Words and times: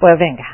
Pues 0.00 0.18
venga. 0.18 0.46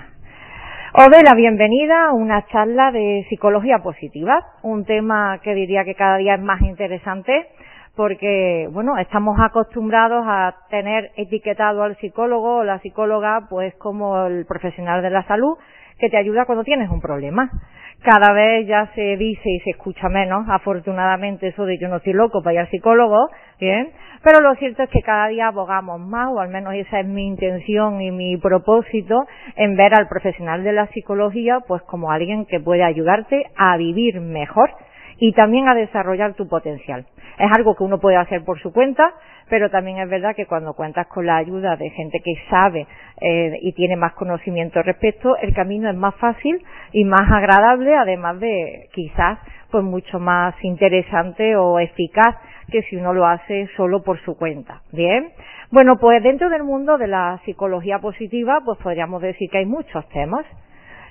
Os 0.93 1.09
doy 1.09 1.23
la 1.23 1.37
bienvenida 1.37 2.09
a 2.09 2.13
una 2.13 2.45
charla 2.47 2.91
de 2.91 3.25
psicología 3.29 3.79
positiva, 3.79 4.45
un 4.63 4.85
tema 4.85 5.39
que 5.41 5.55
diría 5.55 5.85
que 5.85 5.95
cada 5.95 6.17
día 6.17 6.35
es 6.35 6.41
más 6.41 6.61
interesante 6.63 7.47
porque, 7.95 8.69
bueno, 8.73 8.99
estamos 8.99 9.39
acostumbrados 9.41 10.25
a 10.27 10.57
tener 10.69 11.13
etiquetado 11.17 11.85
al 11.85 11.97
psicólogo 11.99 12.57
o 12.57 12.65
la 12.65 12.81
psicóloga 12.81 13.47
pues 13.49 13.73
como 13.77 14.27
el 14.27 14.47
profesional 14.47 15.01
de 15.01 15.11
la 15.11 15.23
salud 15.29 15.57
que 16.01 16.11
te 16.11 16.17
ayuda 16.17 16.45
cuando 16.45 16.65
tienes 16.65 16.91
un 16.91 17.01
problema 17.01 17.49
cada 18.07 18.33
vez 18.33 18.69
ya 18.69 18.89
se 18.95 19.17
dice 19.17 19.51
y 19.51 19.59
se 19.61 19.71
escucha 19.71 20.09
menos, 20.09 20.47
afortunadamente, 20.49 21.49
eso 21.49 21.65
de 21.65 21.77
yo 21.77 21.89
no 21.89 21.97
estoy 21.97 22.13
loco 22.13 22.41
para 22.41 22.55
ir 22.55 22.61
al 22.61 22.71
psicólogo, 22.71 23.31
bien, 23.59 23.91
pero 24.23 24.41
lo 24.41 24.55
cierto 24.55 24.85
es 24.85 24.91
que 24.91 25.03
cada 25.03 25.27
día 25.27 25.49
abogamos 25.49 25.99
más, 25.99 26.29
o 26.33 26.39
al 26.39 26.49
menos 26.49 26.73
esa 26.75 27.01
es 27.01 27.07
mi 27.07 27.27
intención 27.27 28.01
y 28.01 28.13
mi 28.13 28.37
propósito, 28.37 29.27
en 29.57 29.75
ver 29.77 29.93
al 29.99 30.07
profesional 30.07 30.63
de 30.63 30.73
la 30.73 30.87
psicología 30.87 31.59
pues 31.67 31.83
como 31.83 32.13
alguien 32.13 32.47
que 32.47 32.61
puede 32.61 32.85
ayudarte 32.85 33.47
a 33.57 33.77
vivir 33.77 34.21
mejor 34.21 34.71
y 35.19 35.33
también 35.33 35.69
a 35.69 35.75
desarrollar 35.75 36.35
tu 36.35 36.49
potencial. 36.49 37.07
Es 37.39 37.51
algo 37.55 37.75
que 37.75 37.85
uno 37.85 37.99
puede 37.99 38.17
hacer 38.17 38.45
por 38.45 38.61
su 38.61 38.73
cuenta, 38.73 39.13
pero 39.49 39.71
también 39.71 39.99
es 39.99 40.09
verdad 40.09 40.35
que 40.35 40.47
cuando 40.47 40.75
cuentas 40.75 41.07
con 41.07 41.27
la 41.27 41.37
ayuda 41.37 41.77
de 41.77 41.91
gente 41.91 42.21
que 42.25 42.35
sabe 42.51 42.87
eh, 43.21 43.59
y 43.61 43.73
tiene 43.73 43.97
más 43.97 44.15
conocimiento 44.15 44.79
al 44.79 44.87
respecto, 44.87 45.37
el 45.37 45.55
camino 45.55 45.91
es 45.91 45.97
más 45.97 46.15
fácil 46.17 46.63
y 46.93 47.05
más 47.05 47.31
agradable, 47.31 47.95
además 47.95 48.41
de 48.41 48.89
quizás 48.93 49.39
pues 49.71 49.85
mucho 49.85 50.19
más 50.19 50.55
interesante 50.63 51.57
o 51.57 51.79
eficaz 51.79 52.37
que 52.71 52.83
si 52.83 52.97
uno 52.97 53.13
lo 53.13 53.27
hace 53.27 53.69
solo 53.77 54.03
por 54.03 54.19
su 54.21 54.37
cuenta. 54.37 54.83
Bien. 54.93 55.31
Bueno, 55.71 55.99
pues 55.99 56.23
dentro 56.23 56.49
del 56.49 56.63
mundo 56.63 56.99
de 56.99 57.09
la 57.09 57.41
psicología 57.45 57.99
positiva, 57.99 58.61
pues 58.65 58.79
podríamos 58.79 59.23
decir 59.23 59.51
que 59.51 59.59
hay 59.59 59.67
muchos 59.67 60.09
temas. 60.11 60.47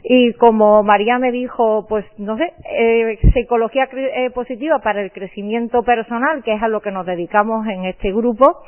Y 0.07 0.33
como 0.33 0.83
María 0.83 1.17
me 1.17 1.31
dijo, 1.31 1.87
pues 1.89 2.05
no 2.19 2.37
sé, 2.37 2.53
eh, 2.69 3.17
psicología 3.33 3.89
eh, 3.91 4.29
positiva 4.29 4.77
para 4.77 5.01
el 5.01 5.11
crecimiento 5.11 5.81
personal, 5.81 6.43
que 6.43 6.53
es 6.53 6.61
a 6.61 6.67
lo 6.67 6.81
que 6.81 6.91
nos 6.91 7.07
dedicamos 7.07 7.65
en 7.65 7.85
este 7.85 8.11
grupo, 8.11 8.61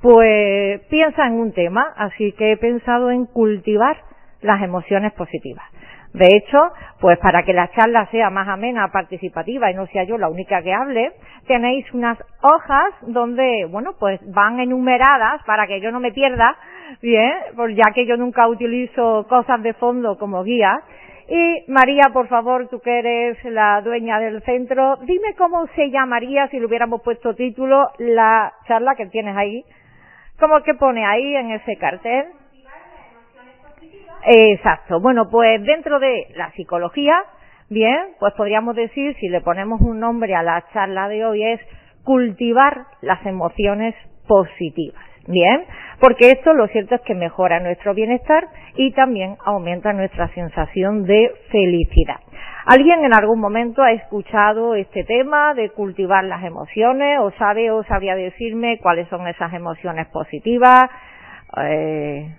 pues 0.00 0.80
piensa 0.88 1.26
en 1.26 1.34
un 1.34 1.52
tema, 1.52 1.92
así 1.94 2.32
que 2.32 2.52
he 2.52 2.56
pensado 2.56 3.10
en 3.10 3.26
cultivar 3.26 3.98
las 4.40 4.62
emociones 4.62 5.12
positivas. 5.12 5.66
De 6.14 6.26
hecho, 6.26 6.58
pues 7.00 7.18
para 7.18 7.42
que 7.42 7.52
la 7.52 7.70
charla 7.72 8.06
sea 8.10 8.30
más 8.30 8.48
amena, 8.48 8.88
participativa 8.90 9.70
y 9.70 9.74
no 9.74 9.86
sea 9.88 10.04
yo 10.04 10.16
la 10.16 10.30
única 10.30 10.62
que 10.62 10.72
hable, 10.72 11.12
tenéis 11.46 11.84
unas 11.92 12.18
hojas 12.40 12.94
donde, 13.02 13.66
bueno, 13.70 13.92
pues 14.00 14.20
van 14.32 14.58
enumeradas 14.58 15.42
para 15.44 15.66
que 15.66 15.82
yo 15.82 15.92
no 15.92 16.00
me 16.00 16.12
pierda, 16.12 16.56
bien, 17.02 17.32
pues 17.56 17.76
ya 17.76 17.92
que 17.94 18.06
yo 18.06 18.16
nunca 18.16 18.48
utilizo 18.48 19.26
cosas 19.28 19.62
de 19.62 19.74
fondo 19.74 20.18
como 20.18 20.42
guía. 20.44 20.80
Y 21.28 21.64
María, 21.70 22.04
por 22.12 22.28
favor, 22.28 22.68
tú 22.68 22.80
que 22.80 22.98
eres 22.98 23.44
la 23.44 23.82
dueña 23.82 24.18
del 24.18 24.42
centro, 24.42 24.96
dime 25.02 25.34
cómo 25.36 25.66
se 25.74 25.90
llamaría 25.90 26.48
si 26.48 26.58
le 26.58 26.66
hubiéramos 26.66 27.02
puesto 27.02 27.34
título 27.34 27.90
la 27.98 28.52
charla 28.66 28.94
que 28.94 29.06
tienes 29.06 29.36
ahí. 29.36 29.62
¿Cómo 30.38 30.62
que 30.62 30.74
pone 30.74 31.04
ahí 31.04 31.36
en 31.36 31.50
ese 31.50 31.76
cartel? 31.76 32.26
Exacto. 34.24 35.00
Bueno, 35.00 35.28
pues 35.30 35.62
dentro 35.64 35.98
de 35.98 36.28
la 36.34 36.50
psicología, 36.52 37.16
bien, 37.68 38.14
pues 38.18 38.32
podríamos 38.34 38.74
decir, 38.74 39.14
si 39.16 39.28
le 39.28 39.40
ponemos 39.40 39.80
un 39.80 40.00
nombre 40.00 40.34
a 40.34 40.42
la 40.42 40.64
charla 40.72 41.08
de 41.08 41.24
hoy, 41.24 41.44
es 41.44 41.60
cultivar 42.04 42.86
las 43.02 43.24
emociones 43.26 43.94
positivas. 44.26 45.07
Bien, 45.28 45.62
porque 46.00 46.30
esto 46.30 46.54
lo 46.54 46.68
cierto 46.68 46.94
es 46.94 47.02
que 47.02 47.14
mejora 47.14 47.60
nuestro 47.60 47.92
bienestar 47.92 48.48
y 48.76 48.92
también 48.92 49.36
aumenta 49.44 49.92
nuestra 49.92 50.28
sensación 50.28 51.04
de 51.04 51.30
felicidad. 51.50 52.16
¿Alguien 52.64 53.04
en 53.04 53.14
algún 53.14 53.38
momento 53.38 53.82
ha 53.82 53.92
escuchado 53.92 54.74
este 54.74 55.04
tema 55.04 55.52
de 55.52 55.68
cultivar 55.70 56.24
las 56.24 56.42
emociones 56.44 57.18
o 57.20 57.30
sabe 57.32 57.70
o 57.70 57.82
sabría 57.84 58.14
decirme 58.14 58.78
cuáles 58.78 59.06
son 59.08 59.28
esas 59.28 59.52
emociones 59.52 60.06
positivas? 60.06 60.84
Eh, 61.62 62.34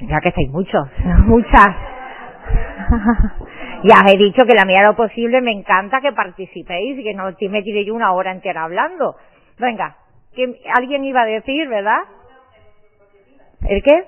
ya 0.00 0.20
que 0.20 0.28
estáis 0.30 0.50
muchos, 0.50 0.88
muchas. 1.26 1.68
ya 3.84 3.94
os 4.04 4.12
he 4.12 4.18
dicho 4.18 4.44
que 4.44 4.56
la 4.56 4.64
medida 4.66 4.80
de 4.80 4.88
lo 4.88 4.96
posible 4.96 5.40
me 5.40 5.52
encanta 5.52 6.00
que 6.00 6.10
participéis 6.10 6.98
y 6.98 7.04
que 7.04 7.14
no 7.14 7.26
me 7.26 7.62
tire 7.62 7.84
yo 7.84 7.94
una 7.94 8.12
hora 8.12 8.32
entera 8.32 8.64
hablando. 8.64 9.14
Venga, 9.58 9.96
alguien 10.76 11.04
iba 11.04 11.22
a 11.22 11.26
decir, 11.26 11.68
¿verdad? 11.68 12.00
¿El 13.68 13.82
qué? 13.82 14.04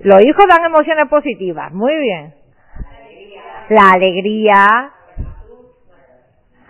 Los 0.00 0.24
hijos 0.24 0.44
dan 0.48 0.64
emociones 0.64 1.08
positivas, 1.08 1.72
muy 1.72 1.96
bien. 1.98 2.34
La 3.68 3.92
alegría, 3.94 4.92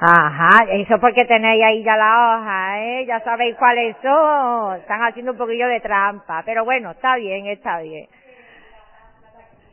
Ajá, 0.00 0.64
eso 0.70 1.00
porque 1.00 1.25
tenéis 1.25 1.64
ahí 1.64 1.82
ya 1.82 1.97
la 1.97 2.38
hoja, 2.38 2.81
¿eh? 2.81 3.04
Ya 3.04 3.19
sabéis 3.20 3.56
cuáles 3.56 3.97
son. 4.00 4.76
Están 4.76 5.03
haciendo 5.03 5.32
un 5.32 5.38
poquillo 5.38 5.66
de 5.66 5.81
trampa, 5.81 6.42
pero 6.47 6.64
bueno, 6.64 6.92
está 6.92 7.16
bien, 7.16 7.47
está 7.47 7.81
bien. 7.81 8.06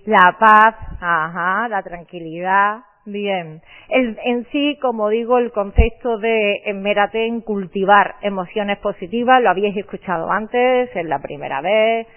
La 0.06 0.36
paz, 0.40 0.76
ajá, 1.00 1.68
la 1.68 1.84
tranquilidad, 1.84 2.80
bien. 3.06 3.62
El, 3.90 4.18
en 4.24 4.46
sí, 4.52 4.78
como 4.82 5.10
digo, 5.10 5.38
el 5.38 5.52
concepto 5.52 6.18
de 6.18 6.62
enmérate 6.66 7.26
en 7.26 7.42
cultivar 7.42 8.16
emociones 8.22 8.78
positivas, 8.80 9.42
lo 9.42 9.50
habéis 9.50 9.76
escuchado 9.78 10.30
antes, 10.32 10.90
es 10.96 11.06
la 11.06 11.20
primera 11.20 11.62
vez, 11.62 12.08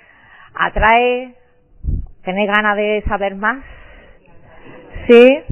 atrae, 0.54 1.34
tenéis 2.24 2.50
ganas 2.54 2.76
de 2.76 3.02
saber 3.06 3.34
más, 3.34 3.64
sí, 5.08 5.42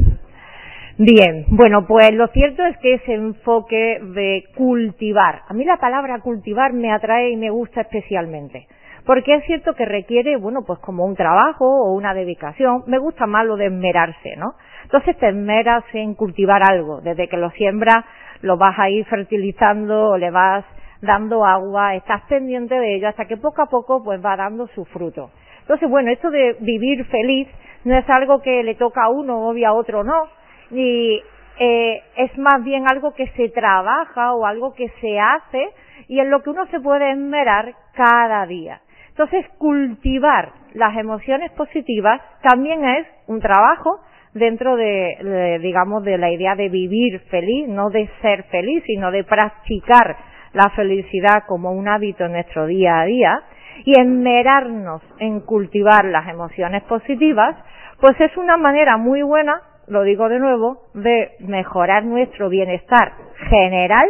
Bien, 0.98 1.44
bueno, 1.50 1.86
pues 1.86 2.10
lo 2.14 2.26
cierto 2.28 2.64
es 2.64 2.74
que 2.78 2.94
ese 2.94 3.12
enfoque 3.12 4.00
de 4.00 4.44
cultivar, 4.56 5.42
a 5.46 5.52
mí 5.52 5.62
la 5.62 5.76
palabra 5.76 6.20
cultivar 6.20 6.72
me 6.72 6.90
atrae 6.90 7.32
y 7.32 7.36
me 7.36 7.50
gusta 7.50 7.82
especialmente, 7.82 8.66
porque 9.04 9.34
es 9.34 9.44
cierto 9.44 9.74
que 9.74 9.84
requiere, 9.84 10.38
bueno, 10.38 10.64
pues 10.66 10.78
como 10.78 11.04
un 11.04 11.14
trabajo 11.14 11.66
o 11.66 11.92
una 11.92 12.14
dedicación, 12.14 12.84
me 12.86 12.96
gusta 12.96 13.26
más 13.26 13.44
lo 13.44 13.56
de 13.56 13.66
esmerarse, 13.66 14.36
¿no? 14.38 14.54
Entonces 14.86 15.16
te 15.18 15.28
esmeras 15.30 15.82
en 15.94 16.14
cultivar 16.14 16.62
algo, 16.62 17.00
desde 17.00 17.26
que 17.26 17.36
lo 17.36 17.50
siembras, 17.50 18.04
lo 18.42 18.56
vas 18.56 18.78
a 18.78 18.88
ir 18.88 19.04
fertilizando 19.06 20.10
o 20.10 20.16
le 20.16 20.30
vas 20.30 20.64
dando 21.00 21.44
agua, 21.44 21.96
estás 21.96 22.22
pendiente 22.28 22.78
de 22.78 22.94
ello 22.94 23.08
hasta 23.08 23.26
que 23.26 23.36
poco 23.36 23.62
a 23.62 23.66
poco 23.66 24.04
pues 24.04 24.24
va 24.24 24.36
dando 24.36 24.68
su 24.68 24.84
fruto. 24.84 25.30
Entonces, 25.62 25.90
bueno, 25.90 26.12
esto 26.12 26.30
de 26.30 26.56
vivir 26.60 27.04
feliz 27.06 27.48
no 27.84 27.98
es 27.98 28.08
algo 28.08 28.40
que 28.40 28.62
le 28.62 28.76
toca 28.76 29.02
a 29.02 29.08
uno 29.08 29.48
o 29.48 29.66
a 29.66 29.72
otro 29.72 30.04
no, 30.04 30.28
y 30.70 31.20
eh, 31.58 32.02
es 32.16 32.38
más 32.38 32.62
bien 32.62 32.84
algo 32.88 33.12
que 33.12 33.26
se 33.30 33.48
trabaja 33.48 34.34
o 34.34 34.46
algo 34.46 34.72
que 34.72 34.88
se 35.00 35.18
hace 35.18 35.68
y 36.06 36.20
en 36.20 36.30
lo 36.30 36.44
que 36.44 36.50
uno 36.50 36.64
se 36.66 36.78
puede 36.78 37.10
esmerar 37.10 37.74
cada 37.92 38.46
día. 38.46 38.82
Entonces, 39.08 39.46
cultivar 39.58 40.52
las 40.74 40.96
emociones 40.96 41.50
positivas 41.52 42.20
también 42.42 42.84
es 42.86 43.08
un 43.26 43.40
trabajo 43.40 44.00
dentro 44.38 44.76
de, 44.76 45.58
digamos, 45.60 46.04
de 46.04 46.18
la 46.18 46.30
idea 46.30 46.54
de 46.54 46.68
vivir 46.68 47.20
feliz, 47.30 47.68
no 47.68 47.90
de 47.90 48.08
ser 48.22 48.44
feliz, 48.44 48.82
sino 48.86 49.10
de 49.10 49.24
practicar 49.24 50.16
la 50.52 50.70
felicidad 50.70 51.44
como 51.46 51.72
un 51.72 51.88
hábito 51.88 52.24
en 52.24 52.32
nuestro 52.32 52.66
día 52.66 53.00
a 53.00 53.04
día 53.04 53.40
y 53.84 53.98
esmerarnos 54.00 55.02
en 55.18 55.40
cultivar 55.40 56.04
las 56.04 56.28
emociones 56.28 56.82
positivas, 56.84 57.56
pues 58.00 58.18
es 58.20 58.36
una 58.36 58.56
manera 58.56 58.96
muy 58.96 59.22
buena 59.22 59.60
lo 59.88 60.02
digo 60.02 60.28
de 60.28 60.38
nuevo, 60.38 60.82
de 60.94 61.32
mejorar 61.40 62.04
nuestro 62.04 62.48
bienestar 62.48 63.12
general, 63.48 64.06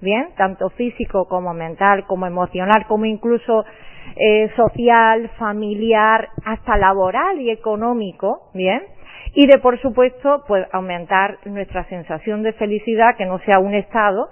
bien, 0.00 0.28
tanto 0.36 0.70
físico 0.70 1.26
como 1.28 1.54
mental, 1.54 2.04
como 2.06 2.26
emocional, 2.26 2.86
como 2.88 3.04
incluso 3.04 3.64
eh, 4.16 4.50
social, 4.56 5.30
familiar, 5.38 6.28
hasta 6.44 6.76
laboral 6.76 7.40
y 7.40 7.50
económico, 7.50 8.50
bien, 8.52 8.82
y 9.34 9.46
de 9.46 9.58
por 9.58 9.80
supuesto, 9.80 10.44
pues 10.46 10.66
aumentar 10.72 11.38
nuestra 11.44 11.84
sensación 11.84 12.42
de 12.42 12.52
felicidad, 12.52 13.16
que 13.16 13.26
no 13.26 13.38
sea 13.40 13.58
un 13.60 13.74
estado, 13.74 14.28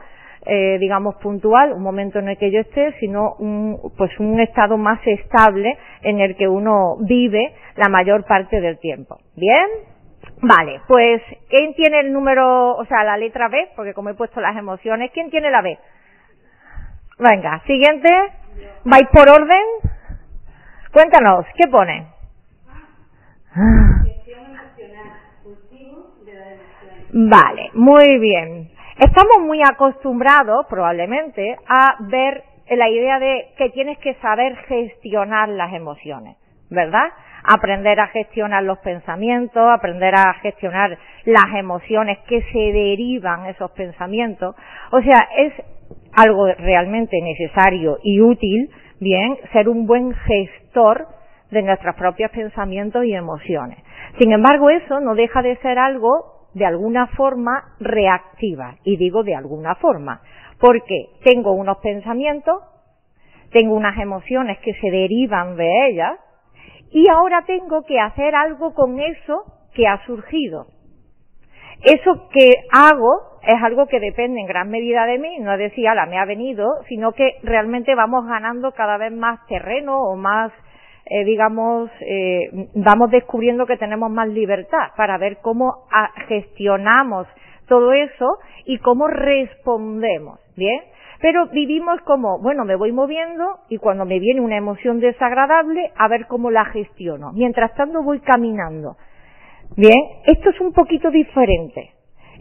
eh, 0.46 0.78
digamos 0.78 1.16
puntual, 1.16 1.72
un 1.72 1.82
momento 1.82 2.18
en 2.18 2.28
el 2.28 2.38
que 2.38 2.50
yo 2.50 2.60
esté, 2.60 2.94
sino 2.98 3.34
un, 3.38 3.78
pues 3.96 4.10
un 4.18 4.40
estado 4.40 4.76
más 4.78 5.00
estable 5.06 5.76
en 6.02 6.20
el 6.20 6.36
que 6.36 6.48
uno 6.48 6.96
vive 7.00 7.54
la 7.76 7.88
mayor 7.88 8.24
parte 8.24 8.60
del 8.60 8.78
tiempo. 8.78 9.18
Bien. 9.36 9.66
Vale, 10.42 10.80
pues, 10.86 11.22
¿quién 11.48 11.74
tiene 11.74 12.00
el 12.00 12.12
número, 12.12 12.74
o 12.74 12.84
sea, 12.86 13.04
la 13.04 13.16
letra 13.16 13.48
B? 13.48 13.70
Porque 13.76 13.92
como 13.92 14.10
he 14.10 14.14
puesto 14.14 14.40
las 14.40 14.56
emociones, 14.56 15.10
¿quién 15.12 15.30
tiene 15.30 15.50
la 15.50 15.60
B? 15.60 15.78
Venga, 17.18 17.62
siguiente. 17.66 18.08
¿Vais 18.84 19.08
por 19.12 19.28
orden? 19.28 19.64
Cuéntanos, 20.92 21.44
¿qué 21.56 21.68
pone? 21.70 22.06
Vale, 27.12 27.70
muy 27.74 28.18
bien. 28.18 28.68
Estamos 28.96 29.38
muy 29.40 29.60
acostumbrados, 29.62 30.66
probablemente, 30.68 31.56
a 31.66 31.96
ver 32.00 32.44
la 32.70 32.88
idea 32.88 33.18
de 33.18 33.46
que 33.56 33.70
tienes 33.70 33.98
que 33.98 34.14
saber 34.14 34.54
gestionar 34.68 35.48
las 35.48 35.72
emociones, 35.72 36.36
¿verdad? 36.70 37.08
Aprender 37.42 37.98
a 37.98 38.06
gestionar 38.08 38.62
los 38.62 38.78
pensamientos, 38.78 39.62
aprender 39.72 40.14
a 40.14 40.34
gestionar 40.34 40.96
las 41.24 41.54
emociones 41.56 42.18
que 42.28 42.42
se 42.42 42.58
derivan 42.58 43.46
esos 43.46 43.72
pensamientos. 43.72 44.54
O 44.92 45.00
sea, 45.00 45.28
es 45.36 45.52
algo 46.16 46.46
realmente 46.46 47.20
necesario 47.20 47.98
y 48.04 48.20
útil, 48.20 48.70
bien, 49.00 49.36
ser 49.52 49.68
un 49.68 49.86
buen 49.86 50.14
gestor 50.14 51.08
de 51.50 51.62
nuestros 51.62 51.96
propios 51.96 52.30
pensamientos 52.30 53.04
y 53.04 53.14
emociones. 53.14 53.78
Sin 54.20 54.30
embargo, 54.32 54.70
eso 54.70 55.00
no 55.00 55.16
deja 55.16 55.42
de 55.42 55.56
ser 55.56 55.78
algo 55.78 56.39
de 56.54 56.66
alguna 56.66 57.06
forma 57.08 57.74
reactiva. 57.78 58.76
Y 58.84 58.96
digo 58.96 59.22
de 59.22 59.34
alguna 59.34 59.74
forma, 59.76 60.20
porque 60.58 61.10
tengo 61.24 61.52
unos 61.52 61.78
pensamientos, 61.78 62.62
tengo 63.50 63.74
unas 63.74 63.98
emociones 63.98 64.58
que 64.58 64.74
se 64.74 64.90
derivan 64.90 65.56
de 65.56 65.88
ellas, 65.88 66.18
y 66.92 67.08
ahora 67.10 67.44
tengo 67.46 67.82
que 67.84 68.00
hacer 68.00 68.34
algo 68.34 68.74
con 68.74 68.98
eso 69.00 69.44
que 69.74 69.86
ha 69.86 70.04
surgido. 70.06 70.66
Eso 71.82 72.28
que 72.30 72.50
hago 72.72 73.38
es 73.42 73.62
algo 73.62 73.86
que 73.86 74.00
depende 74.00 74.40
en 74.40 74.46
gran 74.46 74.68
medida 74.68 75.06
de 75.06 75.18
mí, 75.18 75.38
no 75.38 75.52
es 75.52 75.58
decir, 75.58 75.88
ala, 75.88 76.04
me 76.06 76.18
ha 76.18 76.26
venido, 76.26 76.66
sino 76.88 77.12
que 77.12 77.36
realmente 77.42 77.94
vamos 77.94 78.26
ganando 78.26 78.72
cada 78.72 78.98
vez 78.98 79.12
más 79.12 79.46
terreno 79.46 79.98
o 79.98 80.16
más 80.16 80.52
eh, 81.10 81.24
digamos, 81.24 81.90
eh, 82.00 82.68
vamos 82.74 83.10
descubriendo 83.10 83.66
que 83.66 83.76
tenemos 83.76 84.10
más 84.10 84.28
libertad 84.28 84.90
para 84.96 85.18
ver 85.18 85.38
cómo 85.42 85.86
gestionamos 86.28 87.26
todo 87.66 87.92
eso 87.92 88.38
y 88.64 88.78
cómo 88.78 89.08
respondemos, 89.08 90.38
¿bien? 90.56 90.80
Pero 91.20 91.48
vivimos 91.48 92.00
como, 92.02 92.38
bueno, 92.40 92.64
me 92.64 92.76
voy 92.76 92.92
moviendo 92.92 93.58
y 93.68 93.78
cuando 93.78 94.04
me 94.04 94.20
viene 94.20 94.40
una 94.40 94.56
emoción 94.56 95.00
desagradable, 95.00 95.90
a 95.96 96.08
ver 96.08 96.26
cómo 96.26 96.50
la 96.50 96.64
gestiono. 96.66 97.32
Mientras 97.32 97.74
tanto 97.74 98.02
voy 98.02 98.20
caminando. 98.20 98.96
Bien, 99.76 100.00
esto 100.26 100.50
es 100.50 100.60
un 100.60 100.72
poquito 100.72 101.10
diferente. 101.10 101.90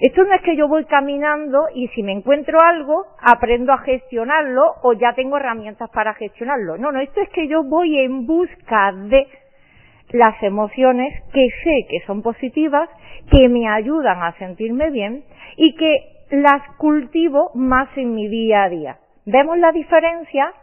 Esto 0.01 0.23
no 0.23 0.33
es 0.33 0.41
que 0.41 0.55
yo 0.55 0.69
voy 0.69 0.85
caminando 0.85 1.67
y 1.75 1.89
si 1.89 2.03
me 2.03 2.13
encuentro 2.13 2.57
algo, 2.63 3.05
aprendo 3.21 3.73
a 3.73 3.79
gestionarlo 3.79 4.63
o 4.81 4.93
ya 4.93 5.13
tengo 5.13 5.35
herramientas 5.35 5.89
para 5.89 6.13
gestionarlo. 6.13 6.77
No, 6.77 6.93
no, 6.93 7.01
esto 7.01 7.19
es 7.19 7.29
que 7.29 7.49
yo 7.49 7.63
voy 7.63 7.99
en 7.99 8.25
busca 8.25 8.93
de 8.93 9.27
las 10.11 10.41
emociones 10.41 11.13
que 11.33 11.49
sé 11.63 11.85
que 11.89 11.99
son 12.07 12.21
positivas, 12.21 12.89
que 13.29 13.49
me 13.49 13.67
ayudan 13.67 14.23
a 14.23 14.31
sentirme 14.37 14.89
bien 14.89 15.25
y 15.57 15.75
que 15.75 15.97
las 16.31 16.61
cultivo 16.77 17.51
más 17.55 17.89
en 17.97 18.15
mi 18.15 18.29
día 18.29 18.63
a 18.63 18.69
día. 18.69 18.97
¿Vemos 19.25 19.57
la 19.57 19.73
diferencia? 19.73 20.53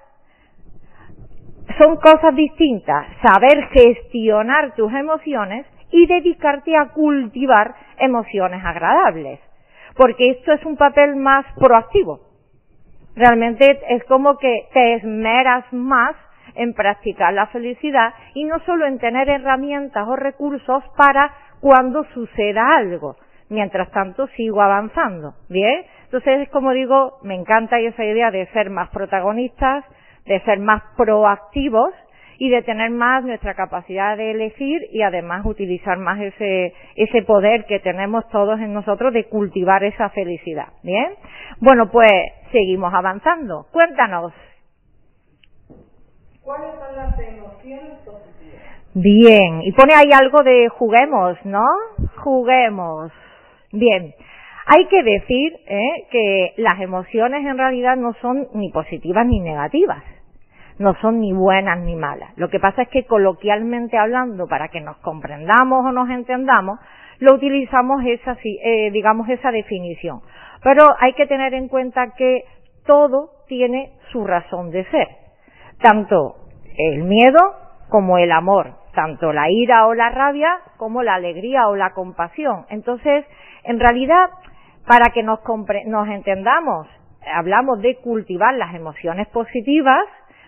Son 1.79 1.97
cosas 1.97 2.35
distintas. 2.35 3.07
Saber 3.23 3.69
gestionar 3.69 4.75
tus 4.75 4.91
emociones 4.95 5.67
y 5.91 6.07
dedicarte 6.07 6.77
a 6.77 6.89
cultivar 6.89 7.75
emociones 7.99 8.65
agradables. 8.65 9.41
Porque 9.97 10.31
esto 10.31 10.53
es 10.53 10.65
un 10.65 10.77
papel 10.77 11.17
más 11.17 11.47
proactivo. 11.57 12.21
Realmente 13.15 13.81
es 13.89 14.05
como 14.05 14.37
que 14.37 14.69
te 14.73 14.95
esmeras 14.95 15.65
más 15.73 16.15
en 16.55 16.75
practicar 16.75 17.33
la 17.33 17.47
felicidad 17.47 18.13
y 18.35 18.45
no 18.45 18.59
solo 18.61 18.87
en 18.87 18.99
tener 18.99 19.29
herramientas 19.29 20.07
o 20.07 20.17
recursos 20.17 20.85
para 20.97 21.33
cuando 21.61 22.05
suceda 22.13 22.63
algo. 22.77 23.17
Mientras 23.49 23.91
tanto 23.91 24.27
sigo 24.29 24.61
avanzando. 24.61 25.35
¿Bien? 25.49 25.85
Entonces, 26.05 26.49
como 26.51 26.73
digo, 26.73 27.19
me 27.23 27.35
encanta 27.35 27.79
esa 27.79 28.05
idea 28.05 28.31
de 28.31 28.47
ser 28.49 28.71
más 28.71 28.91
protagonistas, 28.91 29.85
de 30.27 30.41
ser 30.41 30.59
más 30.59 30.83
proactivos 30.97 31.93
y 32.39 32.51
de 32.51 32.63
tener 32.63 32.91
más 32.91 33.25
nuestra 33.25 33.55
capacidad 33.55 34.17
de 34.17 34.33
elegir 34.33 34.83
y 34.93 35.03
además 35.03 35.45
utilizar 35.45 35.99
más 35.99 36.21
ese, 36.21 36.75
ese 36.97 37.23
poder 37.23 37.65
que 37.67 37.81
tenemos 37.81 38.29
todos 38.29 38.61
en 38.61 38.73
nosotros 38.73 39.13
de 39.13 39.25
cultivar 39.25 39.85
esa 39.85 40.11
felicidad. 40.11 40.69
¿Bien? 40.83 41.15
Bueno, 41.61 41.91
pues 41.91 42.13
seguimos 42.53 42.93
avanzando. 42.93 43.67
Cuéntanos. 43.73 44.33
¿Cuáles 46.43 46.75
son 46.79 46.97
las 46.97 47.19
emociones 47.19 47.99
positivas? 48.05 48.63
Bien, 48.95 49.63
y 49.63 49.73
pone 49.73 49.95
ahí 49.95 50.11
algo 50.19 50.43
de 50.43 50.69
juguemos, 50.69 51.37
¿no? 51.45 51.65
Juguemos. 52.23 53.13
Bien. 53.73 54.15
Hay 54.69 54.87
que 54.87 55.03
decir 55.03 55.53
¿eh? 55.67 56.07
que 56.11 56.55
las 56.57 56.81
emociones 56.81 57.47
en 57.47 57.57
realidad 57.57 57.97
no 57.97 58.15
son 58.21 58.49
ni 58.55 58.71
positivas 58.73 59.25
ni 59.27 59.41
negativas 59.41 60.03
no 60.79 60.95
son 61.01 61.21
ni 61.21 61.33
buenas 61.33 61.79
ni 61.79 61.97
malas. 61.97 62.31
Lo 62.37 62.49
que 62.49 62.61
pasa 62.61 62.83
es 62.83 62.89
que 62.89 63.07
coloquialmente 63.07 63.97
hablando, 63.97 64.47
para 64.47 64.69
que 64.69 64.81
nos 64.81 64.97
comprendamos 64.99 65.85
o 65.85 65.93
nos 65.93 66.11
entendamos, 66.11 66.79
lo 67.19 67.35
utilizamos 67.35 68.03
esa, 68.05 68.37
eh, 68.45 68.91
digamos, 68.91 69.29
esa 69.29 69.51
definición. 69.51 70.21
Pero 70.63 70.87
hay 70.99 71.15
que 71.15 71.27
tener 71.27 71.55
en 71.55 71.69
cuenta 71.69 72.15
que 72.17 72.45
todo 72.87 73.31
tiene 73.49 73.93
su 74.13 74.25
razón 74.27 74.71
de 74.71 74.85
ser. 74.91 75.09
Tanto 75.81 76.37
el 76.77 77.05
miedo 77.05 77.39
como 77.89 78.19
el 78.19 78.33
amor, 78.33 78.75
tanto 78.95 79.33
la 79.33 79.51
ira 79.51 79.87
o 79.87 79.95
la 79.95 80.11
rabia 80.11 80.51
como 80.77 81.03
la 81.03 81.15
alegría 81.15 81.69
o 81.69 81.77
la 81.77 81.93
compasión. 81.93 82.67
Entonces, 82.69 83.25
en 83.65 83.81
realidad, 83.81 84.29
para 84.87 85.13
que 85.13 85.23
nos, 85.23 85.41
nos 85.87 86.09
entendamos, 86.09 86.87
hablamos 87.35 87.81
de 87.81 87.97
cultivar 87.97 88.55
las 88.55 88.75
emociones 88.75 89.29
positivas, 89.29 90.05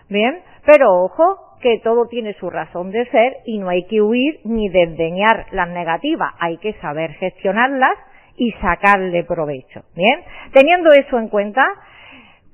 Bien, 0.09 0.41
pero 0.65 1.03
ojo 1.03 1.49
que 1.61 1.79
todo 1.83 2.07
tiene 2.07 2.33
su 2.33 2.49
razón 2.49 2.91
de 2.91 3.05
ser 3.09 3.37
y 3.45 3.59
no 3.59 3.69
hay 3.69 3.85
que 3.85 4.01
huir 4.01 4.39
ni 4.43 4.69
desdeñar 4.69 5.45
las 5.51 5.69
negativas, 5.69 6.33
hay 6.39 6.57
que 6.57 6.73
saber 6.73 7.11
gestionarlas 7.13 7.93
y 8.37 8.51
sacarle 8.53 9.23
provecho. 9.23 9.81
Bien, 9.95 10.21
teniendo 10.53 10.89
eso 10.89 11.19
en 11.19 11.27
cuenta, 11.27 11.65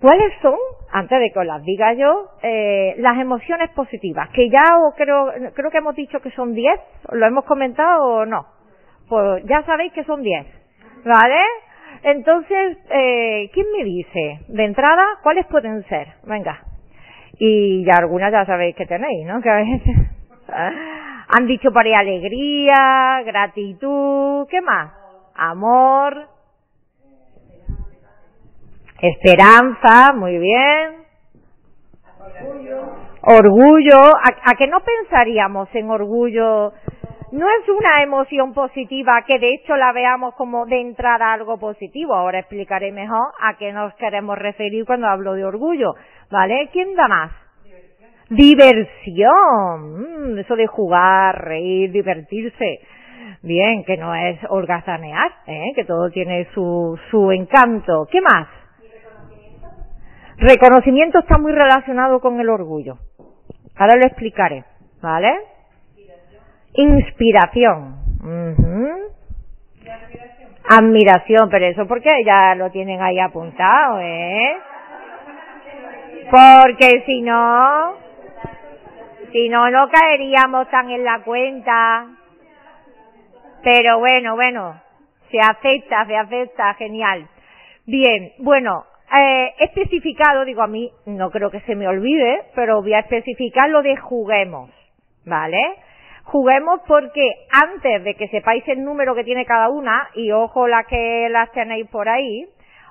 ¿cuáles 0.02 0.34
son, 0.42 0.56
antes 0.92 1.20
de 1.20 1.32
que 1.32 1.40
os 1.40 1.46
las 1.46 1.64
diga 1.64 1.94
yo, 1.94 2.30
eh, 2.42 2.96
las 2.98 3.18
emociones 3.20 3.70
positivas? 3.72 4.30
Que 4.30 4.50
ya 4.50 4.64
creo, 4.98 5.32
creo 5.54 5.72
que 5.72 5.78
hemos 5.78 5.96
dicho 5.96 6.20
que 6.20 6.32
son 6.32 6.54
10, 6.54 6.80
¿lo 7.12 7.26
hemos 7.26 7.46
comentado 7.46 8.04
o 8.04 8.26
no? 8.26 8.48
Pues 9.08 9.44
ya 9.46 9.64
sabéis 9.64 9.94
que 9.94 10.04
son 10.04 10.24
10, 10.24 10.46
¿vale? 11.06 11.42
Entonces, 12.04 12.78
eh, 12.90 13.50
¿quién 13.54 13.68
me 13.78 13.84
dice 13.84 14.40
de 14.48 14.66
entrada 14.66 15.04
cuáles 15.22 15.46
pueden 15.46 15.84
ser? 15.84 16.08
Venga 16.24 16.75
y 17.40 17.86
ya 17.86 17.98
algunas 18.00 18.32
ya 18.32 18.46
sabéis 18.46 18.76
que 18.76 18.86
tenéis, 18.86 19.26
¿no? 19.26 19.42
Que 19.42 19.50
a 19.50 19.56
veces 19.56 19.82
han 21.28 21.48
dicho 21.48 21.72
por 21.72 21.86
ahí 21.86 21.94
alegría, 21.94 23.22
gratitud, 23.26 24.48
¿qué 24.50 24.62
más? 24.62 24.92
Amor, 25.36 26.28
esperanza, 29.02 30.14
muy 30.14 30.38
bien. 30.38 31.06
Orgullo. 33.22 33.98
¿A, 33.98 34.52
¿A, 34.52 34.58
que 34.58 34.68
no 34.68 34.80
pensaríamos 34.82 35.68
en 35.74 35.90
orgullo 35.90 36.74
no 37.36 37.48
es 37.50 37.68
una 37.68 38.02
emoción 38.02 38.54
positiva 38.54 39.24
que 39.28 39.40
de 39.40 39.56
hecho 39.56 39.76
la 39.76 39.92
veamos 39.92 40.36
como 40.36 40.66
de 40.66 40.80
entrada 40.80 41.34
algo 41.34 41.58
positivo. 41.58 42.16
Ahora 42.16 42.40
explicaré 42.40 42.94
mejor 42.94 43.28
a 43.42 43.58
qué 43.58 43.74
nos 43.74 43.94
queremos 43.96 44.38
referir 44.38 44.86
cuando 44.86 45.08
hablo 45.08 45.34
de 45.34 45.44
orgullo. 45.44 45.96
¿Vale? 46.32 46.70
¿Quién 46.72 46.96
da 46.96 47.08
más? 47.08 47.32
Diversión. 48.30 50.34
Mm, 50.34 50.40
eso 50.40 50.56
de 50.56 50.68
jugar, 50.68 51.46
reír, 51.46 51.92
divertirse. 51.92 52.80
Bien, 53.42 53.84
que 53.84 53.98
no 53.98 54.16
es 54.16 54.40
holgazanear, 54.50 55.32
¿eh? 55.46 55.72
que 55.76 55.86
todo 55.86 56.10
tiene 56.10 56.48
su, 56.54 57.00
su 57.12 57.32
encanto. 57.32 58.08
¿Qué 58.12 58.20
más? 58.22 58.48
reconocimiento? 58.82 59.68
Reconocimiento 60.38 61.20
está 61.20 61.38
muy 61.38 61.52
relacionado 61.52 62.20
con 62.20 62.40
el 62.40 62.50
orgullo. 62.50 62.98
Ahora 63.76 63.96
lo 63.96 64.08
explicaré. 64.08 64.64
¿Vale? 65.02 65.32
Inspiración. 66.74 67.96
Admiración, 70.68 71.50
pero 71.52 71.66
eso 71.68 71.88
porque 71.88 72.10
ya 72.26 72.56
lo 72.56 72.72
tienen 72.72 73.00
ahí 73.02 73.20
apuntado, 73.20 74.00
¿eh? 74.02 74.56
Porque 76.36 77.02
si 77.06 77.22
no, 77.22 77.96
si 79.32 79.48
no, 79.48 79.70
no 79.72 79.88
caeríamos 79.88 80.70
tan 80.70 80.90
en 80.90 81.06
la 81.06 81.22
cuenta. 81.24 82.08
Pero 83.64 84.00
bueno, 84.00 84.36
bueno, 84.36 84.82
se 85.32 85.40
acepta, 85.40 86.06
se 86.06 86.18
acepta, 86.18 86.74
genial. 86.74 87.26
Bien, 87.86 88.34
bueno, 88.40 88.84
eh, 89.18 89.54
especificado, 89.60 90.44
digo 90.44 90.62
a 90.62 90.68
mí, 90.68 90.92
no 91.06 91.32
creo 91.32 91.50
que 91.50 91.62
se 91.62 91.74
me 91.74 91.88
olvide, 91.88 92.48
pero 92.54 92.82
voy 92.82 92.96
a 92.96 93.00
especificar 93.00 93.70
lo 93.70 93.82
de 93.82 93.96
juguemos, 93.96 94.72
¿vale? 95.26 95.62
Juguemos 96.26 96.82
porque 96.86 97.32
antes 97.50 98.04
de 98.04 98.14
que 98.16 98.28
sepáis 98.28 98.68
el 98.68 98.84
número 98.84 99.16
que 99.16 99.24
tiene 99.24 99.46
cada 99.46 99.70
una, 99.70 100.10
y 100.16 100.34
ojo 100.34 100.68
la 100.68 100.84
que 100.84 101.30
las 101.30 101.50
tenéis 101.54 101.88
por 101.88 102.10
ahí, 102.10 102.46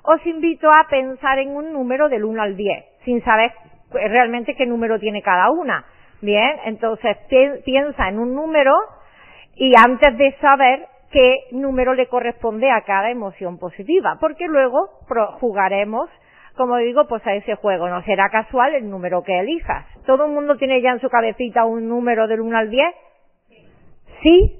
os 0.04 0.24
invito 0.26 0.70
a 0.70 0.86
pensar 0.88 1.38
en 1.38 1.54
un 1.54 1.74
número 1.74 2.08
del 2.08 2.24
1 2.24 2.42
al 2.42 2.56
10, 2.56 2.93
sin 3.04 3.22
saber 3.24 3.52
realmente 3.92 4.54
qué 4.56 4.66
número 4.66 4.98
tiene 4.98 5.22
cada 5.22 5.50
una. 5.50 5.84
Bien, 6.20 6.56
entonces 6.64 7.16
piensa 7.64 8.08
en 8.08 8.18
un 8.18 8.34
número 8.34 8.72
y 9.56 9.72
antes 9.78 10.16
de 10.16 10.32
saber 10.40 10.86
qué 11.12 11.44
número 11.52 11.94
le 11.94 12.08
corresponde 12.08 12.70
a 12.70 12.80
cada 12.80 13.10
emoción 13.10 13.58
positiva, 13.58 14.16
porque 14.20 14.46
luego 14.46 14.88
jugaremos, 15.38 16.10
como 16.56 16.76
digo, 16.78 17.06
pues 17.06 17.24
a 17.26 17.34
ese 17.34 17.54
juego. 17.56 17.88
No 17.88 18.02
será 18.02 18.30
casual 18.30 18.74
el 18.74 18.90
número 18.90 19.22
que 19.22 19.38
elijas. 19.38 19.86
¿Todo 20.06 20.26
el 20.26 20.32
mundo 20.32 20.56
tiene 20.56 20.80
ya 20.80 20.90
en 20.90 21.00
su 21.00 21.08
cabecita 21.08 21.64
un 21.66 21.88
número 21.88 22.26
del 22.26 22.40
1 22.40 22.56
al 22.56 22.70
10? 22.70 22.94
Sí, 24.22 24.58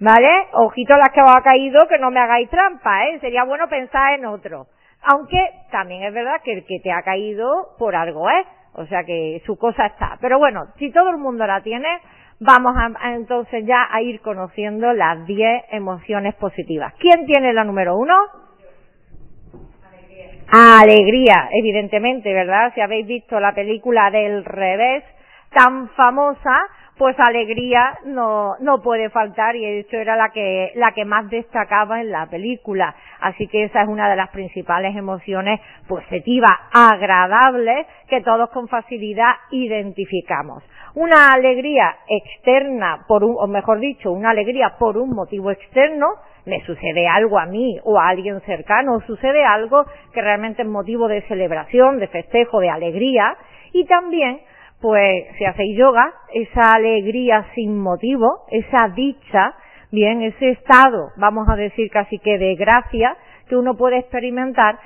¿vale? 0.00 0.46
Ojito 0.54 0.94
a 0.94 0.98
las 0.98 1.10
que 1.10 1.20
os 1.20 1.36
ha 1.36 1.42
caído, 1.42 1.86
que 1.88 1.98
no 1.98 2.10
me 2.10 2.20
hagáis 2.20 2.48
trampa, 2.50 3.06
¿eh? 3.06 3.20
Sería 3.20 3.44
bueno 3.44 3.68
pensar 3.68 4.14
en 4.14 4.26
otro. 4.26 4.66
Aunque 5.04 5.38
también 5.70 6.04
es 6.04 6.14
verdad 6.14 6.40
que 6.44 6.52
el 6.52 6.64
que 6.64 6.78
te 6.80 6.92
ha 6.92 7.02
caído 7.02 7.68
por 7.78 7.96
algo 7.96 8.28
es, 8.30 8.46
o 8.74 8.86
sea 8.86 9.04
que 9.04 9.42
su 9.44 9.56
cosa 9.56 9.86
está. 9.86 10.18
Pero 10.20 10.38
bueno, 10.38 10.66
si 10.78 10.90
todo 10.92 11.10
el 11.10 11.18
mundo 11.18 11.46
la 11.46 11.60
tiene, 11.62 11.88
vamos 12.40 12.74
a, 12.76 13.14
entonces 13.14 13.64
ya 13.66 13.88
a 13.90 14.00
ir 14.02 14.20
conociendo 14.20 14.92
las 14.92 15.26
10 15.26 15.64
emociones 15.70 16.34
positivas. 16.36 16.94
¿Quién 16.98 17.26
tiene 17.26 17.52
la 17.52 17.64
número 17.64 17.96
uno? 17.96 18.14
Alegría. 19.90 20.80
Alegría, 20.80 21.48
evidentemente, 21.52 22.32
¿verdad? 22.32 22.72
Si 22.74 22.80
habéis 22.80 23.06
visto 23.06 23.40
la 23.40 23.54
película 23.54 24.10
del 24.10 24.44
revés, 24.44 25.04
tan 25.52 25.88
famosa, 25.90 26.62
pues 26.98 27.16
alegría 27.18 27.98
no, 28.04 28.54
no 28.60 28.82
puede 28.82 29.08
faltar 29.10 29.56
y 29.56 29.60
de 29.60 29.80
hecho 29.80 29.96
era 29.96 30.14
la 30.14 30.28
que, 30.28 30.72
la 30.74 30.92
que 30.94 31.04
más 31.04 31.28
destacaba 31.30 32.00
en 32.00 32.10
la 32.10 32.26
película. 32.26 32.94
Así 33.20 33.46
que 33.48 33.64
esa 33.64 33.82
es 33.82 33.88
una 33.88 34.10
de 34.10 34.16
las 34.16 34.30
principales 34.30 34.94
emociones 34.94 35.60
positivas, 35.88 36.50
agradables, 36.72 37.86
que 38.08 38.20
todos 38.20 38.50
con 38.50 38.68
facilidad 38.68 39.32
identificamos. 39.50 40.62
Una 40.94 41.32
alegría 41.32 41.96
externa 42.06 43.04
por 43.08 43.24
un, 43.24 43.36
o 43.38 43.46
mejor 43.46 43.80
dicho, 43.80 44.12
una 44.12 44.30
alegría 44.30 44.74
por 44.78 44.98
un 44.98 45.10
motivo 45.14 45.50
externo, 45.50 46.06
me 46.44 46.60
sucede 46.66 47.08
algo 47.08 47.38
a 47.38 47.46
mí 47.46 47.78
o 47.84 47.98
a 47.98 48.08
alguien 48.08 48.40
cercano, 48.42 49.00
sucede 49.06 49.44
algo 49.44 49.86
que 50.12 50.20
realmente 50.20 50.62
es 50.62 50.68
motivo 50.68 51.08
de 51.08 51.22
celebración, 51.22 51.98
de 51.98 52.08
festejo, 52.08 52.60
de 52.60 52.68
alegría, 52.68 53.36
y 53.72 53.86
también 53.86 54.40
pues 54.82 55.26
si 55.38 55.44
hacéis 55.44 55.78
yoga, 55.78 56.12
esa 56.34 56.72
alegría 56.72 57.46
sin 57.54 57.78
motivo, 57.78 58.44
esa 58.50 58.88
dicha, 58.88 59.54
bien, 59.92 60.22
ese 60.22 60.50
estado, 60.50 61.12
vamos 61.16 61.48
a 61.48 61.54
decir 61.54 61.88
casi 61.90 62.18
que 62.18 62.36
de 62.36 62.56
gracia, 62.56 63.16
que 63.48 63.56
uno 63.56 63.76
puede 63.76 63.98
experimentar 63.98 64.78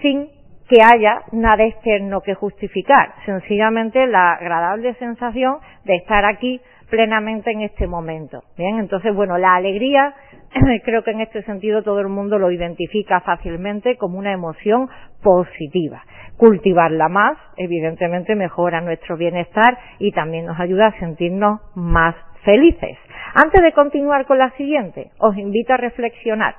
sin 0.00 0.28
que 0.68 0.78
haya 0.82 1.22
nada 1.32 1.64
externo 1.64 2.22
que 2.22 2.34
justificar, 2.34 3.14
sencillamente 3.26 4.06
la 4.06 4.32
agradable 4.32 4.94
sensación 4.94 5.58
de 5.84 5.96
estar 5.96 6.24
aquí 6.24 6.60
plenamente 6.92 7.50
en 7.50 7.62
este 7.62 7.86
momento. 7.86 8.42
Bien, 8.58 8.78
entonces, 8.78 9.14
bueno, 9.14 9.38
la 9.38 9.54
alegría, 9.54 10.14
creo 10.84 11.02
que 11.02 11.12
en 11.12 11.22
este 11.22 11.42
sentido 11.44 11.82
todo 11.82 12.00
el 12.00 12.08
mundo 12.08 12.38
lo 12.38 12.50
identifica 12.50 13.22
fácilmente 13.22 13.96
como 13.96 14.18
una 14.18 14.30
emoción 14.30 14.90
positiva. 15.22 16.02
Cultivarla 16.36 17.08
más, 17.08 17.38
evidentemente, 17.56 18.34
mejora 18.34 18.82
nuestro 18.82 19.16
bienestar 19.16 19.78
y 20.00 20.12
también 20.12 20.44
nos 20.44 20.60
ayuda 20.60 20.88
a 20.88 20.98
sentirnos 20.98 21.60
más 21.74 22.14
felices. 22.44 22.98
Antes 23.42 23.62
de 23.62 23.72
continuar 23.72 24.26
con 24.26 24.36
la 24.36 24.50
siguiente, 24.58 25.12
os 25.18 25.34
invito 25.38 25.72
a 25.72 25.78
reflexionar. 25.78 26.56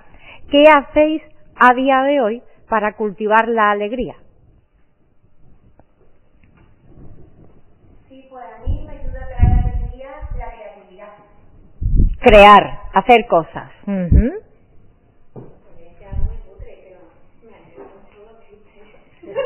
¿Qué 0.49 0.63
hacéis 0.63 1.21
a 1.59 1.75
día 1.75 2.01
de 2.01 2.21
hoy 2.21 2.41
para 2.67 2.93
cultivar 2.93 3.47
la 3.47 3.69
alegría? 3.69 4.15
Sí, 8.09 8.27
me 8.31 8.93
ayuda 8.93 9.19
a 9.21 9.27
crear 9.27 9.59
alegría 9.59 10.09
la 10.37 10.51
creatividad. 10.51 11.13
Crear, 12.23 12.79
hacer 12.93 13.27
cosas. 13.27 13.69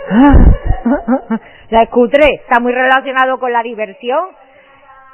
la 1.70 1.82
escutre 1.82 2.28
está 2.36 2.60
muy 2.60 2.72
relacionado 2.72 3.40
con 3.40 3.52
la 3.52 3.64
diversión. 3.64 4.28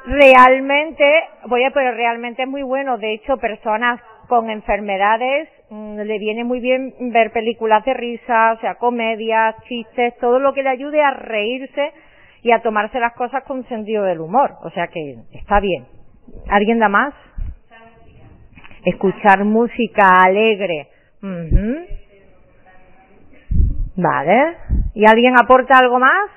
Realmente, 0.05 1.05
voy 1.47 1.63
a, 1.63 1.71
pero 1.71 1.93
realmente 1.93 2.43
es 2.43 2.49
muy 2.49 2.63
bueno. 2.63 2.97
De 2.97 3.13
hecho, 3.13 3.37
personas 3.37 4.01
con 4.27 4.49
enfermedades 4.49 5.47
mm, 5.69 5.99
le 6.01 6.19
viene 6.19 6.43
muy 6.43 6.59
bien 6.59 6.93
ver 7.13 7.31
películas 7.31 7.85
de 7.85 7.93
risa, 7.93 8.53
o 8.53 8.59
sea, 8.59 8.75
comedias, 8.75 9.55
chistes, 9.69 10.17
todo 10.19 10.39
lo 10.39 10.53
que 10.53 10.63
le 10.63 10.69
ayude 10.69 11.01
a 11.01 11.11
reírse 11.11 11.93
y 12.41 12.51
a 12.51 12.61
tomarse 12.61 12.99
las 12.99 13.13
cosas 13.13 13.43
con 13.45 13.65
sentido 13.69 14.03
del 14.03 14.19
humor. 14.19 14.55
O 14.63 14.69
sea 14.71 14.87
que 14.87 15.15
está 15.31 15.61
bien. 15.61 15.85
¿Alguien 16.49 16.79
da 16.79 16.89
más? 16.89 17.13
Escuchar 18.85 19.43
música 19.45 20.11
alegre. 20.25 20.87
Vale. 23.95 24.57
¿Y 24.93 25.05
alguien 25.07 25.35
aporta 25.37 25.79
algo 25.79 25.99
más? 25.99 26.29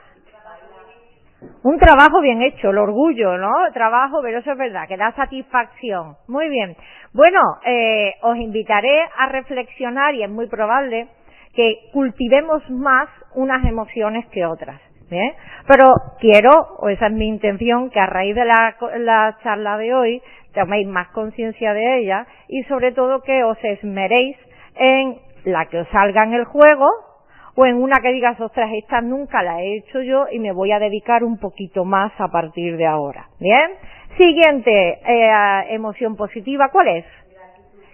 Un 1.62 1.78
trabajo 1.78 2.20
bien 2.20 2.42
hecho, 2.42 2.70
el 2.70 2.78
orgullo, 2.78 3.36
¿no? 3.38 3.52
trabajo, 3.72 4.20
pero 4.22 4.38
eso 4.38 4.52
es 4.52 4.58
verdad, 4.58 4.86
que 4.86 4.96
da 4.96 5.12
satisfacción. 5.12 6.16
Muy 6.28 6.48
bien. 6.48 6.76
Bueno, 7.12 7.40
eh, 7.64 8.14
os 8.22 8.36
invitaré 8.36 9.02
a 9.16 9.26
reflexionar 9.26 10.14
y 10.14 10.22
es 10.22 10.30
muy 10.30 10.46
probable 10.46 11.08
que 11.54 11.88
cultivemos 11.92 12.68
más 12.70 13.08
unas 13.34 13.64
emociones 13.64 14.26
que 14.26 14.46
otras. 14.46 14.80
Pero 15.08 15.84
quiero, 16.20 16.50
o 16.78 16.88
esa 16.88 17.06
es 17.06 17.12
mi 17.12 17.28
intención, 17.28 17.90
que 17.90 18.00
a 18.00 18.06
raíz 18.06 18.34
de 18.34 18.44
la, 18.44 18.76
la 18.98 19.36
charla 19.42 19.78
de 19.78 19.94
hoy 19.94 20.22
toméis 20.56 20.88
más 20.88 21.08
conciencia 21.08 21.72
de 21.72 21.98
ella 21.98 22.26
y 22.48 22.62
sobre 22.64 22.90
todo 22.92 23.22
que 23.22 23.44
os 23.44 23.62
esmeréis 23.62 24.36
en 24.74 25.18
la 25.44 25.66
que 25.66 25.80
os 25.80 25.88
salga 25.88 26.24
en 26.24 26.32
el 26.34 26.44
juego, 26.44 26.88
o 27.56 27.64
en 27.64 27.76
una 27.76 28.00
que 28.00 28.12
digas, 28.12 28.38
ostras, 28.38 28.70
esta 28.74 29.00
nunca 29.00 29.42
la 29.42 29.62
he 29.62 29.78
hecho 29.78 30.02
yo 30.02 30.26
y 30.30 30.38
me 30.38 30.52
voy 30.52 30.72
a 30.72 30.78
dedicar 30.78 31.24
un 31.24 31.38
poquito 31.38 31.84
más 31.84 32.12
a 32.18 32.28
partir 32.28 32.76
de 32.76 32.86
ahora. 32.86 33.28
¿Bien? 33.40 33.70
Siguiente 34.18 34.98
eh, 35.06 35.30
emoción 35.70 36.16
positiva, 36.16 36.68
¿cuál 36.70 36.88
es? 36.88 37.04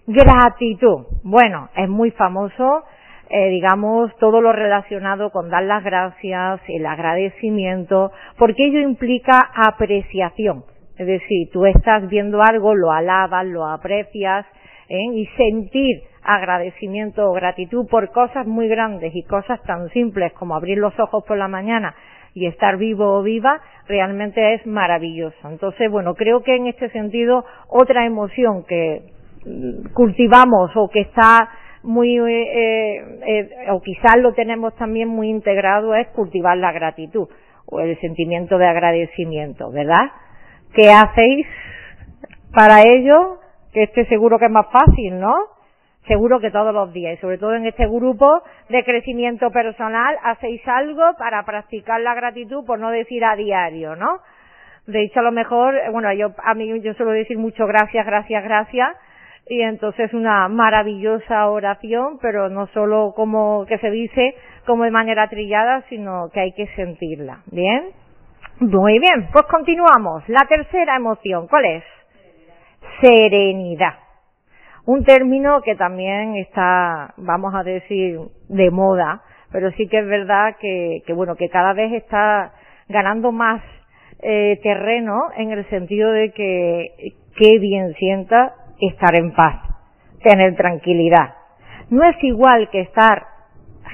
Gratitud. 0.06 1.06
Bueno, 1.22 1.68
es 1.76 1.88
muy 1.88 2.10
famoso, 2.10 2.82
eh, 3.30 3.50
digamos, 3.50 4.14
todo 4.16 4.40
lo 4.40 4.52
relacionado 4.52 5.30
con 5.30 5.48
dar 5.48 5.62
las 5.62 5.84
gracias, 5.84 6.60
el 6.66 6.84
agradecimiento, 6.84 8.10
porque 8.36 8.66
ello 8.66 8.80
implica 8.80 9.38
apreciación. 9.54 10.64
Es 10.98 11.06
decir, 11.06 11.48
tú 11.52 11.64
estás 11.66 12.08
viendo 12.08 12.42
algo, 12.42 12.74
lo 12.74 12.92
alabas, 12.92 13.46
lo 13.46 13.66
aprecias, 13.66 14.46
¿eh? 14.88 15.04
y 15.14 15.26
sentir 15.36 16.02
agradecimiento 16.22 17.28
o 17.28 17.32
gratitud 17.32 17.86
por 17.88 18.10
cosas 18.10 18.46
muy 18.46 18.68
grandes 18.68 19.14
y 19.14 19.24
cosas 19.24 19.60
tan 19.62 19.88
simples 19.90 20.32
como 20.34 20.54
abrir 20.54 20.78
los 20.78 20.98
ojos 21.00 21.24
por 21.26 21.36
la 21.36 21.48
mañana 21.48 21.94
y 22.34 22.46
estar 22.46 22.76
vivo 22.76 23.18
o 23.18 23.22
viva 23.22 23.60
realmente 23.88 24.54
es 24.54 24.66
maravilloso. 24.66 25.48
Entonces, 25.48 25.90
bueno, 25.90 26.14
creo 26.14 26.42
que 26.42 26.56
en 26.56 26.66
este 26.66 26.88
sentido 26.90 27.44
otra 27.68 28.06
emoción 28.06 28.64
que 28.64 29.02
mm, 29.44 29.92
cultivamos 29.92 30.70
o 30.76 30.88
que 30.88 31.00
está 31.00 31.50
muy 31.82 32.16
eh, 32.16 32.96
eh, 33.26 33.48
o 33.70 33.80
quizás 33.80 34.16
lo 34.18 34.34
tenemos 34.34 34.74
también 34.76 35.08
muy 35.08 35.28
integrado 35.28 35.94
es 35.96 36.06
cultivar 36.08 36.56
la 36.56 36.70
gratitud 36.70 37.28
o 37.66 37.80
el 37.80 37.98
sentimiento 38.00 38.56
de 38.56 38.66
agradecimiento, 38.66 39.70
¿verdad? 39.72 40.10
¿Qué 40.74 40.90
hacéis 40.90 41.46
para 42.54 42.80
ello? 42.80 43.38
Que 43.72 43.84
este 43.84 44.06
seguro 44.06 44.38
que 44.38 44.46
es 44.46 44.50
más 44.50 44.66
fácil, 44.72 45.20
¿no? 45.20 45.34
Seguro 46.06 46.40
que 46.40 46.50
todos 46.50 46.74
los 46.74 46.92
días, 46.92 47.14
y 47.14 47.20
sobre 47.20 47.38
todo 47.38 47.54
en 47.54 47.66
este 47.66 47.86
grupo 47.86 48.42
de 48.68 48.82
crecimiento 48.82 49.50
personal, 49.50 50.16
hacéis 50.24 50.66
algo 50.66 51.02
para 51.16 51.44
practicar 51.44 52.00
la 52.00 52.14
gratitud, 52.14 52.64
por 52.66 52.78
no 52.78 52.90
decir 52.90 53.24
a 53.24 53.36
diario, 53.36 53.94
¿no? 53.94 54.18
De 54.86 55.02
hecho, 55.04 55.20
a 55.20 55.22
lo 55.22 55.30
mejor, 55.30 55.74
bueno, 55.92 56.12
yo, 56.12 56.32
a 56.42 56.54
mí, 56.54 56.80
yo 56.80 56.94
suelo 56.94 57.12
decir 57.12 57.38
mucho 57.38 57.66
gracias, 57.66 58.04
gracias, 58.04 58.42
gracias, 58.42 58.96
y 59.48 59.60
entonces 59.60 60.12
una 60.12 60.48
maravillosa 60.48 61.48
oración, 61.48 62.18
pero 62.20 62.48
no 62.48 62.66
solo 62.68 63.12
como 63.14 63.64
que 63.66 63.78
se 63.78 63.90
dice 63.90 64.34
como 64.66 64.84
de 64.84 64.90
manera 64.90 65.28
trillada, 65.28 65.84
sino 65.88 66.30
que 66.32 66.40
hay 66.40 66.52
que 66.52 66.66
sentirla, 66.74 67.42
¿bien? 67.46 68.01
Muy 68.60 68.98
bien, 68.98 69.28
pues 69.32 69.44
continuamos. 69.50 70.28
La 70.28 70.46
tercera 70.48 70.96
emoción, 70.96 71.48
¿cuál 71.48 71.64
es? 71.64 71.84
Serenidad 73.00 74.02
un 74.84 75.04
término 75.04 75.60
que 75.62 75.76
también 75.76 76.36
está, 76.36 77.14
vamos 77.16 77.54
a 77.54 77.62
decir, 77.62 78.18
de 78.48 78.70
moda, 78.70 79.22
pero 79.52 79.70
sí 79.72 79.86
que 79.86 79.98
es 79.98 80.06
verdad 80.06 80.56
que, 80.60 81.02
que 81.06 81.12
bueno, 81.12 81.36
que 81.36 81.48
cada 81.48 81.72
vez 81.72 81.92
está 81.92 82.52
ganando 82.88 83.30
más 83.32 83.62
eh, 84.22 84.58
terreno 84.62 85.28
en 85.36 85.52
el 85.52 85.68
sentido 85.68 86.10
de 86.10 86.32
que 86.32 87.14
qué 87.36 87.58
bien 87.58 87.94
sienta 87.94 88.54
estar 88.80 89.14
en 89.18 89.32
paz, 89.32 89.62
tener 90.22 90.56
tranquilidad. 90.56 91.34
No 91.90 92.02
es 92.04 92.16
igual 92.22 92.68
que 92.70 92.80
estar 92.80 93.26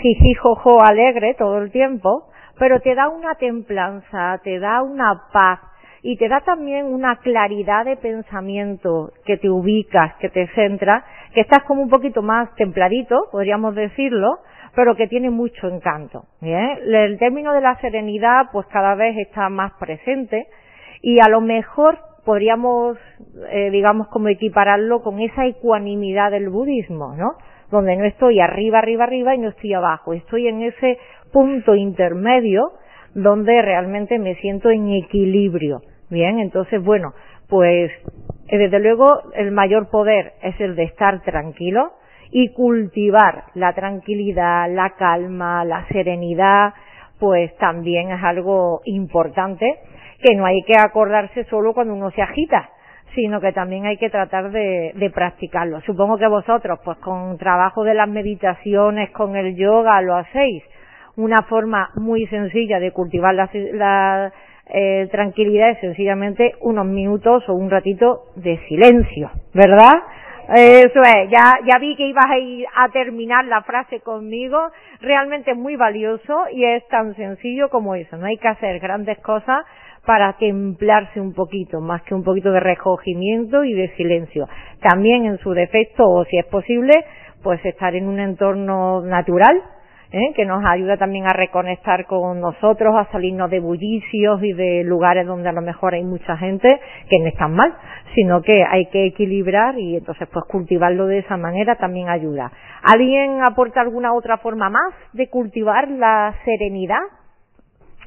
jijijojo 0.01 0.83
alegre 0.83 1.35
todo 1.35 1.59
el 1.59 1.71
tiempo, 1.71 2.28
pero 2.59 2.81
te 2.81 2.95
da 2.95 3.09
una 3.09 3.35
templanza, 3.35 4.41
te 4.43 4.59
da 4.59 4.83
una 4.83 5.23
paz 5.33 5.61
y 6.03 6.17
te 6.17 6.29
da 6.29 6.41
también 6.41 6.87
una 6.87 7.17
claridad 7.17 7.85
de 7.85 7.97
pensamiento 7.97 9.13
que 9.25 9.37
te 9.37 9.51
ubicas, 9.51 10.15
que 10.17 10.29
te 10.29 10.47
centra, 10.55 11.05
que 11.35 11.41
estás 11.41 11.65
como 11.65 11.83
un 11.83 11.91
poquito 11.91 12.23
más 12.23 12.55
templadito, 12.55 13.29
podríamos 13.31 13.75
decirlo, 13.75 14.39
pero 14.75 14.95
que 14.95 15.09
tiene 15.09 15.31
mucho 15.31 15.69
encanto. 15.69 16.25
El 16.41 17.19
término 17.19 17.53
de 17.53 17.61
la 17.61 17.81
serenidad 17.81 18.51
pues 18.53 18.67
cada 18.69 18.95
vez 18.95 19.17
está 19.19 19.49
más 19.49 19.73
presente 19.79 20.47
y 21.03 21.17
a 21.25 21.29
lo 21.29 21.41
mejor 21.41 21.99
podríamos, 22.25 22.99
eh, 23.51 23.71
digamos, 23.71 24.09
como 24.09 24.29
equipararlo 24.29 25.03
con 25.03 25.19
esa 25.21 25.47
ecuanimidad 25.47 26.31
del 26.31 26.51
budismo, 26.51 27.15
¿no? 27.17 27.33
Donde 27.71 27.97
no 27.97 28.05
estoy 28.05 28.41
arriba, 28.41 28.79
arriba, 28.79 29.05
arriba 29.05 29.35
y 29.35 29.39
no 29.39 29.49
estoy 29.49 29.73
abajo. 29.73 30.13
Estoy 30.13 30.47
en 30.47 30.63
ese 30.63 30.99
punto 31.33 31.75
intermedio 31.75 32.73
donde 33.15 33.61
realmente 33.63 34.19
me 34.19 34.35
siento 34.37 34.71
en 34.71 34.91
equilibrio. 34.91 35.81
Bien, 36.11 36.39
entonces, 36.39 36.83
bueno, 36.83 37.13
pues 37.49 37.91
eh, 38.49 38.59
desde 38.59 38.81
luego 38.81 39.23
el 39.35 39.51
mayor 39.51 39.91
poder 39.91 40.33
es 40.43 40.59
el 40.61 40.77
de 40.77 40.85
estar 40.85 41.23
tranquilo 41.23 41.93
y 42.31 42.53
cultivar 42.53 43.45
la 43.55 43.73
tranquilidad, 43.73 44.71
la 44.71 44.95
calma, 44.99 45.65
la 45.65 45.87
serenidad, 45.89 46.75
pues 47.19 47.55
también 47.57 48.11
es 48.11 48.23
algo 48.23 48.81
importante 48.85 49.79
que 50.23 50.35
no 50.35 50.47
hay 50.47 50.63
que 50.63 50.79
acordarse 50.79 51.45
solo 51.45 51.73
cuando 51.75 51.95
uno 51.95 52.11
se 52.11 52.23
agita, 52.23 52.71
sino 53.15 53.41
que 53.41 53.53
también 53.53 53.87
hay 53.87 53.97
que 53.97 54.11
tratar 54.11 54.51
de, 54.51 54.93
de, 54.95 55.11
practicarlo. 55.11 55.81
Supongo 55.83 56.19
que 56.19 56.27
vosotros, 56.27 56.79
pues 56.85 56.99
con 56.99 57.39
trabajo 57.39 57.85
de 57.85 57.95
las 57.95 58.09
meditaciones, 58.09 59.11
con 59.11 59.37
el 59.37 59.57
yoga, 59.57 60.01
lo 60.03 60.17
hacéis. 60.17 60.63
Una 61.19 61.43
forma 61.49 61.91
muy 61.97 62.29
sencilla 62.29 62.79
de 62.79 62.93
cultivar 62.93 63.35
la, 63.35 63.51
la 63.73 64.33
eh, 64.69 65.09
tranquilidad 65.11 65.71
es 65.71 65.81
sencillamente 65.81 66.53
unos 66.61 66.87
minutos 66.87 67.43
o 67.49 67.55
un 67.55 67.71
ratito 67.71 68.27
de 68.37 68.57
silencio, 68.69 69.29
¿verdad? 69.53 69.95
Eso 70.55 71.01
es, 71.01 71.29
ya, 71.29 71.59
ya 71.67 71.79
vi 71.81 71.97
que 71.97 72.07
ibas 72.07 72.25
a 72.25 72.39
ir 72.39 72.65
a 72.73 72.89
terminar 72.91 73.45
la 73.47 73.63
frase 73.63 73.99
conmigo, 73.99 74.59
realmente 75.01 75.51
es 75.51 75.57
muy 75.57 75.75
valioso 75.75 76.45
y 76.53 76.65
es 76.65 76.87
tan 76.87 77.17
sencillo 77.17 77.69
como 77.69 77.97
eso, 77.97 78.17
no 78.17 78.27
hay 78.27 78.39
que 78.39 78.47
hacer 78.47 78.79
grandes 78.79 79.19
cosas 79.19 79.67
para 80.07 80.35
templarse 80.35 81.21
un 81.21 81.35
poquito, 81.35 81.81
más 81.81 82.03
que 82.03 82.15
un 82.15 82.23
poquito 82.23 82.53
de 82.53 82.61
recogimiento 82.61 83.65
y 83.65 83.75
de 83.75 83.89
silencio. 83.97 84.49
También 84.89 85.25
en 85.27 85.39
su 85.39 85.51
defecto, 85.51 86.09
o 86.09 86.25
si 86.27 86.39
es 86.39 86.47
posible, 86.47 86.93
pues 87.43 87.63
estar 87.65 87.97
en 87.97 88.07
un 88.07 88.21
entorno 88.21 89.03
natural, 89.03 89.61
¿eh? 90.13 90.33
que 90.35 90.45
nos 90.45 90.65
ayuda 90.65 90.97
también 90.97 91.25
a 91.27 91.35
reconectar 91.35 92.07
con 92.07 92.41
nosotros, 92.41 92.95
a 92.97 93.11
salirnos 93.13 93.51
de 93.51 93.61
bullicios 93.61 94.43
y 94.43 94.53
de 94.53 94.85
lugares 94.85 95.27
donde 95.27 95.49
a 95.49 95.53
lo 95.53 95.63
mejor 95.63 95.95
hay 95.95 96.05
mucha 96.05 96.37
gente, 96.37 96.69
que 97.09 97.19
no 97.19 97.27
están 97.27 97.55
mal, 97.55 97.75
sino 98.15 98.43
que 98.43 98.65
hay 98.65 98.87
que 98.87 99.07
equilibrar 99.07 99.79
y 99.79 99.97
entonces 99.97 100.29
pues 100.33 100.45
cultivarlo 100.47 101.07
de 101.07 101.19
esa 101.19 101.37
manera 101.37 101.77
también 101.77 102.09
ayuda. 102.09 102.51
¿Alguien 102.83 103.41
aporta 103.43 103.81
alguna 103.81 104.15
otra 104.15 104.39
forma 104.39 104.71
más 104.71 104.95
de 105.13 105.29
cultivar 105.29 105.89
la 105.89 106.35
serenidad? 106.45 107.03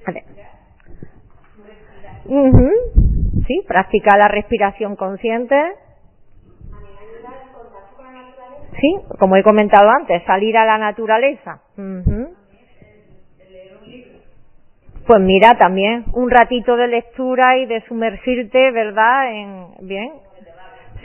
A 0.05 0.11
ver. 0.11 0.23
Sí, 3.47 3.61
practicar 3.67 4.17
la 4.17 4.29
respiración 4.29 4.95
consciente. 4.95 5.55
Sí, 8.81 8.97
como 9.19 9.35
he 9.35 9.43
comentado 9.43 9.87
antes, 9.91 10.23
salir 10.23 10.57
a 10.57 10.65
la 10.65 10.79
naturaleza. 10.79 11.61
Pues 15.05 15.19
mira, 15.19 15.53
también 15.53 16.05
un 16.13 16.31
ratito 16.31 16.75
de 16.75 16.87
lectura 16.87 17.57
y 17.57 17.67
de 17.67 17.81
sumergirte, 17.81 18.71
¿verdad? 18.71 19.31
En 19.31 19.87
bien. 19.87 20.13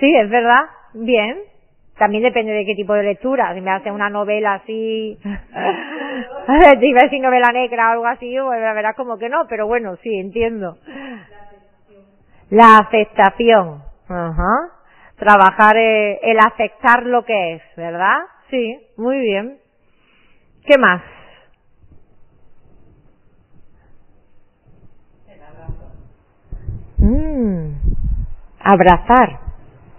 Sí, 0.00 0.14
es 0.16 0.30
verdad. 0.30 0.62
Bien. 0.94 1.36
También 1.98 2.22
depende 2.22 2.52
de 2.52 2.64
qué 2.64 2.74
tipo 2.74 2.94
de 2.94 3.02
lectura. 3.02 3.54
Si 3.54 3.60
me 3.60 3.70
hace 3.70 3.90
una 3.90 4.08
novela 4.08 4.54
así, 4.54 5.18
si 5.22 6.92
me 6.92 7.00
hace 7.04 7.18
novela 7.18 7.50
negra 7.52 7.90
o 7.90 7.92
algo 7.92 8.06
así, 8.06 8.36
pues 8.42 8.60
verás 8.60 8.96
como 8.96 9.18
que 9.18 9.28
no, 9.28 9.46
pero 9.48 9.66
bueno, 9.66 9.96
sí, 9.96 10.14
entiendo. 10.18 10.78
La 12.50 12.78
aceptación. 12.78 13.82
Ajá 14.08 14.76
trabajar 15.16 15.76
eh, 15.76 16.18
el 16.22 16.38
aceptar 16.38 17.04
lo 17.04 17.24
que 17.24 17.54
es, 17.54 17.62
¿verdad? 17.76 18.18
Sí, 18.50 18.78
muy 18.96 19.18
bien. 19.18 19.58
¿Qué 20.64 20.78
más? 20.78 21.02
Mm, 26.98 27.72
abrazar. 28.60 29.38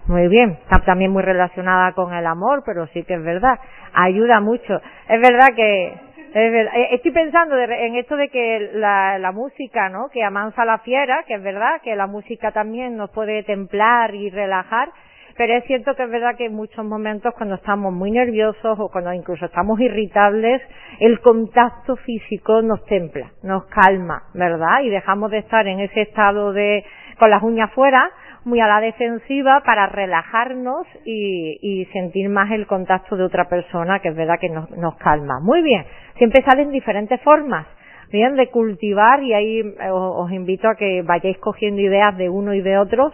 Muy 0.08 0.27
bien. 0.30 0.58
Está 0.63 0.86
también 0.86 1.12
muy 1.12 1.21
relacionada 1.21 1.91
con 1.93 2.13
el 2.13 2.25
amor, 2.25 2.63
pero 2.65 2.88
sí 2.88 3.03
que 3.03 3.15
es 3.15 3.23
verdad. 3.23 3.60
Ayuda 3.93 4.39
mucho. 4.39 4.82
Es 5.10 5.21
verdad 5.21 5.49
que 5.56 5.88
es 5.88 6.51
verdad. 6.51 6.73
Eh, 6.75 6.88
estoy 6.91 7.12
pensando 7.12 7.58
en 7.58 7.95
esto 7.95 8.15
de 8.15 8.30
que 8.30 8.71
la, 8.73 9.19
la 9.19 9.32
música, 9.32 9.89
¿no? 9.89 10.10
Que 10.10 10.23
amansa 10.23 10.65
la 10.65 10.80
fiera, 10.80 11.23
que 11.27 11.36
es 11.36 11.43
verdad 11.43 11.82
que 11.84 11.95
la 11.95 12.08
música 12.08 12.51
también 12.51 12.95
nos 12.95 13.10
puede 13.12 13.43
templar 13.43 14.13
y 14.15 14.30
relajar, 14.30 14.89
pero 15.38 15.54
es 15.54 15.63
cierto 15.65 15.95
que 15.95 16.04
es 16.04 16.10
verdad 16.10 16.36
que 16.36 16.45
en 16.45 16.56
muchos 16.56 16.84
momentos 16.84 17.34
cuando 17.36 17.56
estamos 17.56 17.93
muy 17.93 18.12
nerviosos 18.12 18.80
o 18.80 18.89
cuando 18.89 19.13
incluso 19.13 19.45
estamos 19.45 19.80
irritables, 19.80 20.62
el 21.00 21.19
contacto 21.21 21.95
físico 21.97 22.62
nos 22.63 22.84
templa, 22.86 23.32
nos 23.43 23.65
calma, 23.67 24.23
¿verdad? 24.34 24.82
Y 24.84 24.89
dejamos 24.89 25.30
de 25.30 25.38
estar 25.38 25.67
en 25.67 25.80
ese 25.80 26.02
estado 26.02 26.54
de 26.54 26.84
con 27.19 27.30
las 27.30 27.43
uñas 27.43 27.71
fuera, 27.73 28.10
muy 28.45 28.60
a 28.60 28.67
la 28.67 28.80
defensiva 28.80 29.62
para 29.65 29.88
relajarnos 29.88 30.88
y, 31.06 31.58
y, 31.62 31.86
sentir 31.86 32.30
más 32.30 32.52
el 32.52 32.65
contacto 32.65 33.15
de 33.17 33.23
otra 33.23 33.50
persona, 33.50 34.00
que 34.00 34.10
es 34.10 34.15
verdad 34.15 34.39
que 34.39 34.50
nos, 34.50 34.69
nos 34.71 34.95
calma. 34.97 35.39
Muy 35.41 35.62
bien, 35.62 35.84
siempre 36.17 36.43
salen 36.47 36.71
diferentes 36.71 37.19
formas, 37.21 37.67
bien, 38.12 38.36
de 38.36 38.50
cultivar 38.50 39.21
y 39.21 39.34
ahí 39.34 39.60
eh, 39.60 39.91
os, 39.91 40.26
os 40.26 40.32
invito 40.32 40.69
a 40.69 40.76
que 40.76 41.02
vayáis 41.02 41.38
cogiendo 41.39 41.82
ideas 41.82 42.15
de 42.17 42.30
uno 42.30 42.54
y 42.54 42.62
de 42.62 42.78
otros 42.78 43.13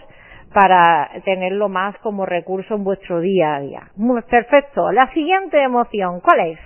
para 0.53 1.09
tenerlo 1.25 1.67
más 1.69 1.97
como 1.99 2.25
recurso 2.25 2.75
en 2.75 2.83
vuestro 2.83 3.19
día 3.19 3.55
a 3.55 3.59
día. 3.59 3.81
Perfecto. 4.29 4.91
La 4.91 5.11
siguiente 5.13 5.61
emoción, 5.61 6.21
¿cuál 6.21 6.51
es? 6.51 6.59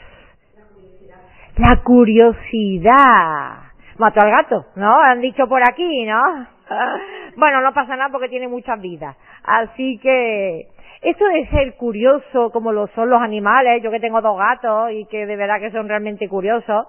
La 1.58 1.82
curiosidad. 1.84 3.64
Mató 3.98 4.20
al 4.24 4.32
gato, 4.32 4.66
¿no? 4.76 5.00
Han 5.00 5.22
dicho 5.22 5.48
por 5.48 5.62
aquí, 5.68 6.06
¿no? 6.06 6.22
Bueno, 7.38 7.62
no 7.62 7.72
pasa 7.72 7.96
nada 7.96 8.10
porque 8.12 8.30
tiene 8.30 8.48
muchas 8.48 8.82
vidas. 8.82 9.16
Así 9.44 10.00
que 10.00 10.68
esto 11.02 11.26
de 11.26 11.48
ser 11.48 11.76
curioso 11.76 12.50
como 12.52 12.72
lo 12.72 12.88
son 12.88 13.10
los 13.10 13.22
animales, 13.22 13.84
yo 13.84 13.92
que 13.92 14.00
tengo 14.00 14.22
dos 14.22 14.38
gatos 14.38 14.92
y 14.92 15.06
que 15.06 15.26
de 15.26 15.36
verdad 15.36 15.60
que 15.60 15.72
son 15.72 15.88
realmente 15.88 16.28
curiosos, 16.28 16.88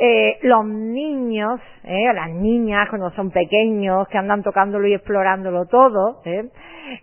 eh, 0.00 0.38
los 0.42 0.64
niños, 0.66 1.60
eh, 1.84 2.12
las 2.12 2.30
niñas 2.30 2.88
cuando 2.88 3.10
son 3.12 3.30
pequeños, 3.30 4.06
que 4.08 4.18
andan 4.18 4.42
tocándolo 4.42 4.86
y 4.86 4.94
explorándolo 4.94 5.66
todo, 5.66 6.20
eh, 6.24 6.48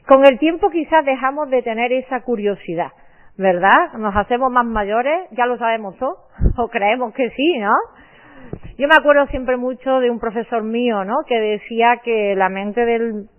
con 0.07 0.25
el 0.25 0.37
tiempo 0.39 0.69
quizás 0.69 1.03
dejamos 1.05 1.49
de 1.49 1.61
tener 1.61 1.91
esa 1.93 2.21
curiosidad, 2.21 2.91
¿verdad? 3.37 3.93
Nos 3.97 4.15
hacemos 4.15 4.51
más 4.51 4.65
mayores, 4.65 5.27
ya 5.31 5.45
lo 5.45 5.57
sabemos 5.57 5.97
todo, 5.97 6.17
o 6.57 6.67
creemos 6.67 7.13
que 7.13 7.29
sí, 7.31 7.57
¿no? 7.59 7.73
Yo 8.77 8.87
me 8.87 8.95
acuerdo 8.95 9.25
siempre 9.27 9.57
mucho 9.57 9.99
de 9.99 10.11
un 10.11 10.19
profesor 10.19 10.61
mío, 10.63 11.03
¿no? 11.05 11.23
Que 11.27 11.39
decía 11.39 12.01
que 12.03 12.35
la 12.35 12.49
mente 12.49 12.85
del 12.85 13.29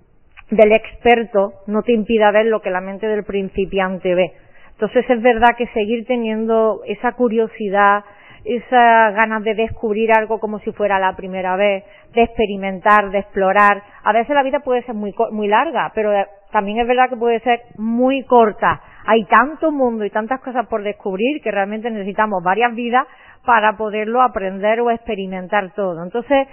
del 0.51 0.73
experto 0.73 1.55
no 1.67 1.83
te 1.83 1.93
impida 1.93 2.31
ver 2.31 2.47
lo 2.47 2.61
que 2.61 2.71
la 2.71 2.81
mente 2.81 3.07
del 3.07 3.25
principiante 3.25 4.15
ve. 4.15 4.33
Entonces 4.73 5.09
es 5.09 5.23
verdad 5.23 5.57
que 5.57 5.67
seguir 5.69 6.07
teniendo 6.07 6.83
esa 6.87 7.13
curiosidad, 7.13 8.05
esa 8.45 9.11
ganas 9.11 9.43
de 9.43 9.55
descubrir 9.55 10.13
algo 10.13 10.39
como 10.39 10.61
si 10.61 10.71
fuera 10.73 11.01
la 11.01 11.17
primera 11.17 11.57
vez, 11.57 11.85
de 12.15 12.23
experimentar, 12.23 13.11
de 13.11 13.19
explorar. 13.19 13.83
A 14.05 14.13
veces 14.13 14.35
la 14.35 14.43
vida 14.43 14.61
puede 14.61 14.83
ser 14.83 14.95
muy, 14.95 15.15
muy 15.31 15.49
larga, 15.49 15.91
pero 15.95 16.13
eh, 16.13 16.27
también 16.53 16.79
es 16.79 16.87
verdad 16.87 17.09
que 17.09 17.17
puede 17.17 17.41
ser 17.41 17.63
muy 17.77 18.23
corta. 18.25 18.81
Hay 19.07 19.25
tanto 19.25 19.73
mundo 19.73 20.05
y 20.05 20.11
tantas 20.11 20.41
cosas 20.41 20.67
por 20.67 20.83
descubrir 20.83 21.41
que 21.43 21.51
realmente 21.51 21.91
necesitamos 21.91 22.43
varias 22.43 22.75
vidas 22.75 23.07
para 23.45 23.77
poderlo 23.77 24.23
aprender 24.23 24.81
o 24.81 24.91
experimentar 24.91 25.73
todo. 25.75 26.03
Entonces, 26.03 26.47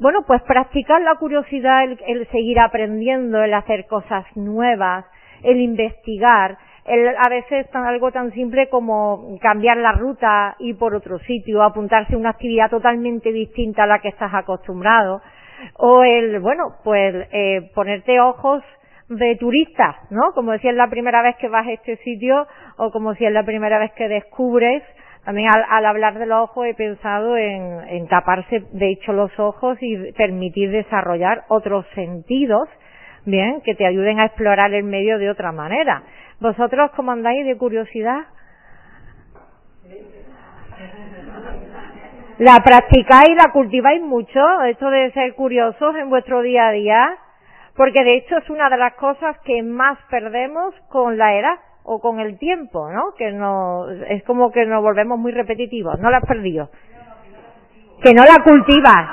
bueno, 0.00 0.22
pues 0.26 0.42
practicar 0.42 1.00
la 1.02 1.16
curiosidad, 1.16 1.84
el, 1.84 2.26
seguir 2.28 2.58
aprendiendo, 2.60 3.42
el 3.42 3.54
hacer 3.54 3.86
cosas 3.86 4.24
nuevas, 4.34 5.04
el 5.42 5.60
investigar, 5.60 6.58
el, 6.84 7.08
a 7.08 7.28
veces 7.30 7.66
algo 7.74 8.10
tan 8.12 8.32
simple 8.32 8.68
como 8.68 9.38
cambiar 9.40 9.76
la 9.76 9.92
ruta, 9.92 10.56
ir 10.58 10.76
por 10.76 10.94
otro 10.94 11.18
sitio, 11.20 11.62
apuntarse 11.62 12.14
a 12.14 12.18
una 12.18 12.30
actividad 12.30 12.70
totalmente 12.70 13.32
distinta 13.32 13.82
a 13.84 13.86
la 13.86 14.00
que 14.00 14.08
estás 14.08 14.34
acostumbrado, 14.34 15.22
o 15.76 16.02
el, 16.02 16.40
bueno, 16.40 16.76
pues 16.82 17.28
eh, 17.32 17.70
ponerte 17.74 18.20
ojos 18.20 18.62
de 19.08 19.36
turista, 19.36 19.98
¿no? 20.10 20.32
Como 20.34 20.56
si 20.58 20.68
es 20.68 20.74
la 20.74 20.88
primera 20.88 21.22
vez 21.22 21.36
que 21.36 21.48
vas 21.48 21.66
a 21.66 21.72
este 21.72 21.96
sitio 21.98 22.46
o 22.78 22.90
como 22.90 23.14
si 23.14 23.24
es 23.24 23.32
la 23.32 23.44
primera 23.44 23.78
vez 23.78 23.92
que 23.92 24.08
descubres 24.08 24.82
También 25.24 25.48
al, 25.50 25.64
al, 25.68 25.86
hablar 25.86 26.18
de 26.18 26.26
los 26.26 26.42
ojos 26.42 26.66
he 26.66 26.74
pensado 26.74 27.36
en, 27.36 27.80
en 27.88 28.08
taparse, 28.08 28.64
de 28.72 28.90
hecho, 28.90 29.12
los 29.12 29.36
ojos 29.38 29.78
y 29.80 30.12
permitir 30.12 30.70
desarrollar 30.70 31.44
otros 31.48 31.86
sentidos, 31.94 32.68
bien, 33.24 33.62
que 33.62 33.74
te 33.74 33.86
ayuden 33.86 34.20
a 34.20 34.26
explorar 34.26 34.74
el 34.74 34.84
medio 34.84 35.18
de 35.18 35.30
otra 35.30 35.50
manera. 35.50 36.02
¿Vosotros 36.40 36.90
cómo 36.94 37.12
andáis 37.12 37.46
de 37.46 37.56
curiosidad? 37.56 38.24
¿La 42.38 42.60
practicáis, 42.64 43.30
la 43.36 43.52
cultiváis 43.52 44.02
mucho, 44.02 44.40
esto 44.64 44.90
de 44.90 45.10
ser 45.12 45.34
curiosos 45.34 45.94
en 45.96 46.10
vuestro 46.10 46.42
día 46.42 46.66
a 46.68 46.72
día? 46.72 47.16
Porque 47.76 48.04
de 48.04 48.16
hecho 48.16 48.36
es 48.38 48.50
una 48.50 48.68
de 48.68 48.76
las 48.76 48.94
cosas 48.94 49.38
que 49.44 49.62
más 49.62 49.96
perdemos 50.10 50.74
con 50.88 51.16
la 51.16 51.38
edad 51.38 51.58
o 51.84 52.00
con 52.00 52.18
el 52.18 52.38
tiempo, 52.38 52.90
¿no? 52.90 53.14
Que 53.16 53.30
no, 53.30 53.88
es 54.08 54.24
como 54.24 54.50
que 54.50 54.66
nos 54.66 54.82
volvemos 54.82 55.18
muy 55.18 55.32
repetitivos. 55.32 56.00
¿No 56.00 56.10
la 56.10 56.16
has 56.18 56.26
perdido? 56.26 56.70
Que 58.02 58.12
no 58.12 58.24
la 58.24 58.42
cultivas. 58.42 59.08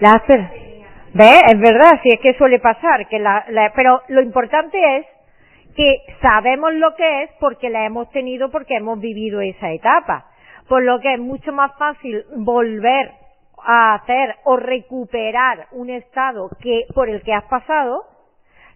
La 0.00 0.22
¿Ve? 1.12 1.40
Es 1.46 1.60
verdad, 1.60 2.00
si 2.02 2.08
es 2.08 2.20
que 2.20 2.34
suele 2.34 2.58
pasar, 2.58 3.06
que 3.08 3.18
la, 3.18 3.44
la, 3.50 3.72
pero 3.74 4.02
lo 4.08 4.22
importante 4.22 4.78
es 4.96 5.06
que 5.76 6.02
sabemos 6.22 6.72
lo 6.74 6.94
que 6.94 7.24
es 7.24 7.30
porque 7.40 7.68
la 7.68 7.84
hemos 7.84 8.08
tenido, 8.10 8.50
porque 8.50 8.76
hemos 8.76 8.98
vivido 9.00 9.40
esa 9.40 9.72
etapa. 9.72 10.29
Por 10.70 10.84
lo 10.84 11.00
que 11.00 11.14
es 11.14 11.18
mucho 11.18 11.52
más 11.52 11.76
fácil 11.76 12.24
volver 12.36 13.10
a 13.58 13.94
hacer 13.94 14.36
o 14.44 14.56
recuperar 14.56 15.66
un 15.72 15.90
estado 15.90 16.48
que, 16.60 16.82
por 16.94 17.08
el 17.08 17.22
que 17.22 17.34
has 17.34 17.42
pasado, 17.46 18.04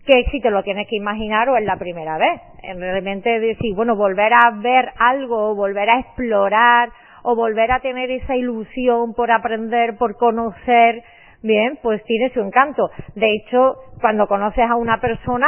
que 0.04 0.24
si 0.32 0.40
te 0.40 0.50
lo 0.50 0.64
tienes 0.64 0.88
que 0.88 0.96
imaginar 0.96 1.48
o 1.48 1.56
es 1.56 1.64
la 1.64 1.76
primera 1.76 2.18
vez. 2.18 2.40
Realmente 2.76 3.38
decir, 3.38 3.76
bueno, 3.76 3.94
volver 3.94 4.32
a 4.32 4.50
ver 4.56 4.90
algo, 4.98 5.54
volver 5.54 5.88
a 5.88 6.00
explorar, 6.00 6.88
o 7.22 7.36
volver 7.36 7.70
a 7.70 7.78
tener 7.78 8.10
esa 8.10 8.34
ilusión 8.34 9.14
por 9.14 9.30
aprender, 9.30 9.96
por 9.96 10.16
conocer, 10.16 11.00
bien, 11.44 11.78
pues 11.80 12.02
tiene 12.02 12.30
su 12.30 12.40
encanto. 12.40 12.90
De 13.14 13.36
hecho, 13.36 13.76
cuando 14.00 14.26
conoces 14.26 14.68
a 14.68 14.74
una 14.74 15.00
persona, 15.00 15.46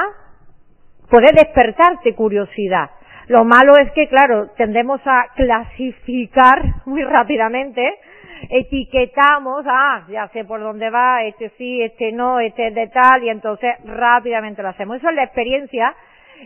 puede 1.10 1.26
despertarte 1.32 2.14
curiosidad. 2.14 2.90
Lo 3.28 3.44
malo 3.44 3.76
es 3.76 3.90
que, 3.92 4.08
claro, 4.08 4.50
tendemos 4.56 5.00
a 5.04 5.26
clasificar 5.34 6.62
muy 6.86 7.02
rápidamente, 7.02 7.82
etiquetamos, 8.50 9.64
ah, 9.68 10.04
ya 10.08 10.28
sé 10.28 10.44
por 10.44 10.60
dónde 10.60 10.90
va, 10.90 11.24
este 11.24 11.50
sí, 11.58 11.82
este 11.82 12.12
no, 12.12 12.38
este 12.38 12.68
es 12.68 12.74
de 12.74 12.86
tal, 12.88 13.24
y 13.24 13.30
entonces 13.30 13.74
rápidamente 13.84 14.62
lo 14.62 14.68
hacemos. 14.68 14.98
Eso 14.98 15.08
es 15.08 15.14
la 15.16 15.24
experiencia 15.24 15.94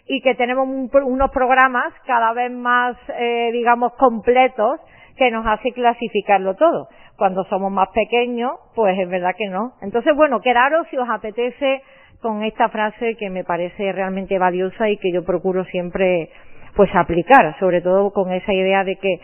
y 0.06 0.22
que 0.22 0.34
tenemos 0.34 0.66
unos 0.68 1.30
programas 1.32 1.92
cada 2.06 2.32
vez 2.32 2.50
más, 2.50 2.96
eh, 3.18 3.50
digamos, 3.52 3.92
completos 3.94 4.80
que 5.16 5.30
nos 5.30 5.46
hace 5.46 5.72
clasificarlo 5.72 6.54
todo. 6.54 6.88
Cuando 7.16 7.44
somos 7.44 7.70
más 7.70 7.88
pequeños, 7.88 8.52
pues 8.74 8.98
es 8.98 9.08
verdad 9.08 9.34
que 9.36 9.48
no. 9.48 9.72
Entonces, 9.82 10.16
bueno, 10.16 10.40
quedaros 10.40 10.86
si 10.88 10.96
os 10.96 11.08
apetece 11.10 11.82
con 12.22 12.42
esta 12.42 12.68
frase 12.68 13.16
que 13.16 13.28
me 13.28 13.44
parece 13.44 13.92
realmente 13.92 14.38
valiosa 14.38 14.88
y 14.88 14.96
que 14.96 15.12
yo 15.12 15.24
procuro 15.24 15.64
siempre 15.64 16.30
pues 16.74 16.90
aplicar, 16.94 17.58
sobre 17.58 17.80
todo 17.80 18.12
con 18.12 18.32
esa 18.32 18.52
idea 18.52 18.84
de 18.84 18.96
que 18.96 19.20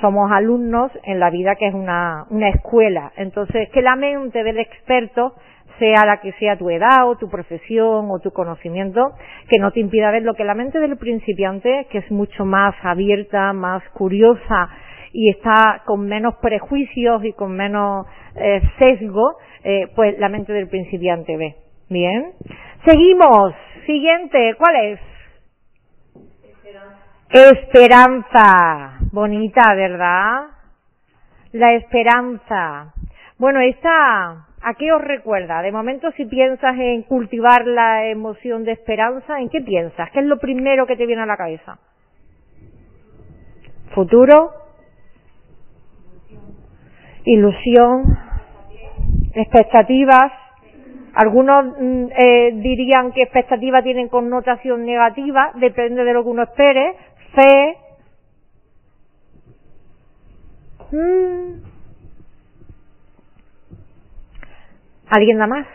somos 0.00 0.30
alumnos 0.30 0.92
en 1.04 1.18
la 1.18 1.30
vida 1.30 1.56
que 1.56 1.66
es 1.66 1.74
una, 1.74 2.24
una 2.30 2.48
escuela. 2.48 3.12
Entonces, 3.16 3.68
que 3.70 3.82
la 3.82 3.96
mente 3.96 4.44
del 4.44 4.58
experto 4.58 5.34
sea 5.78 6.04
la 6.04 6.20
que 6.20 6.32
sea 6.32 6.56
tu 6.56 6.70
edad 6.70 7.08
o 7.08 7.16
tu 7.16 7.28
profesión 7.28 8.08
o 8.10 8.18
tu 8.20 8.30
conocimiento, 8.30 9.12
que 9.48 9.58
no 9.58 9.72
te 9.72 9.80
impida 9.80 10.10
ver 10.10 10.22
lo 10.22 10.34
que 10.34 10.44
la 10.44 10.54
mente 10.54 10.78
del 10.78 10.96
principiante, 10.98 11.86
que 11.90 11.98
es 11.98 12.10
mucho 12.10 12.44
más 12.44 12.74
abierta, 12.82 13.52
más 13.52 13.82
curiosa, 13.94 14.68
y 15.12 15.30
está 15.30 15.82
con 15.86 16.06
menos 16.06 16.36
prejuicios 16.36 17.24
y 17.24 17.32
con 17.32 17.52
menos 17.52 18.06
eh, 18.36 18.60
sesgo, 18.78 19.38
eh, 19.64 19.88
pues 19.96 20.18
la 20.18 20.28
mente 20.28 20.52
del 20.52 20.68
principiante 20.68 21.36
ve. 21.36 21.56
Bien. 21.88 22.32
Seguimos. 22.86 23.54
Siguiente. 23.86 24.54
¿Cuál 24.56 24.76
es? 24.84 25.09
Esperanza. 27.32 28.98
Bonita, 29.12 29.72
¿verdad? 29.76 30.48
La 31.52 31.74
esperanza. 31.74 32.92
Bueno, 33.38 33.60
esta, 33.60 34.46
¿a 34.60 34.74
qué 34.76 34.92
os 34.92 35.00
recuerda? 35.00 35.62
De 35.62 35.70
momento, 35.70 36.10
si 36.16 36.24
piensas 36.24 36.76
en 36.76 37.02
cultivar 37.02 37.66
la 37.66 38.06
emoción 38.06 38.64
de 38.64 38.72
esperanza, 38.72 39.38
¿en 39.38 39.48
qué 39.48 39.60
piensas? 39.60 40.10
¿Qué 40.10 40.18
es 40.18 40.26
lo 40.26 40.38
primero 40.38 40.86
que 40.86 40.96
te 40.96 41.06
viene 41.06 41.22
a 41.22 41.26
la 41.26 41.36
cabeza? 41.36 41.78
Futuro, 43.94 44.50
ilusión, 47.24 48.18
expectativas. 49.34 50.32
Algunos 51.14 51.76
mm, 51.78 52.06
eh, 52.16 52.50
dirían 52.54 53.12
que 53.12 53.22
expectativas 53.22 53.84
tienen 53.84 54.08
connotación 54.08 54.84
negativa, 54.84 55.52
depende 55.54 56.04
de 56.04 56.12
lo 56.12 56.24
que 56.24 56.28
uno 56.28 56.42
espere. 56.42 56.96
Fe. 57.34 57.76
Mm. 60.92 61.62
¿Alguien 65.10 65.38
da 65.38 65.46
más? 65.46 65.66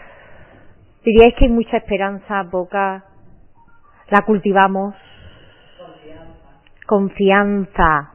Diríais 1.04 1.36
que 1.36 1.46
hay 1.46 1.52
mucha 1.52 1.78
esperanza, 1.78 2.44
poca. 2.50 3.06
La 4.10 4.22
cultivamos. 4.22 4.96
Confianza. 5.78 6.86
Confianza. 6.86 8.12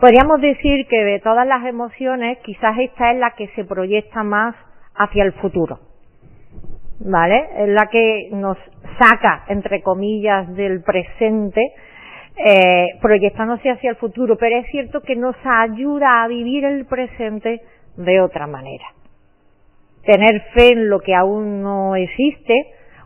Podríamos 0.00 0.40
decir 0.40 0.86
que 0.86 1.04
de 1.04 1.20
todas 1.20 1.46
las 1.46 1.66
emociones, 1.66 2.38
quizás 2.44 2.78
esta 2.78 3.12
es 3.12 3.18
la 3.18 3.32
que 3.32 3.48
se 3.48 3.64
proyecta 3.64 4.22
más 4.22 4.54
hacia 4.94 5.24
el 5.24 5.32
futuro. 5.32 5.87
¿Vale? 7.00 7.48
Es 7.58 7.68
la 7.68 7.86
que 7.86 8.28
nos 8.32 8.58
saca, 8.98 9.44
entre 9.48 9.82
comillas, 9.82 10.52
del 10.54 10.82
presente, 10.82 11.60
eh, 12.44 12.86
proyectándose 13.00 13.70
hacia 13.70 13.90
el 13.90 13.96
futuro. 13.96 14.36
Pero 14.36 14.56
es 14.58 14.66
cierto 14.70 15.00
que 15.02 15.14
nos 15.14 15.36
ayuda 15.44 16.22
a 16.22 16.28
vivir 16.28 16.64
el 16.64 16.86
presente 16.86 17.60
de 17.96 18.20
otra 18.20 18.46
manera. 18.46 18.86
Tener 20.04 20.42
fe 20.54 20.72
en 20.72 20.88
lo 20.88 21.00
que 21.00 21.14
aún 21.14 21.62
no 21.62 21.94
existe 21.94 22.54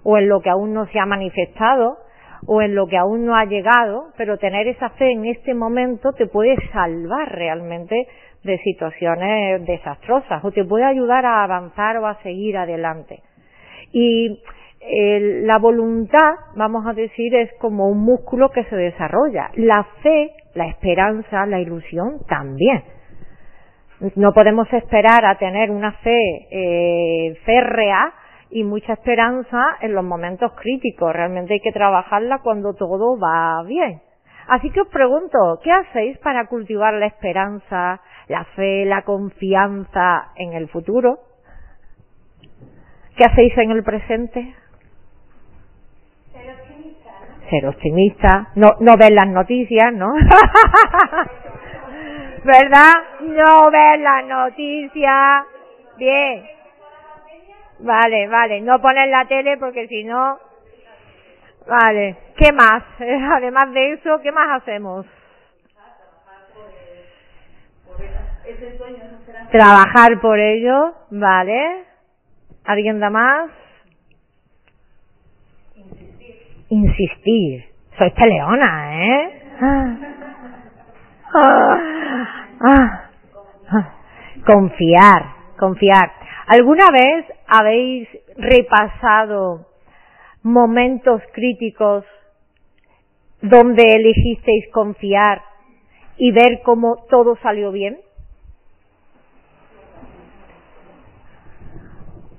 o 0.05 0.19
en 0.19 0.29
lo 0.29 0.41
que 0.41 0.51
aún 0.51 0.73
no 0.73 0.87
se 0.87 0.99
ha 0.99 1.07
manifestado 1.07 1.99
o 2.47 2.61
en 2.61 2.75
lo 2.75 2.87
que 2.87 2.97
aún 2.97 3.25
no 3.25 3.37
ha 3.37 3.45
llegado, 3.45 4.09
pero 4.17 4.39
tener 4.39 4.67
esa 4.67 4.91
fe 4.91 5.13
en 5.13 5.27
este 5.27 5.55
momento 5.55 6.13
te 6.13 6.27
puede 6.27 6.57
salvar 6.73 7.31
realmente 7.33 8.09
de 8.43 8.59
situaciones 8.59 9.65
desastrosas 9.65 10.45
o 10.45 10.51
te 10.51 10.65
puede 10.65 10.85
ayudar 10.85 11.25
a 11.25 11.45
avanzar 11.45 11.99
o 11.99 12.07
a 12.07 12.21
seguir 12.23 12.57
adelante. 12.57 13.23
Y 13.93 14.41
la 14.81 15.59
voluntad, 15.59 16.35
vamos 16.57 16.87
a 16.87 16.93
decir, 16.93 17.35
es 17.35 17.51
como 17.61 17.89
un 17.89 17.99
músculo 17.99 18.51
que 18.51 18.65
se 18.65 18.77
desarrolla. 18.77 19.51
La 19.55 19.85
fe, 20.03 20.33
la 20.55 20.67
esperanza, 20.67 21.47
la 21.47 21.61
ilusión 21.61 22.21
también. 22.27 22.83
No 24.17 24.33
podemos 24.33 24.67
esperar 24.73 25.25
a 25.25 25.39
tener 25.39 25.71
una 25.71 25.93
fe 25.93 26.49
eh, 26.51 27.37
férrea 27.45 28.13
y 28.51 28.65
mucha 28.65 28.95
esperanza 28.95 29.77
en 29.81 29.95
los 29.95 30.05
momentos 30.05 30.53
críticos. 30.55 31.13
Realmente 31.13 31.55
hay 31.55 31.61
que 31.61 31.71
trabajarla 31.71 32.41
cuando 32.41 32.75
todo 32.75 33.17
va 33.19 33.63
bien. 33.65 34.01
Así 34.49 34.71
que 34.71 34.81
os 34.81 34.89
pregunto, 34.89 35.61
¿qué 35.63 35.71
hacéis 35.71 36.19
para 36.19 36.49
cultivar 36.49 36.95
la 36.95 37.07
esperanza, 37.07 38.01
la 38.27 38.45
fe, 38.57 38.85
la 38.85 39.03
confianza 39.03 40.33
en 40.37 40.53
el 40.55 40.69
futuro? 40.69 41.19
¿Qué 43.17 43.25
hacéis 43.25 43.57
en 43.59 43.71
el 43.73 43.83
presente? 43.85 44.55
Ser 46.33 46.51
optimista. 46.51 47.11
¿no? 47.21 47.51
Ser 47.51 47.67
optimista. 47.67 48.49
No, 48.55 48.69
no 48.81 48.97
ver 48.97 49.13
las 49.13 49.29
noticias, 49.29 49.93
¿no? 49.93 50.13
¿Verdad? 52.45 52.93
No 53.21 53.71
ver 53.71 53.99
las 54.01 54.25
noticias. 54.25 55.45
Bien. 55.99 56.45
Vale, 57.81 58.29
vale, 58.29 58.61
no 58.61 58.81
poner 58.81 59.09
la 59.09 59.27
tele 59.27 59.57
porque 59.59 59.89
si 59.89 60.05
no... 60.05 60.39
Vale, 61.67 62.17
¿qué 62.37 62.53
más? 62.53 62.83
Además 63.37 63.73
de 63.73 63.93
eso, 63.95 64.21
¿qué 64.23 64.33
más 64.33 64.63
hacemos? 64.63 65.07
Trabajar 69.51 70.21
por 70.21 70.39
ello, 70.39 70.95
vale. 71.11 71.92
¿Alguien 72.65 73.01
da 73.01 73.11
más? 73.11 73.51
Insistir. 75.77 76.37
Insistir. 76.69 77.65
Sois 77.99 78.13
peleona, 78.13 79.05
¿eh? 79.07 79.43
Ah. 79.61 79.97
Ah. 82.61 83.11
Ah. 83.71 83.95
Confiar 84.47 85.43
confiar. 85.63 86.11
¿Alguna 86.49 86.87
vez 86.93 87.25
habéis 87.47 88.09
repasado 88.37 89.67
momentos 90.43 91.23
críticos 91.33 92.05
donde 93.41 93.85
elegisteis 93.85 94.65
confiar 94.73 95.41
y 96.17 96.33
ver 96.33 96.63
cómo 96.65 97.07
todo 97.09 97.39
salió 97.45 97.71
bien? 97.71 98.01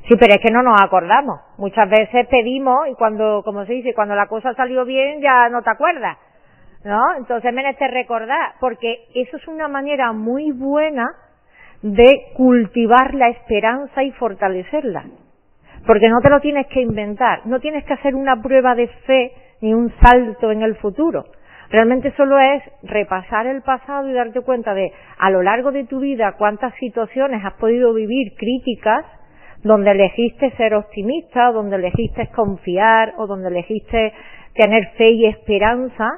Sí, 0.08 0.16
pero 0.20 0.34
es 0.34 0.42
que 0.42 0.52
no 0.52 0.62
nos 0.62 0.82
acordamos. 0.82 1.40
Muchas 1.58 1.90
veces 1.90 2.28
pedimos 2.28 2.88
y 2.90 2.96
cuando, 2.96 3.42
como 3.44 3.66
se 3.66 3.74
dice, 3.74 3.94
cuando 3.94 4.16
la 4.16 4.28
cosa 4.28 4.54
salió 4.54 4.84
bien 4.84 5.22
ya 5.22 5.48
no 5.50 5.62
te 5.62 5.70
acuerdas. 5.70 6.18
¿No? 6.84 7.16
Entonces 7.16 7.54
merece 7.54 7.88
recordar, 7.88 8.56
porque 8.60 9.06
eso 9.16 9.38
es 9.38 9.48
una 9.48 9.70
manera 9.70 10.12
muy 10.12 10.52
buena 10.52 11.06
de 11.82 12.34
cultivar 12.36 13.14
la 13.14 13.30
esperanza 13.30 14.04
y 14.04 14.12
fortalecerla. 14.12 15.06
Porque 15.88 16.10
no 16.10 16.20
te 16.20 16.30
lo 16.30 16.42
tienes 16.42 16.68
que 16.68 16.82
inventar, 16.82 17.46
no 17.46 17.62
tienes 17.62 17.86
que 17.86 17.94
hacer 17.94 18.16
una 18.16 18.42
prueba 18.42 18.76
de 18.76 18.88
fe 18.88 19.32
ni 19.62 19.74
un 19.74 19.94
salto 20.02 20.52
en 20.52 20.62
el 20.62 20.76
futuro. 20.76 21.24
Realmente 21.70 22.14
solo 22.18 22.38
es 22.38 22.62
repasar 22.84 23.48
el 23.48 23.62
pasado 23.62 24.10
y 24.10 24.14
darte 24.14 24.42
cuenta 24.42 24.74
de 24.74 24.92
a 25.18 25.30
lo 25.30 25.42
largo 25.42 25.72
de 25.72 25.86
tu 25.86 26.02
vida 26.02 26.36
cuántas 26.38 26.74
situaciones 26.76 27.44
has 27.46 27.54
podido 27.54 27.94
vivir 27.94 28.34
críticas 28.38 29.06
donde 29.64 29.92
elegiste 29.92 30.52
ser 30.58 30.76
optimista, 30.76 31.50
o 31.50 31.54
donde 31.54 31.78
elegiste 31.78 32.28
confiar, 32.36 33.14
o 33.18 33.28
donde 33.28 33.48
elegiste 33.48 34.14
tener 34.54 34.90
fe 34.98 35.12
y 35.12 35.26
esperanza, 35.26 36.10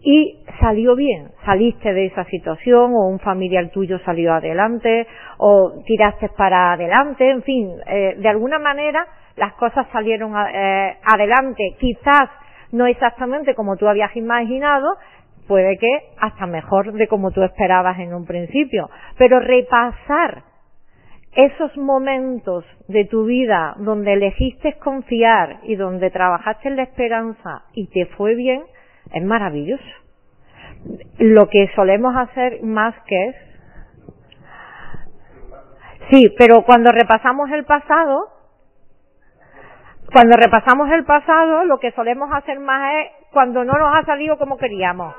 y 0.00 0.44
salió 0.60 0.94
bien, 0.94 1.30
saliste 1.44 1.92
de 1.92 2.06
esa 2.06 2.24
situación, 2.24 2.92
o 2.94 3.08
un 3.08 3.18
familiar 3.18 3.70
tuyo 3.70 3.98
salió 4.00 4.32
adelante, 4.34 5.06
o 5.38 5.82
tiraste 5.84 6.28
para 6.30 6.72
adelante, 6.72 7.28
en 7.28 7.42
fin, 7.42 7.70
eh, 7.86 8.14
de 8.18 8.28
alguna 8.28 8.58
manera 8.58 9.06
las 9.36 9.52
cosas 9.54 9.86
salieron 9.92 10.32
eh, 10.34 10.96
adelante, 11.04 11.76
quizás 11.78 12.30
no 12.72 12.86
exactamente 12.86 13.54
como 13.54 13.76
tú 13.76 13.88
habías 13.88 14.14
imaginado, 14.16 14.96
puede 15.46 15.76
que 15.78 16.00
hasta 16.18 16.46
mejor 16.46 16.92
de 16.92 17.06
como 17.06 17.30
tú 17.30 17.42
esperabas 17.42 17.98
en 17.98 18.14
un 18.14 18.26
principio, 18.26 18.88
pero 19.18 19.40
repasar 19.40 20.42
esos 21.36 21.76
momentos 21.76 22.64
de 22.88 23.04
tu 23.04 23.26
vida 23.26 23.74
donde 23.78 24.14
elegiste 24.14 24.78
confiar 24.78 25.60
y 25.64 25.76
donde 25.76 26.10
trabajaste 26.10 26.68
en 26.68 26.76
la 26.76 26.84
esperanza 26.84 27.64
y 27.74 27.88
te 27.88 28.06
fue 28.16 28.34
bien, 28.34 28.64
es 29.12 29.22
maravilloso. 29.22 29.84
Lo 31.18 31.48
que 31.48 31.70
solemos 31.74 32.16
hacer 32.16 32.62
más 32.62 32.94
que 33.06 33.28
es... 33.28 33.36
Sí, 36.10 36.34
pero 36.38 36.62
cuando 36.62 36.90
repasamos 36.90 37.50
el 37.50 37.64
pasado, 37.64 38.28
cuando 40.12 40.36
repasamos 40.36 40.90
el 40.92 41.04
pasado, 41.04 41.64
lo 41.64 41.78
que 41.78 41.90
solemos 41.92 42.30
hacer 42.32 42.60
más 42.60 42.94
es 42.94 43.26
cuando 43.32 43.64
no 43.64 43.74
nos 43.74 43.94
ha 43.94 44.04
salido 44.06 44.38
como 44.38 44.56
queríamos. 44.56 45.14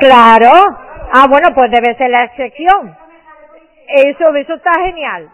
Claro, 0.00 0.50
Ah, 1.16 1.26
bueno, 1.28 1.54
pues 1.54 1.70
debe 1.70 1.94
ser 1.96 2.10
la 2.10 2.24
excepción. 2.24 2.96
Eso, 3.86 4.34
eso 4.34 4.54
está 4.54 4.72
genial. 4.82 5.30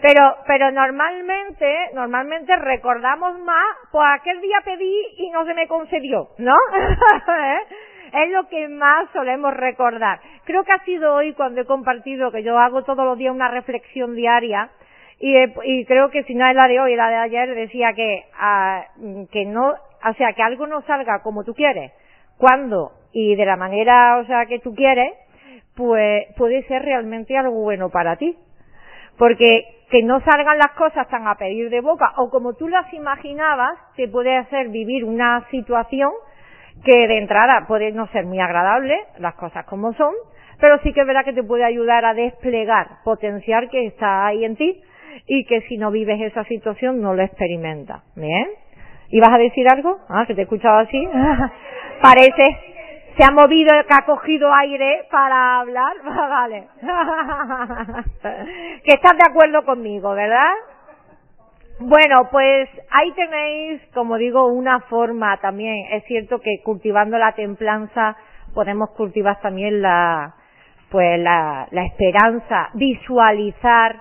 Pero, 0.00 0.36
pero 0.46 0.70
normalmente, 0.70 1.90
normalmente 1.92 2.56
recordamos 2.56 3.38
más, 3.40 3.76
pues 3.92 4.06
aquel 4.14 4.40
día 4.40 4.62
pedí 4.64 4.96
y 5.18 5.30
no 5.30 5.44
se 5.44 5.52
me 5.52 5.68
concedió, 5.68 6.28
¿no? 6.38 6.56
Es 8.12 8.28
lo 8.30 8.48
que 8.48 8.66
más 8.66 9.08
solemos 9.12 9.54
recordar. 9.54 10.18
Creo 10.44 10.64
que 10.64 10.72
ha 10.72 10.84
sido 10.84 11.14
hoy 11.14 11.32
cuando 11.34 11.60
he 11.60 11.64
compartido 11.64 12.32
que 12.32 12.42
yo 12.42 12.58
hago 12.58 12.82
todos 12.82 13.04
los 13.04 13.16
días 13.16 13.32
una 13.32 13.50
reflexión 13.50 14.16
diaria 14.16 14.70
y, 15.20 15.36
y 15.62 15.84
creo 15.84 16.10
que 16.10 16.24
si 16.24 16.34
no 16.34 16.44
es 16.48 16.56
la 16.56 16.66
de 16.66 16.80
hoy, 16.80 16.96
la 16.96 17.08
de 17.08 17.16
ayer 17.16 17.54
decía 17.54 17.92
que, 17.92 18.24
ah, 18.36 18.84
que 19.30 19.44
no, 19.44 19.68
o 19.68 20.14
sea, 20.16 20.32
que 20.32 20.42
algo 20.42 20.66
no 20.66 20.80
salga 20.86 21.22
como 21.22 21.44
tú 21.44 21.54
quieres, 21.54 21.92
cuando 22.40 22.92
y 23.12 23.36
de 23.36 23.44
la 23.44 23.56
manera, 23.56 24.18
o 24.18 24.26
sea, 24.26 24.46
que 24.46 24.58
tú 24.58 24.74
quieres, 24.74 25.12
pues 25.76 26.26
puede 26.36 26.62
ser 26.64 26.82
realmente 26.82 27.36
algo 27.36 27.62
bueno 27.62 27.90
para 27.90 28.16
ti. 28.16 28.36
Porque 29.18 29.64
que 29.90 30.02
no 30.02 30.20
salgan 30.20 30.56
las 30.56 30.72
cosas 30.76 31.08
tan 31.08 31.26
a 31.26 31.34
pedir 31.34 31.68
de 31.68 31.80
boca 31.80 32.12
o 32.16 32.30
como 32.30 32.54
tú 32.54 32.68
las 32.68 32.92
imaginabas, 32.94 33.78
te 33.96 34.08
puede 34.08 34.36
hacer 34.36 34.68
vivir 34.68 35.04
una 35.04 35.46
situación 35.50 36.10
que 36.84 37.06
de 37.08 37.18
entrada 37.18 37.66
puede 37.66 37.92
no 37.92 38.06
ser 38.08 38.24
muy 38.24 38.40
agradable, 38.40 38.96
las 39.18 39.34
cosas 39.34 39.66
como 39.66 39.92
son, 39.94 40.14
pero 40.60 40.78
sí 40.78 40.92
que 40.92 41.00
es 41.00 41.06
verdad 41.06 41.24
que 41.24 41.32
te 41.32 41.42
puede 41.42 41.64
ayudar 41.64 42.04
a 42.04 42.14
desplegar, 42.14 43.02
potenciar 43.04 43.68
que 43.68 43.86
está 43.86 44.26
ahí 44.26 44.44
en 44.44 44.56
ti 44.56 44.80
y 45.26 45.44
que 45.44 45.62
si 45.62 45.76
no 45.76 45.90
vives 45.90 46.20
esa 46.20 46.44
situación 46.44 47.02
no 47.02 47.14
lo 47.14 47.22
experimentas. 47.22 48.02
¿Bien? 48.14 48.46
¿Ibas 49.10 49.30
a 49.32 49.38
decir 49.38 49.66
algo? 49.68 49.98
Ah, 50.08 50.24
que 50.26 50.34
te 50.34 50.42
he 50.42 50.44
escuchado 50.44 50.78
así. 50.78 51.08
Parece, 52.02 52.58
se 53.16 53.24
ha 53.24 53.32
movido, 53.32 53.70
que 53.86 53.94
ha 53.94 54.06
cogido 54.06 54.52
aire 54.54 55.06
para 55.10 55.58
hablar, 55.60 55.92
vale. 56.04 56.68
que 58.84 58.92
estás 58.94 59.12
de 59.12 59.30
acuerdo 59.30 59.64
conmigo, 59.64 60.14
¿verdad? 60.14 60.52
Bueno, 61.80 62.28
pues 62.30 62.68
ahí 62.90 63.10
tenéis, 63.12 63.80
como 63.94 64.16
digo, 64.16 64.46
una 64.46 64.80
forma 64.80 65.38
también. 65.38 65.86
Es 65.92 66.04
cierto 66.04 66.40
que 66.40 66.60
cultivando 66.62 67.18
la 67.18 67.32
templanza 67.32 68.16
podemos 68.54 68.90
cultivar 68.90 69.40
también 69.40 69.80
la, 69.80 70.34
pues 70.90 71.18
la, 71.18 71.66
la 71.70 71.84
esperanza, 71.84 72.68
visualizar 72.74 73.96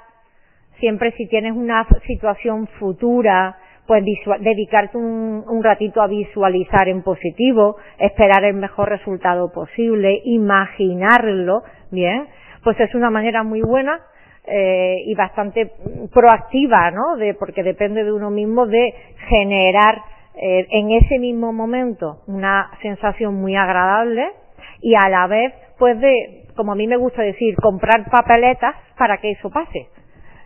siempre 0.80 1.12
si 1.14 1.28
tienes 1.28 1.54
una 1.54 1.88
situación 2.06 2.68
futura, 2.80 3.58
pues 3.90 4.04
dedicarte 4.42 5.00
un, 5.00 5.44
un, 5.48 5.64
ratito 5.64 6.00
a 6.00 6.06
visualizar 6.06 6.88
en 6.88 7.02
positivo, 7.02 7.78
esperar 7.98 8.44
el 8.44 8.54
mejor 8.54 8.88
resultado 8.88 9.52
posible, 9.52 10.22
imaginarlo, 10.26 11.64
bien, 11.90 12.28
pues 12.64 12.80
es 12.80 12.94
una 12.94 13.10
manera 13.10 13.42
muy 13.42 13.62
buena 13.62 14.00
eh, 14.46 14.98
y 15.08 15.16
bastante 15.16 15.72
proactiva, 16.14 16.92
¿no? 16.92 17.18
De, 17.18 17.34
porque 17.34 17.64
depende 17.64 18.04
de 18.04 18.12
uno 18.12 18.30
mismo 18.30 18.68
de 18.68 18.94
generar 19.28 20.04
eh, 20.36 20.68
en 20.70 20.92
ese 20.92 21.18
mismo 21.18 21.52
momento 21.52 22.20
una 22.28 22.70
sensación 22.84 23.42
muy 23.42 23.56
agradable 23.56 24.24
y 24.84 24.94
a 24.94 25.10
la 25.10 25.26
vez, 25.26 25.52
pues 25.80 26.00
de, 26.00 26.44
como 26.56 26.74
a 26.74 26.76
mí 26.76 26.86
me 26.86 26.98
gusta 26.98 27.24
decir, 27.24 27.56
comprar 27.56 28.08
papeletas 28.12 28.76
para 28.96 29.18
que 29.18 29.32
eso 29.32 29.50
pase 29.50 29.88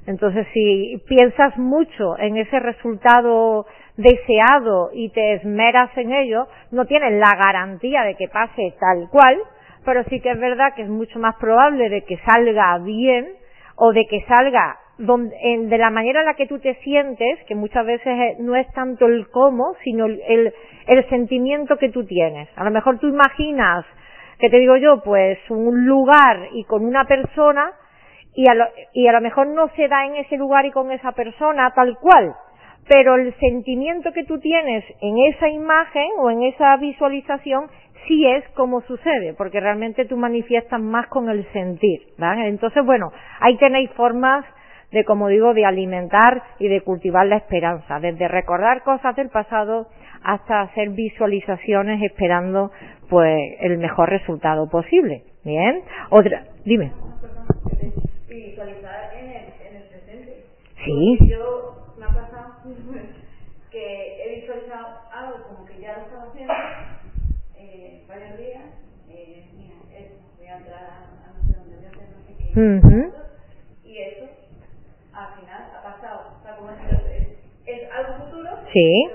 entonces, 0.05 0.45
si 0.53 1.01
piensas 1.07 1.57
mucho 1.57 2.17
en 2.17 2.37
ese 2.37 2.59
resultado 2.59 3.65
deseado 3.95 4.89
y 4.93 5.09
te 5.09 5.35
esmeras 5.35 5.95
en 5.97 6.11
ello, 6.11 6.47
no 6.71 6.85
tienes 6.85 7.13
la 7.13 7.35
garantía 7.35 8.03
de 8.03 8.15
que 8.15 8.27
pase 8.27 8.73
tal 8.79 9.07
cual, 9.09 9.37
pero 9.85 10.03
sí 10.05 10.19
que 10.19 10.31
es 10.31 10.39
verdad 10.39 10.73
que 10.75 10.83
es 10.83 10.89
mucho 10.89 11.19
más 11.19 11.35
probable 11.35 11.89
de 11.89 12.01
que 12.01 12.17
salga 12.25 12.77
bien 12.79 13.27
o 13.75 13.93
de 13.93 14.05
que 14.05 14.23
salga 14.27 14.77
de 14.97 15.77
la 15.77 15.89
manera 15.89 16.19
en 16.19 16.27
la 16.27 16.35
que 16.35 16.47
tú 16.47 16.59
te 16.59 16.75
sientes, 16.75 17.39
que 17.47 17.55
muchas 17.55 17.85
veces 17.85 18.39
no 18.39 18.55
es 18.55 18.71
tanto 18.73 19.07
el 19.07 19.27
cómo, 19.29 19.75
sino 19.83 20.05
el, 20.05 20.53
el 20.87 21.09
sentimiento 21.09 21.77
que 21.77 21.89
tú 21.89 22.05
tienes. 22.05 22.47
A 22.55 22.63
lo 22.63 22.71
mejor 22.71 22.99
tú 22.99 23.07
imaginas, 23.07 23.85
que 24.37 24.49
te 24.49 24.59
digo 24.59 24.77
yo, 24.77 25.01
pues 25.03 25.39
un 25.49 25.85
lugar 25.85 26.49
y 26.53 26.63
con 26.65 26.85
una 26.85 27.05
persona, 27.05 27.71
y 28.35 28.49
a, 28.49 28.53
lo, 28.53 28.65
y 28.93 29.07
a 29.07 29.11
lo 29.11 29.21
mejor 29.21 29.47
no 29.47 29.69
se 29.75 29.87
da 29.87 30.05
en 30.05 30.15
ese 30.15 30.37
lugar 30.37 30.65
y 30.65 30.71
con 30.71 30.91
esa 30.91 31.11
persona 31.11 31.71
tal 31.75 31.97
cual, 31.99 32.33
pero 32.87 33.15
el 33.15 33.33
sentimiento 33.35 34.11
que 34.11 34.25
tú 34.25 34.39
tienes 34.39 34.83
en 35.01 35.17
esa 35.19 35.49
imagen 35.49 36.07
o 36.19 36.29
en 36.29 36.43
esa 36.43 36.75
visualización 36.77 37.67
sí 38.07 38.27
es 38.27 38.43
como 38.49 38.81
sucede, 38.81 39.33
porque 39.33 39.59
realmente 39.59 40.05
tú 40.05 40.17
manifiestas 40.17 40.81
más 40.81 41.07
con 41.07 41.29
el 41.29 41.45
sentir. 41.53 42.01
Entonces, 42.17 42.85
bueno, 42.85 43.11
ahí 43.39 43.57
tenéis 43.57 43.89
formas 43.91 44.45
de, 44.91 45.05
como 45.05 45.27
digo, 45.29 45.53
de 45.53 45.65
alimentar 45.65 46.43
y 46.59 46.67
de 46.67 46.81
cultivar 46.81 47.25
la 47.25 47.37
esperanza, 47.37 47.99
desde 47.99 48.27
recordar 48.27 48.83
cosas 48.83 49.15
del 49.15 49.29
pasado 49.29 49.87
hasta 50.23 50.61
hacer 50.61 50.89
visualizaciones 50.89 52.01
esperando, 52.03 52.71
pues, 53.09 53.37
el 53.61 53.77
mejor 53.77 54.09
resultado 54.09 54.69
posible. 54.69 55.23
Bien, 55.43 55.81
otra, 56.09 56.43
dime 56.65 56.91
visualizar 58.35 59.13
en 59.13 59.29
el, 59.29 59.53
en 59.67 59.75
el 59.75 59.83
presente. 59.89 60.45
Sí. 60.83 61.17
yo 61.29 61.93
me 61.97 62.05
ha 62.05 62.09
pasado 62.09 62.55
que 63.71 64.23
he 64.23 64.39
visualizado 64.41 64.99
algo 65.11 65.43
como 65.47 65.65
que 65.65 65.79
ya 65.79 65.97
lo 65.97 66.03
estaba 66.03 66.23
haciendo 66.29 66.53
eh, 67.57 68.03
varios 68.07 68.37
días. 68.37 68.63
Eh, 69.09 69.49
mira, 69.55 69.75
eso, 69.97 70.15
voy 70.37 70.47
a 70.47 70.57
entrar 70.57 70.83
a, 70.83 71.33
no 71.33 71.47
sé 71.47 71.57
dónde, 71.57 71.75
voy 71.77 71.85
a 71.85 71.89
hacer 71.89 72.07
no 72.09 72.25
sé 72.25 72.35
qué. 72.37 72.59
Uh 72.59 72.81
-huh. 72.81 73.13
Y 73.83 73.97
eso, 73.97 74.25
al 75.13 75.39
final, 75.39 75.61
ha 75.77 75.83
pasado. 75.83 76.37
O 76.39 76.43
sea, 76.43 76.55
como 76.57 76.71
es, 76.71 76.77
es, 77.11 77.27
es 77.65 77.91
algo 77.91 78.25
futuro. 78.25 78.49
Sí. 78.73 79.05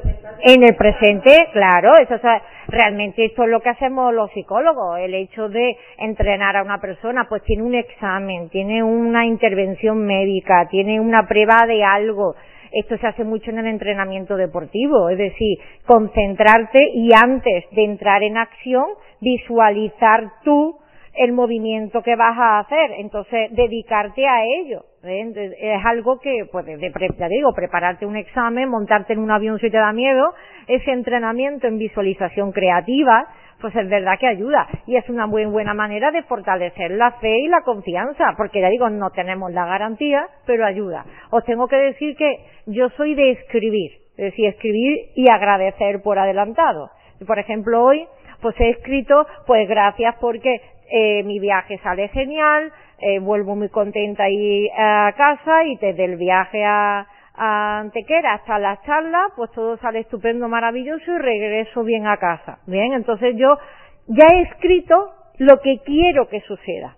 En 0.40 0.62
el 0.62 0.77
presente, 0.77 1.48
claro, 1.53 1.92
eso, 2.01 2.14
o 2.14 2.18
realmente 2.68 3.24
esto 3.24 3.42
es 3.42 3.51
lo 3.51 3.61
que 3.61 3.70
hacemos 3.70 4.14
los 4.14 4.31
psicólogos, 4.31 4.98
el 5.01 5.14
hecho 5.14 5.48
de 5.48 5.77
entrenar 5.98 6.57
a 6.57 6.62
una 6.62 6.79
persona, 6.79 7.27
pues 7.29 7.42
tiene 7.42 7.64
un 7.64 7.74
examen, 7.74 8.48
tiene 8.48 8.83
una 8.83 9.27
intervención 9.27 9.98
médica, 10.07 10.68
tiene 10.70 11.01
una 11.01 11.27
prueba 11.27 11.66
de 11.66 11.83
algo, 11.83 12.37
esto 12.72 12.96
se 12.98 13.07
hace 13.07 13.24
mucho 13.24 13.51
en 13.51 13.59
el 13.59 13.66
entrenamiento 13.66 14.37
deportivo, 14.37 15.09
es 15.09 15.18
decir, 15.18 15.59
concentrarte 15.87 16.79
y 16.94 17.11
antes 17.14 17.64
de 17.72 17.85
entrar 17.85 18.22
en 18.22 18.37
acción, 18.37 18.87
visualizar 19.20 20.22
tú 20.44 20.79
el 21.14 21.33
movimiento 21.33 22.03
que 22.03 22.14
vas 22.14 22.38
a 22.38 22.61
hacer, 22.61 22.92
entonces 22.98 23.51
dedicarte 23.53 24.27
a 24.27 24.44
ello. 24.44 24.85
Es 25.03 25.85
algo 25.85 26.19
que, 26.19 26.47
pues, 26.51 26.67
de, 26.67 26.93
ya 27.19 27.29
digo, 27.29 27.53
prepararte 27.55 28.05
un 28.05 28.17
examen, 28.17 28.69
montarte 28.69 29.13
en 29.13 29.21
un 29.21 29.31
avión 29.31 29.59
si 29.59 29.71
te 29.71 29.77
da 29.77 29.93
miedo, 29.93 30.35
ese 30.67 30.91
entrenamiento 30.91 31.67
en 31.67 31.79
visualización 31.79 32.53
creativa, 32.53 33.27
pues 33.61 33.75
es 33.75 33.89
verdad 33.89 34.19
que 34.19 34.27
ayuda 34.27 34.69
y 34.87 34.97
es 34.97 35.09
una 35.09 35.27
muy 35.27 35.45
buena 35.45 35.75
manera 35.75 36.11
de 36.11 36.23
fortalecer 36.23 36.93
la 36.93 37.13
fe 37.13 37.39
y 37.39 37.49
la 37.49 37.63
confianza, 37.63 38.35
porque 38.37 38.61
ya 38.61 38.69
digo, 38.69 38.89
no 38.89 39.11
tenemos 39.11 39.53
la 39.53 39.67
garantía, 39.67 40.27
pero 40.47 40.65
ayuda. 40.65 41.05
Os 41.31 41.45
tengo 41.45 41.67
que 41.69 41.77
decir 41.77 42.17
que 42.17 42.45
yo 42.67 42.89
soy 42.91 43.15
de 43.15 43.33
escribir, 43.33 43.93
es 44.17 44.31
decir, 44.31 44.47
escribir 44.47 44.99
y 45.15 45.31
agradecer 45.31 46.03
por 46.03 46.19
adelantado. 46.19 46.91
Por 47.27 47.39
ejemplo, 47.39 47.83
hoy 47.83 48.07
pues 48.41 48.55
he 48.61 48.71
escrito, 48.71 49.27
pues 49.47 49.69
gracias 49.69 50.15
porque 50.21 50.61
eh, 50.91 51.23
mi 51.25 51.41
viaje 51.41 51.79
sale 51.79 52.09
genial, 52.09 52.73
eh, 53.01 53.19
vuelvo 53.21 53.57
muy 53.57 53.69
contenta 53.69 54.25
ahí 54.25 54.69
a 54.77 55.13
casa 55.17 55.65
y 55.65 55.77
desde 55.77 56.05
el 56.05 56.17
viaje 56.17 56.65
a, 56.65 57.07
a 57.35 57.79
Antequera 57.79 58.35
hasta 58.35 58.59
la 58.59 58.81
charla, 58.83 59.29
pues 59.37 59.51
todo 59.53 59.77
sale 59.79 60.01
estupendo, 60.01 60.49
maravilloso 60.49 61.13
y 61.13 61.19
regreso 61.19 61.85
bien 61.85 62.07
a 62.07 62.17
casa. 62.17 62.59
Bien, 62.67 62.93
entonces 62.93 63.35
yo 63.37 63.59
ya 64.09 64.27
he 64.35 64.43
escrito 64.43 65.13
lo 65.39 65.61
que 65.61 65.79
quiero 65.85 66.29
que 66.29 66.41
suceda. 66.41 66.97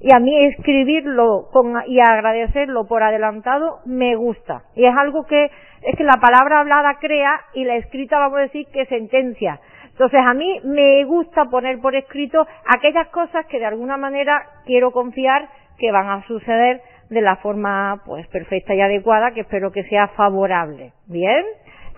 Y 0.00 0.14
a 0.14 0.20
mí 0.20 0.46
escribirlo 0.46 1.48
con, 1.52 1.74
y 1.86 1.98
agradecerlo 2.00 2.86
por 2.86 3.02
adelantado 3.02 3.80
me 3.84 4.14
gusta. 4.14 4.62
Y 4.76 4.86
es 4.86 4.94
algo 4.96 5.26
que, 5.26 5.50
es 5.82 5.96
que 5.96 6.04
la 6.04 6.20
palabra 6.20 6.60
hablada 6.60 6.98
crea 7.00 7.40
y 7.52 7.64
la 7.64 7.76
escrita 7.76 8.18
vamos 8.18 8.38
a 8.38 8.42
decir 8.42 8.66
que 8.72 8.86
sentencia. 8.86 9.60
Entonces 9.98 10.20
a 10.24 10.32
mí 10.32 10.60
me 10.62 11.04
gusta 11.06 11.46
poner 11.46 11.80
por 11.80 11.96
escrito 11.96 12.46
aquellas 12.72 13.08
cosas 13.08 13.44
que 13.46 13.58
de 13.58 13.66
alguna 13.66 13.96
manera 13.96 14.46
quiero 14.64 14.92
confiar 14.92 15.48
que 15.76 15.90
van 15.90 16.08
a 16.08 16.24
suceder 16.28 16.80
de 17.10 17.20
la 17.20 17.34
forma 17.38 18.00
pues 18.06 18.24
perfecta 18.28 18.76
y 18.76 18.80
adecuada 18.80 19.32
que 19.32 19.40
espero 19.40 19.72
que 19.72 19.82
sea 19.88 20.06
favorable. 20.08 20.92
Bien. 21.08 21.44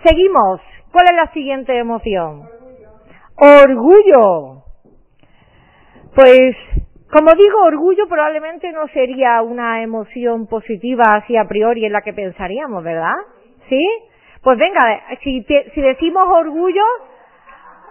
Seguimos. 0.02 0.62
¿Cuál 0.90 1.04
es 1.10 1.14
la 1.14 1.30
siguiente 1.34 1.76
emoción? 1.76 2.48
Orgullo. 3.36 4.64
Pues 6.14 6.56
como 7.12 7.32
digo, 7.34 7.64
orgullo 7.66 8.08
probablemente 8.08 8.72
no 8.72 8.88
sería 8.88 9.42
una 9.42 9.82
emoción 9.82 10.46
positiva 10.46 11.04
así 11.16 11.36
a 11.36 11.44
priori 11.44 11.84
en 11.84 11.92
la 11.92 12.00
que 12.00 12.14
pensaríamos, 12.14 12.82
¿verdad? 12.82 13.12
¿Sí? 13.68 13.86
Pues 14.42 14.56
venga, 14.56 14.80
si, 15.22 15.44
si 15.74 15.80
decimos 15.82 16.26
orgullo, 16.26 16.82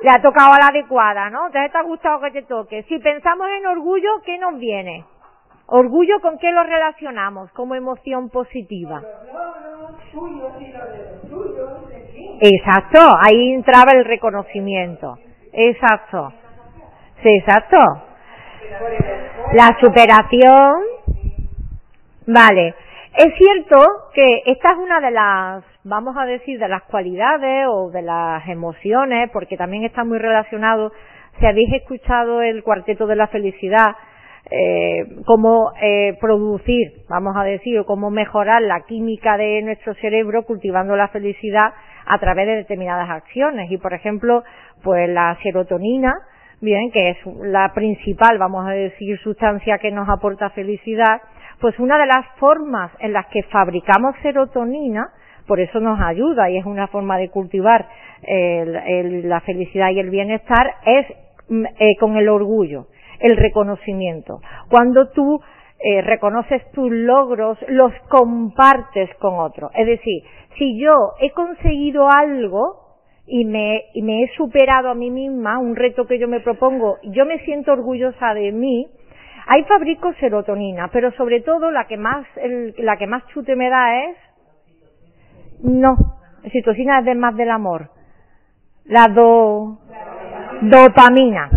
le 0.02 0.10
ha 0.10 0.22
tocado 0.22 0.54
a 0.54 0.60
la 0.60 0.68
adecuada, 0.68 1.30
¿no? 1.30 1.48
Entonces 1.48 1.72
te 1.72 1.78
ha 1.78 1.84
gustado 1.84 2.22
que 2.22 2.32
te 2.32 2.44
toque. 2.44 2.84
Si 2.84 3.00
pensamos 3.00 3.48
en 3.58 3.66
orgullo, 3.66 4.22
¿qué 4.26 4.38
nos 4.38 4.58
viene? 4.58 5.06
Orgullo, 5.68 6.20
¿con 6.22 6.38
qué 6.40 6.52
lo 6.52 6.64
relacionamos 6.64 7.52
como 7.52 7.76
emoción 7.76 8.30
positiva? 8.30 9.02
Exacto, 12.42 13.00
ahí 13.22 13.54
entraba 13.54 13.92
el 13.94 14.06
reconocimiento. 14.06 15.18
Exacto. 15.52 16.34
Sí, 17.22 17.30
exacto. 17.30 17.78
La 19.54 19.78
superación. 19.82 20.84
Vale. 22.28 22.76
Es 23.18 23.34
cierto 23.38 23.84
que 24.14 24.44
esta 24.46 24.74
es 24.74 24.78
una 24.78 25.02
de 25.02 25.12
las, 25.12 25.64
vamos 25.90 26.16
a 26.18 26.26
decir, 26.26 26.60
de 26.60 26.68
las 26.68 26.84
cualidades 26.84 27.66
o 27.68 27.90
de 27.90 28.02
las 28.02 28.48
emociones, 28.48 29.30
porque 29.34 29.58
también 29.58 29.84
está 29.84 30.04
muy 30.04 30.20
relacionado, 30.20 30.92
si 31.40 31.46
habéis 31.46 31.74
escuchado 31.74 32.42
el 32.42 32.64
cuarteto 32.64 33.08
de 33.08 33.16
la 33.16 33.28
felicidad, 33.28 33.96
eh, 34.52 35.06
cómo 35.26 35.72
eh, 35.82 36.18
producir, 36.20 37.04
vamos 37.10 37.36
a 37.36 37.44
decir, 37.44 37.80
o 37.80 37.86
cómo 37.86 38.10
mejorar 38.10 38.62
la 38.62 38.82
química 38.82 39.38
de 39.38 39.62
nuestro 39.62 39.94
cerebro 39.96 40.44
cultivando 40.44 40.96
la 40.96 41.10
felicidad 41.10 41.74
a 42.06 42.18
través 42.20 42.48
de 42.48 42.56
determinadas 42.56 43.10
acciones. 43.10 43.70
Y 43.72 43.78
por 43.78 43.94
ejemplo, 43.94 44.44
pues 44.84 45.10
la 45.10 45.38
serotonina, 45.44 46.14
bien, 46.62 46.92
que 46.92 47.12
es 47.12 47.18
la 47.44 47.72
principal, 47.74 48.38
vamos 48.38 48.68
a 48.68 48.72
decir, 48.72 49.18
sustancia 49.20 49.78
que 49.78 49.92
nos 49.92 50.10
aporta 50.10 50.50
felicidad, 50.52 51.22
pues 51.60 51.78
una 51.80 51.98
de 51.98 52.08
las 52.08 52.26
formas 52.38 52.92
en 53.00 53.14
las 53.14 53.28
que 53.28 53.44
fabricamos 53.44 54.16
serotonina, 54.22 55.10
por 55.50 55.60
eso 55.60 55.80
nos 55.80 56.00
ayuda 56.00 56.48
y 56.52 56.58
es 56.58 56.66
una 56.66 56.88
forma 56.88 57.18
de 57.18 57.30
cultivar 57.30 57.88
la 58.22 59.42
felicidad 59.42 59.90
y 59.90 60.00
el 60.00 60.12
bienestar, 60.12 60.76
es 60.86 61.08
mm, 61.50 61.66
eh, 61.80 61.96
con 62.00 62.18
el 62.18 62.30
orgullo, 62.30 62.86
el 63.20 63.36
reconocimiento. 63.36 64.42
Cuando 64.70 65.10
tú 65.10 65.42
eh, 65.80 66.02
reconoces 66.04 66.70
tus 66.72 66.92
logros, 66.92 67.58
los 67.68 67.92
compartes 68.10 69.10
con 69.16 69.40
otros. 69.40 69.72
Es 69.74 69.88
decir, 69.88 70.22
si 70.58 70.80
yo 70.80 71.14
he 71.20 71.32
conseguido 71.32 72.08
algo, 72.16 72.86
y 73.26 73.46
me, 73.46 73.86
y 73.94 74.02
me 74.02 74.24
he 74.24 74.28
superado 74.36 74.90
a 74.90 74.96
mí 74.96 75.10
misma, 75.10 75.58
un 75.58 75.76
reto 75.76 76.06
que 76.06 76.20
yo 76.20 76.28
me 76.28 76.42
propongo, 76.42 76.98
yo 77.04 77.26
me 77.26 77.40
siento 77.40 77.72
orgullosa 77.72 78.34
de 78.34 78.52
mí, 78.52 78.88
hay 79.48 79.64
fabrico 79.64 80.14
serotonina, 80.20 80.90
pero 80.92 81.12
sobre 81.14 81.42
todo 81.42 81.72
la 81.72 81.86
que 81.86 81.98
más, 81.98 82.28
la 82.78 82.98
que 82.98 83.08
más 83.08 83.26
chute 83.28 83.56
me 83.56 83.70
da 83.70 84.04
es, 84.06 84.18
no, 85.64 85.96
citocina 86.52 87.00
es 87.00 87.18
más 87.18 87.36
del 87.36 87.52
amor, 87.52 87.90
la 88.86 89.08
do, 89.08 89.80
dopamina. 90.62 91.50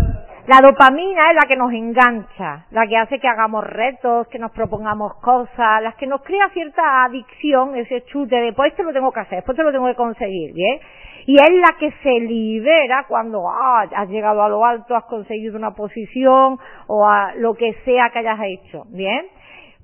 La 0.45 0.59
dopamina 0.61 1.21
es 1.29 1.35
la 1.35 1.47
que 1.47 1.55
nos 1.55 1.71
engancha, 1.71 2.65
la 2.71 2.85
que 2.85 2.97
hace 2.97 3.17
que 3.17 3.29
hagamos 3.29 3.63
retos, 3.63 4.27
que 4.27 4.39
nos 4.39 4.51
propongamos 4.51 5.13
cosas, 5.21 5.81
las 5.81 5.95
que 5.95 6.05
nos 6.05 6.21
crea 6.21 6.49
cierta 6.51 7.05
adicción, 7.05 7.77
ese 7.77 8.03
chute 8.05 8.35
de, 8.35 8.51
pues 8.51 8.71
esto 8.71 8.83
lo 8.83 8.91
tengo 8.91 9.13
que 9.13 9.21
hacer, 9.21 9.37
después 9.37 9.55
te 9.55 9.63
lo 9.63 9.71
tengo 9.71 9.87
que 9.87 9.95
conseguir, 9.95 10.53
¿bien? 10.53 10.81
y 11.25 11.35
es 11.35 11.49
la 11.51 11.77
que 11.79 11.91
se 12.03 12.19
libera 12.19 13.05
cuando 13.07 13.47
ah, 13.47 13.85
has 13.95 14.09
llegado 14.09 14.43
a 14.43 14.49
lo 14.49 14.65
alto, 14.65 14.95
has 14.95 15.05
conseguido 15.05 15.57
una 15.57 15.71
posición 15.71 16.59
o 16.87 17.07
a 17.07 17.33
lo 17.35 17.53
que 17.53 17.73
sea 17.85 18.09
que 18.09 18.19
hayas 18.19 18.39
hecho, 18.43 18.83
¿bien? 18.89 19.25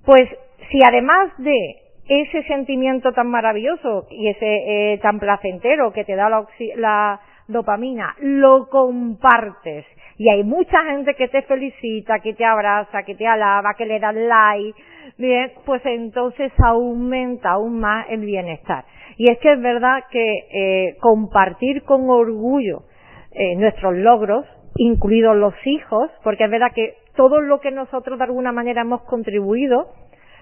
Pues 0.05 0.23
si 0.69 0.79
además 0.86 1.32
de 1.38 1.77
ese 2.10 2.43
sentimiento 2.43 3.13
tan 3.13 3.28
maravilloso 3.28 4.08
y 4.10 4.28
ese 4.30 4.93
eh, 4.93 4.98
tan 5.00 5.19
placentero 5.19 5.93
que 5.93 6.04
te 6.04 6.15
da 6.15 6.30
la, 6.30 6.45
la 6.76 7.22
dopamina, 7.48 8.15
lo 8.19 8.67
compartes 8.67 9.86
y 10.19 10.30
hay 10.30 10.43
mucha 10.43 10.84
gente 10.84 11.15
que 11.15 11.30
te 11.30 11.43
felicita, 11.43 12.19
que 12.19 12.34
te 12.34 12.43
abraza, 12.43 13.04
que 13.04 13.15
te 13.15 13.26
alaba, 13.26 13.74
que 13.76 13.86
le 13.86 14.02
da 14.02 14.12
like, 14.12 14.78
bien, 15.17 15.54
pues 15.65 15.82
entonces 15.86 16.52
aumenta 16.62 17.52
aún 17.52 17.80
más 17.80 18.06
el 18.10 18.26
bienestar. 18.26 18.84
Y 19.15 19.32
es 19.32 19.39
que 19.39 19.54
es 19.54 19.62
verdad 19.62 20.04
que 20.12 20.39
eh, 20.52 20.98
compartir 21.00 21.84
con 21.84 22.10
orgullo 22.10 22.84
eh, 23.32 23.56
nuestros 23.56 23.95
logros, 23.95 24.45
incluidos 24.76 25.38
los 25.38 25.54
hijos, 25.65 26.12
porque 26.22 26.43
es 26.43 26.52
verdad 26.52 26.74
que 26.76 26.95
todo 27.15 27.39
lo 27.39 27.62
que 27.62 27.72
nosotros 27.72 28.17
de 28.17 28.26
alguna 28.26 28.52
manera 28.52 28.82
hemos 28.82 29.04
contribuido, 29.04 29.88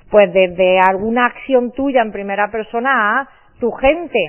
pues 0.10 0.32
desde 0.34 0.80
alguna 0.80 1.24
acción 1.24 1.72
tuya 1.72 2.02
en 2.02 2.12
primera 2.12 2.50
persona 2.50 3.22
a 3.22 3.30
tu 3.60 3.72
gente, 3.72 4.20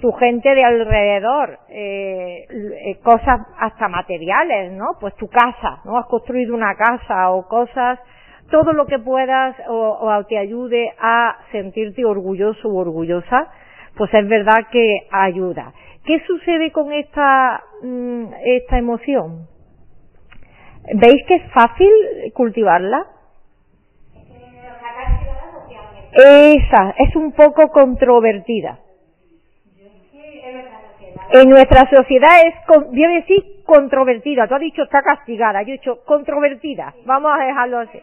tu 0.00 0.12
gente 0.12 0.54
de 0.54 0.64
alrededor, 0.64 1.58
eh, 1.68 2.46
eh, 2.50 2.98
cosas 3.02 3.40
hasta 3.58 3.88
materiales, 3.88 4.72
¿no? 4.72 4.96
Pues 4.98 5.14
tu 5.16 5.28
casa, 5.28 5.80
¿no? 5.84 5.98
Has 5.98 6.06
construido 6.06 6.54
una 6.54 6.74
casa 6.74 7.30
o 7.30 7.46
cosas, 7.46 7.98
todo 8.50 8.72
lo 8.72 8.86
que 8.86 8.98
puedas 8.98 9.56
o, 9.68 9.98
o 10.00 10.24
te 10.24 10.38
ayude 10.38 10.92
a 10.98 11.36
sentirte 11.52 12.04
orgulloso 12.04 12.68
o 12.68 12.76
orgullosa, 12.76 13.48
pues 13.96 14.12
es 14.14 14.26
verdad 14.26 14.68
que 14.72 15.06
ayuda. 15.10 15.72
¿Qué 16.04 16.20
sucede 16.26 16.72
con 16.72 16.92
esta, 16.92 17.62
mm, 17.82 18.24
esta 18.44 18.78
emoción? 18.78 19.46
¿Veis 20.94 21.22
que 21.28 21.34
es 21.36 21.52
fácil 21.52 21.90
cultivarla? 22.34 23.06
Esa, 26.12 26.94
es 26.98 27.14
un 27.16 27.32
poco 27.32 27.70
controvertida. 27.70 28.78
En 31.32 31.48
nuestra 31.48 31.88
sociedad 31.88 32.40
es, 32.44 32.54
yo 32.66 33.08
decir 33.08 33.62
controvertida. 33.64 34.48
Tú 34.48 34.54
has 34.54 34.60
dicho 34.60 34.82
está 34.82 35.00
castigada. 35.02 35.62
Yo 35.62 35.68
he 35.68 35.78
dicho 35.78 36.04
controvertida. 36.04 36.92
Vamos 37.04 37.32
a 37.32 37.44
dejarlo 37.44 37.78
así. 37.78 38.00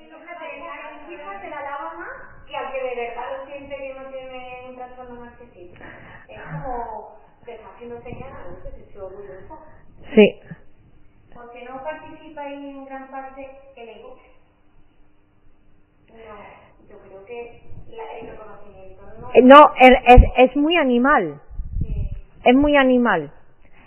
Sí. 10.15 10.39
Porque 11.33 11.65
no 11.65 11.83
participa 11.83 12.41
ahí 12.41 12.69
en 12.69 12.85
gran 12.85 13.11
parte 13.11 13.49
el 13.75 13.89
ego. 13.89 14.17
No, 16.09 16.89
yo 16.89 16.97
creo 16.99 17.25
que 17.25 17.66
no... 17.97 19.29
Eh, 19.33 19.41
No, 19.41 19.61
es, 19.79 19.91
es, 20.05 20.23
es 20.37 20.55
muy 20.55 20.75
animal. 20.77 21.39
Es 22.43 22.55
muy 22.55 22.75
animal. 22.75 23.31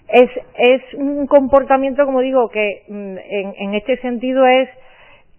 Es, 0.09 0.31
es 0.55 0.83
un 0.95 1.27
comportamiento, 1.27 2.05
como 2.05 2.21
digo, 2.21 2.49
que 2.49 2.83
mm, 2.89 3.17
en, 3.19 3.55
en 3.57 3.75
este 3.75 3.97
sentido 3.99 4.47
es, 4.47 4.69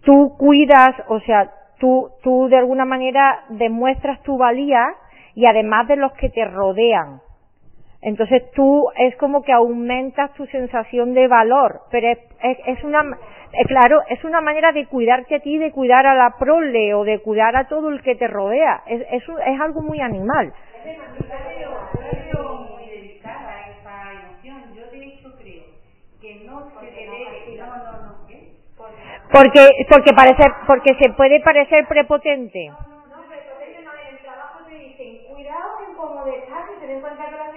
tú 0.02 0.34
cuidas, 0.38 0.94
o 1.08 1.20
sea, 1.20 1.50
tú, 1.78 2.10
tú 2.22 2.48
de 2.48 2.56
alguna 2.56 2.84
manera 2.84 3.44
demuestras 3.50 4.22
tu 4.22 4.38
valía 4.38 4.84
y 5.34 5.46
además 5.46 5.88
de 5.88 5.96
los 5.96 6.12
que 6.12 6.30
te 6.30 6.44
rodean. 6.44 7.20
Entonces 8.02 8.50
tú 8.52 8.88
es 8.96 9.16
como 9.16 9.42
que 9.42 9.52
aumentas 9.52 10.34
tu 10.34 10.44
sensación 10.46 11.14
de 11.14 11.28
valor, 11.28 11.82
pero 11.90 12.08
es, 12.08 12.18
es, 12.42 12.58
es 12.66 12.84
una, 12.84 13.00
eh, 13.52 13.64
claro, 13.66 14.02
es 14.08 14.22
una 14.24 14.40
manera 14.40 14.72
de 14.72 14.86
cuidarte 14.86 15.36
a 15.36 15.40
ti, 15.40 15.56
de 15.56 15.70
cuidar 15.70 16.06
a 16.06 16.14
la 16.14 16.36
prole 16.38 16.94
o 16.94 17.04
de 17.04 17.20
cuidar 17.20 17.54
a 17.54 17.68
todo 17.68 17.90
el 17.90 18.02
que 18.02 18.16
te 18.16 18.26
rodea. 18.26 18.82
Es, 18.86 19.02
es, 19.10 19.22
es 19.22 19.60
algo 19.60 19.82
muy 19.82 20.00
animal. 20.00 20.52
La 20.84 20.92
la 20.92 21.48
veo 22.32 22.54
muy 22.74 22.86
dedicada 22.86 23.54
a 23.54 23.70
esa 23.70 24.12
emoción. 24.12 24.74
Yo 24.74 24.90
de 24.90 25.04
hecho 25.04 25.32
creo 25.38 25.62
que 26.20 26.44
no 26.44 26.70
se 26.80 26.86
debe, 26.86 27.56
no, 27.56 27.66
no, 27.66 27.92
no. 27.92 28.12
Porque, 29.32 29.68
porque 29.88 30.12
parece, 30.14 30.42
porque 30.66 30.94
se 31.00 31.12
puede 31.12 31.40
parecer 31.40 31.86
prepotente. 31.86 32.66
No, 32.68 32.76
pero 33.28 33.40
entonces 33.40 33.84
no, 33.84 33.92
en 33.92 34.14
el 34.14 34.22
trabajo 34.22 34.64
te 34.68 34.74
dicen, 34.74 35.24
cuidado 35.32 35.88
en 35.88 35.94
cómo 35.96 36.24
de 36.24 36.38
estar, 36.38 36.64
si 36.68 36.80
se 36.80 36.86
den 36.86 37.00
cuenta 37.00 37.26
que 37.26 37.36
lo 37.36 37.52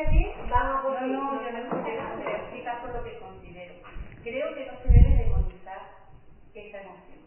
haces 0.56 0.62
bien, 0.62 0.62
van 0.62 0.72
a 0.72 0.82
por 0.82 1.02
No, 1.02 1.34
no, 1.34 1.42
yo 1.42 1.52
no 1.52 1.70
considero, 1.70 2.18
te 2.18 2.32
explica 2.32 2.82
por 2.82 2.96
lo 2.96 3.04
que 3.04 3.20
considero. 3.20 3.76
Creo 4.24 4.56
que 4.56 4.66
no 4.66 4.78
se 4.82 4.90
debe 4.90 5.24
demonizar 5.24 5.82
esa 6.54 6.82
emoción. 6.82 7.20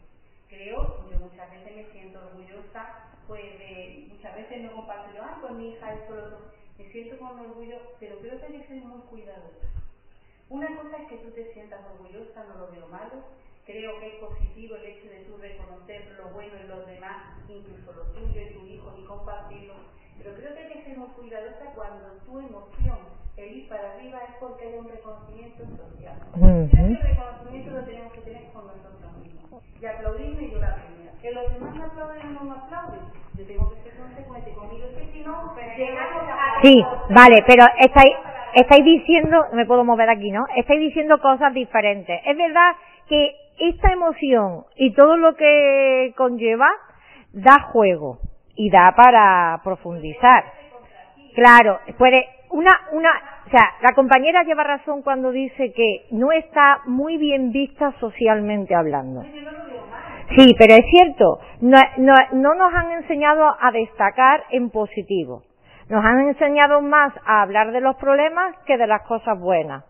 Creo, 0.49 1.11
yo 1.11 1.19
muchas 1.19 1.51
veces 1.51 1.77
me 1.77 1.85
siento 1.93 2.19
orgullosa, 2.19 3.11
pues 3.27 3.59
de, 3.59 4.07
muchas 4.09 4.35
veces 4.35 4.63
no 4.63 4.73
comparto 4.73 5.15
yo, 5.15 5.23
ah, 5.23 5.39
pues 5.41 5.53
mi 5.53 5.71
hija 5.71 5.95
esto, 5.95 6.15
lo 6.15 6.25
otro. 6.25 6.39
Me 6.79 6.91
siento 6.91 7.19
con 7.19 7.39
orgullo, 7.39 7.79
pero 8.01 8.19
creo 8.21 8.39
que 8.39 8.47
hay 8.47 8.53
que 8.61 8.69
ser 8.69 8.83
muy 8.85 9.01
cuidadosa. 9.03 9.67
Una 10.49 10.67
cosa 10.77 10.97
es 10.97 11.09
que 11.09 11.17
tú 11.19 11.31
te 11.33 11.53
sientas 11.53 11.81
orgullosa, 11.93 12.45
no 12.45 12.55
lo 12.55 12.71
veo 12.73 12.89
malo. 12.89 13.25
Creo 13.69 14.01
que 14.01 14.09
es 14.09 14.15
positivo 14.15 14.77
el 14.77 14.85
hecho 14.97 15.13
de 15.13 15.29
tú 15.29 15.37
reconocer 15.37 16.01
lo 16.17 16.33
bueno 16.33 16.57
en 16.57 16.69
los 16.69 16.87
demás, 16.87 17.37
incluso 17.51 17.93
lo 17.93 18.05
tuyo 18.17 18.41
y 18.41 18.55
tu 18.55 18.65
hijo, 18.65 18.95
y 18.97 19.05
compartirlo. 19.05 19.75
Pero 20.17 20.35
creo 20.37 20.55
que 20.55 20.61
hay 20.61 20.73
que 20.73 20.85
ser 20.85 20.97
muy 20.97 21.09
cuidadosa 21.09 21.77
cuando 21.77 22.17
tu 22.25 22.39
emoción, 22.39 22.97
el 23.37 23.57
ir 23.59 23.69
para 23.69 23.93
arriba, 23.93 24.21
es 24.25 24.37
porque 24.41 24.69
hay 24.69 24.75
un 24.79 24.89
reconocimiento 24.89 25.69
social. 25.77 26.17
Creo 26.33 26.71
que 26.73 26.81
el 26.81 26.97
reconocimiento 26.97 27.71
lo 27.73 27.85
tenemos 27.85 28.13
que 28.15 28.21
tener 28.23 28.45
con 28.57 28.67
nosotros 28.69 29.13
mismos. 29.21 29.63
Y 29.79 29.85
aplaudirme 29.85 30.51
yo 30.51 30.59
la 30.61 30.75
primera. 30.77 31.13
Que 31.21 31.31
los 31.33 31.53
demás 31.53 31.77
me 31.77 31.85
aplauden 31.85 32.25
o 32.25 32.31
no 32.33 32.45
me 32.49 32.57
aplauden. 32.57 33.01
Yo 33.37 33.45
tengo 33.45 33.69
que 33.69 33.83
ser 33.83 33.99
consecuente 34.01 34.51
conmigo, 34.55 34.87
es 34.87 34.97
que 34.97 35.13
si 35.13 35.21
no, 35.21 35.55
llegamos 35.77 36.25
a... 36.25 36.63
Sí, 36.63 36.83
vale, 37.11 37.45
pero 37.47 37.67
estáis, 37.85 38.17
estáis 38.55 38.83
diciendo, 38.83 39.45
me 39.53 39.67
puedo 39.67 39.85
mover 39.85 40.09
aquí, 40.09 40.31
¿no? 40.31 40.47
Estáis 40.57 40.81
diciendo 40.81 41.21
cosas 41.21 41.53
diferentes. 41.53 42.19
Es 42.25 42.35
verdad 42.35 42.73
que 43.07 43.48
esta 43.59 43.93
emoción 43.93 44.65
y 44.77 44.93
todo 44.95 45.17
lo 45.17 45.35
que 45.35 46.13
conlleva 46.17 46.69
da 47.33 47.63
juego 47.73 48.19
y 48.55 48.71
da 48.71 48.95
para 48.97 49.61
profundizar. 49.63 50.45
Claro, 51.35 51.81
puede, 51.97 52.27
una, 52.51 52.71
una, 52.93 53.11
o 53.47 53.51
sea, 53.51 53.75
la 53.81 53.95
compañera 53.95 54.43
lleva 54.43 54.65
razón 54.65 55.03
cuando 55.03 55.31
dice 55.31 55.73
que 55.73 56.07
no 56.11 56.33
está 56.33 56.81
muy 56.87 57.17
bien 57.17 57.53
vista 57.53 57.93
socialmente 58.01 58.75
hablando. 58.75 59.23
Sí, 60.37 60.55
pero 60.59 60.75
es 60.75 60.85
cierto, 60.91 61.39
no, 61.61 61.79
no, 61.99 62.15
no 62.33 62.55
nos 62.55 62.75
han 62.75 62.93
enseñado 62.93 63.57
a 63.61 63.71
destacar 63.71 64.45
en 64.51 64.71
positivo. 64.71 65.45
Nos 65.89 66.05
han 66.05 66.29
enseñado 66.29 66.83
más 66.83 67.15
a 67.25 67.41
hablar 67.41 67.73
de 67.73 67.81
los 67.81 67.97
problemas 67.97 68.55
que 68.67 68.77
de 68.77 68.87
las 68.87 69.03
cosas 69.03 69.39
buenas. 69.39 69.85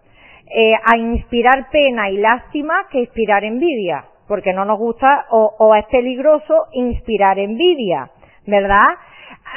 Eh, 0.50 0.72
a 0.82 0.96
inspirar 0.96 1.68
pena 1.70 2.08
y 2.10 2.16
lástima 2.16 2.86
que 2.90 3.00
inspirar 3.00 3.44
envidia, 3.44 4.04
porque 4.26 4.52
no 4.54 4.64
nos 4.64 4.78
gusta 4.78 5.26
o, 5.30 5.54
o 5.58 5.74
es 5.74 5.84
peligroso 5.86 6.66
inspirar 6.72 7.38
envidia, 7.38 8.10
¿verdad? 8.46 8.86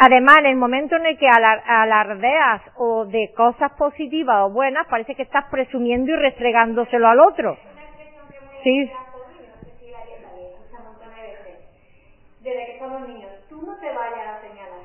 Además, 0.01 0.37
en 0.39 0.47
el 0.47 0.55
momento 0.57 0.95
en 0.97 1.05
el 1.05 1.17
que 1.17 1.27
alar- 1.27 1.63
alardeas 1.65 2.61
o 2.77 3.05
de 3.05 3.31
cosas 3.35 3.71
positivas 3.77 4.43
o 4.45 4.49
buenas, 4.51 4.85
parece 4.87 5.15
que 5.15 5.23
estás 5.23 5.45
presumiendo 5.49 6.11
y 6.11 6.15
restregándoselo 6.17 7.07
al 7.07 7.19
otro. 7.21 7.57
Sí. 8.63 8.91
Desde 12.41 12.65
que 12.65 12.79
somos 12.79 13.07
niños, 13.07 13.29
tú 13.49 13.61
no 13.61 13.77
te 13.79 13.85
vayas 13.91 14.37
a 14.37 14.41
señalar. 14.41 14.81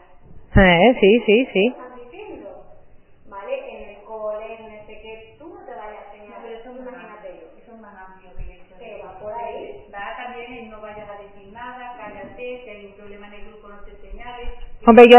Eh, 0.56 0.96
sí, 1.00 1.20
sí, 1.24 1.46
sí. 1.52 1.66
Están 1.68 1.94
diciendo, 2.10 2.50
¿vale? 3.28 3.54
En 3.72 3.96
el 3.96 4.04
cole, 4.04 4.54
en 4.56 4.62
no 4.76 4.86
sé 4.86 5.00
qué, 5.00 5.36
tú 5.38 5.48
no 5.48 5.64
te 5.64 5.72
vayas 5.72 6.04
a 6.04 6.06
No, 6.06 6.12
señalar. 6.12 6.40
pero 6.42 6.54
eso 6.58 6.70
es 6.72 6.80
más 6.80 6.92
Imagínate. 6.92 7.28
amplio, 7.28 7.48
eso 7.62 7.72
es 7.74 7.80
más 7.80 7.96
amplio 7.96 8.30
que 8.36 8.42
el 8.44 8.50
hecho 8.60 8.74
de 8.76 8.84
Que 8.84 9.02
va 9.02 9.18
por 9.18 9.32
ahí. 9.32 9.84
Va 9.92 10.16
también 10.22 10.52
en 10.52 10.70
no 10.70 10.80
vayas 10.82 11.08
a 11.08 11.22
decir 11.22 11.52
nada, 11.52 11.94
cállate, 11.96 12.60
si 12.64 12.68
hay 12.70 12.86
un 12.86 12.92
problema 12.92 13.26
en 13.28 13.34
el 13.34 13.44
grupo 13.48 13.68
no 13.68 13.80
te 13.80 13.96
señales. 13.96 14.48
Hombre, 14.86 15.06
yo, 15.10 15.18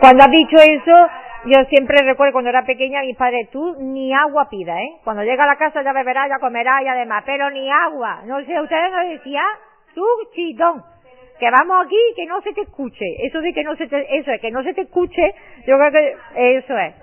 cuando 0.00 0.22
has 0.22 0.30
dicho 0.30 0.54
eso, 0.54 1.10
yo 1.46 1.64
siempre 1.68 1.96
recuerdo 2.04 2.32
cuando 2.32 2.50
era 2.50 2.64
pequeña, 2.64 3.02
mis 3.02 3.16
padres, 3.16 3.50
tú 3.50 3.74
ni 3.80 4.14
agua 4.14 4.48
pida, 4.48 4.80
¿eh? 4.80 4.98
Cuando 5.02 5.24
llega 5.24 5.42
a 5.42 5.48
la 5.48 5.56
casa 5.56 5.82
ya 5.82 5.92
beberá, 5.92 6.28
ya 6.28 6.38
comerá 6.38 6.80
y 6.80 6.86
además, 6.86 7.24
pero 7.26 7.50
ni 7.50 7.68
agua. 7.70 8.22
No 8.26 8.38
sé, 8.44 8.60
ustedes 8.60 8.92
nos 8.92 9.08
decían, 9.08 9.44
tú 9.94 10.04
chitón, 10.34 10.84
que 11.40 11.50
vamos 11.50 11.86
aquí 11.86 11.96
que 12.14 12.26
no 12.26 12.40
se 12.42 12.52
te 12.52 12.60
escuche. 12.60 13.04
Eso 13.24 13.40
de 13.40 13.52
que 13.52 13.64
no 13.64 13.74
se 13.74 13.88
te, 13.88 14.16
eso 14.16 14.30
es, 14.30 14.40
que 14.40 14.52
no 14.52 14.62
se 14.62 14.74
te 14.74 14.82
escuche, 14.82 15.34
yo 15.66 15.76
creo 15.76 15.90
que 15.90 16.16
eso 16.58 16.78
es. 16.78 16.94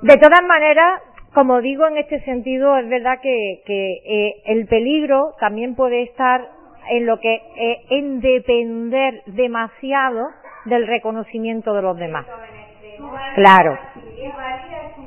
De 0.00 0.16
todas 0.16 0.42
maneras, 0.42 1.02
como 1.34 1.60
digo 1.60 1.86
en 1.86 1.98
este 1.98 2.20
sentido, 2.20 2.78
es 2.78 2.88
verdad 2.88 3.18
que, 3.20 3.62
que 3.66 3.92
eh, 4.06 4.34
el 4.46 4.66
peligro 4.68 5.34
también 5.38 5.74
puede 5.74 6.02
estar 6.04 6.48
en 6.88 7.04
lo 7.04 7.18
que 7.18 7.34
eh, 7.34 7.82
en 7.90 8.20
depender 8.20 9.22
demasiado 9.26 10.28
del 10.66 10.86
reconocimiento 10.86 11.74
de 11.74 11.82
los 11.82 11.96
demás. 11.96 12.26
Claro. 13.34 13.78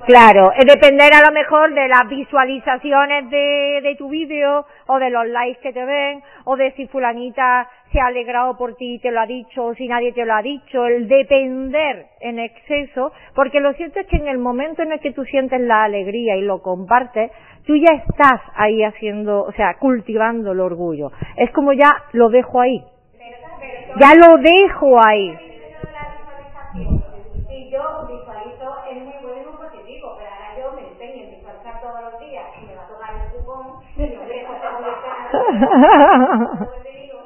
Claro, 0.05 0.51
es 0.57 0.65
depender 0.65 1.09
a 1.13 1.27
lo 1.27 1.33
mejor 1.33 1.73
de 1.73 1.87
las 1.87 2.07
visualizaciones 2.07 3.29
de, 3.29 3.81
de 3.83 3.95
tu 3.95 4.09
vídeo 4.09 4.65
o 4.87 4.97
de 4.97 5.09
los 5.09 5.27
likes 5.27 5.59
que 5.61 5.73
te 5.73 5.85
ven 5.85 6.23
o 6.45 6.55
de 6.55 6.71
si 6.71 6.87
fulanita 6.87 7.67
se 7.91 7.99
ha 7.99 8.07
alegrado 8.07 8.57
por 8.57 8.75
ti 8.75 8.95
y 8.95 8.99
te 8.99 9.11
lo 9.11 9.19
ha 9.19 9.25
dicho 9.25 9.65
o 9.65 9.75
si 9.75 9.87
nadie 9.87 10.13
te 10.13 10.25
lo 10.25 10.33
ha 10.33 10.41
dicho, 10.41 10.85
el 10.85 11.07
depender 11.07 12.07
en 12.21 12.39
exceso, 12.39 13.11
porque 13.35 13.59
lo 13.59 13.73
cierto 13.73 13.99
es 13.99 14.07
que 14.07 14.17
en 14.17 14.27
el 14.27 14.37
momento 14.37 14.83
en 14.83 14.93
el 14.93 14.99
que 14.99 15.11
tú 15.11 15.25
sientes 15.25 15.59
la 15.61 15.83
alegría 15.83 16.35
y 16.37 16.41
lo 16.41 16.61
compartes, 16.61 17.31
tú 17.65 17.75
ya 17.75 17.93
estás 17.95 18.41
ahí 18.55 18.83
haciendo, 18.83 19.43
o 19.43 19.51
sea, 19.53 19.77
cultivando 19.77 20.53
el 20.53 20.59
orgullo. 20.59 21.11
Es 21.35 21.51
como 21.51 21.73
ya 21.73 21.91
lo 22.13 22.29
dejo 22.29 22.61
ahí. 22.61 22.83
Ya 23.99 24.13
lo 24.15 24.37
dejo 24.37 24.99
ahí. 25.05 25.37
Y 27.49 27.69
yo 27.71 28.07
visualizo, 28.07 28.75
es 28.89 29.03
muy 29.03 29.13
bueno 29.21 29.41
y 29.41 29.45
muy 29.45 29.57
positivo, 29.57 30.15
pero 30.17 30.29
ahora 30.29 30.57
yo 30.57 30.71
me 30.73 30.87
empeño 30.87 31.23
en 31.25 31.31
visualizar 31.35 31.81
todos 31.81 32.01
los 32.01 32.19
días 32.19 32.45
y 32.61 32.65
me 32.65 32.75
va 32.75 32.83
a 32.83 32.87
tocar 32.87 33.13
el 33.15 33.31
cupón 33.31 33.81
y 33.97 34.13
yo 34.13 34.21
dejo 34.21 34.53
ese 34.53 34.67
te 36.83 36.91
digo. 36.91 37.19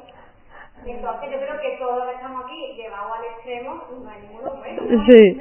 Y 0.84 0.90
entonces 0.90 1.30
yo 1.30 1.38
creo 1.38 1.60
que 1.60 1.76
todos 1.78 1.96
los 1.98 2.06
que 2.06 2.14
estamos 2.14 2.44
aquí, 2.44 2.74
llevados 2.76 3.12
al 3.18 3.24
extremo, 3.24 3.84
no 4.02 4.10
hay 4.10 4.20
ninguno 4.22 4.54
bueno. 4.56 5.04
Sí. 5.08 5.40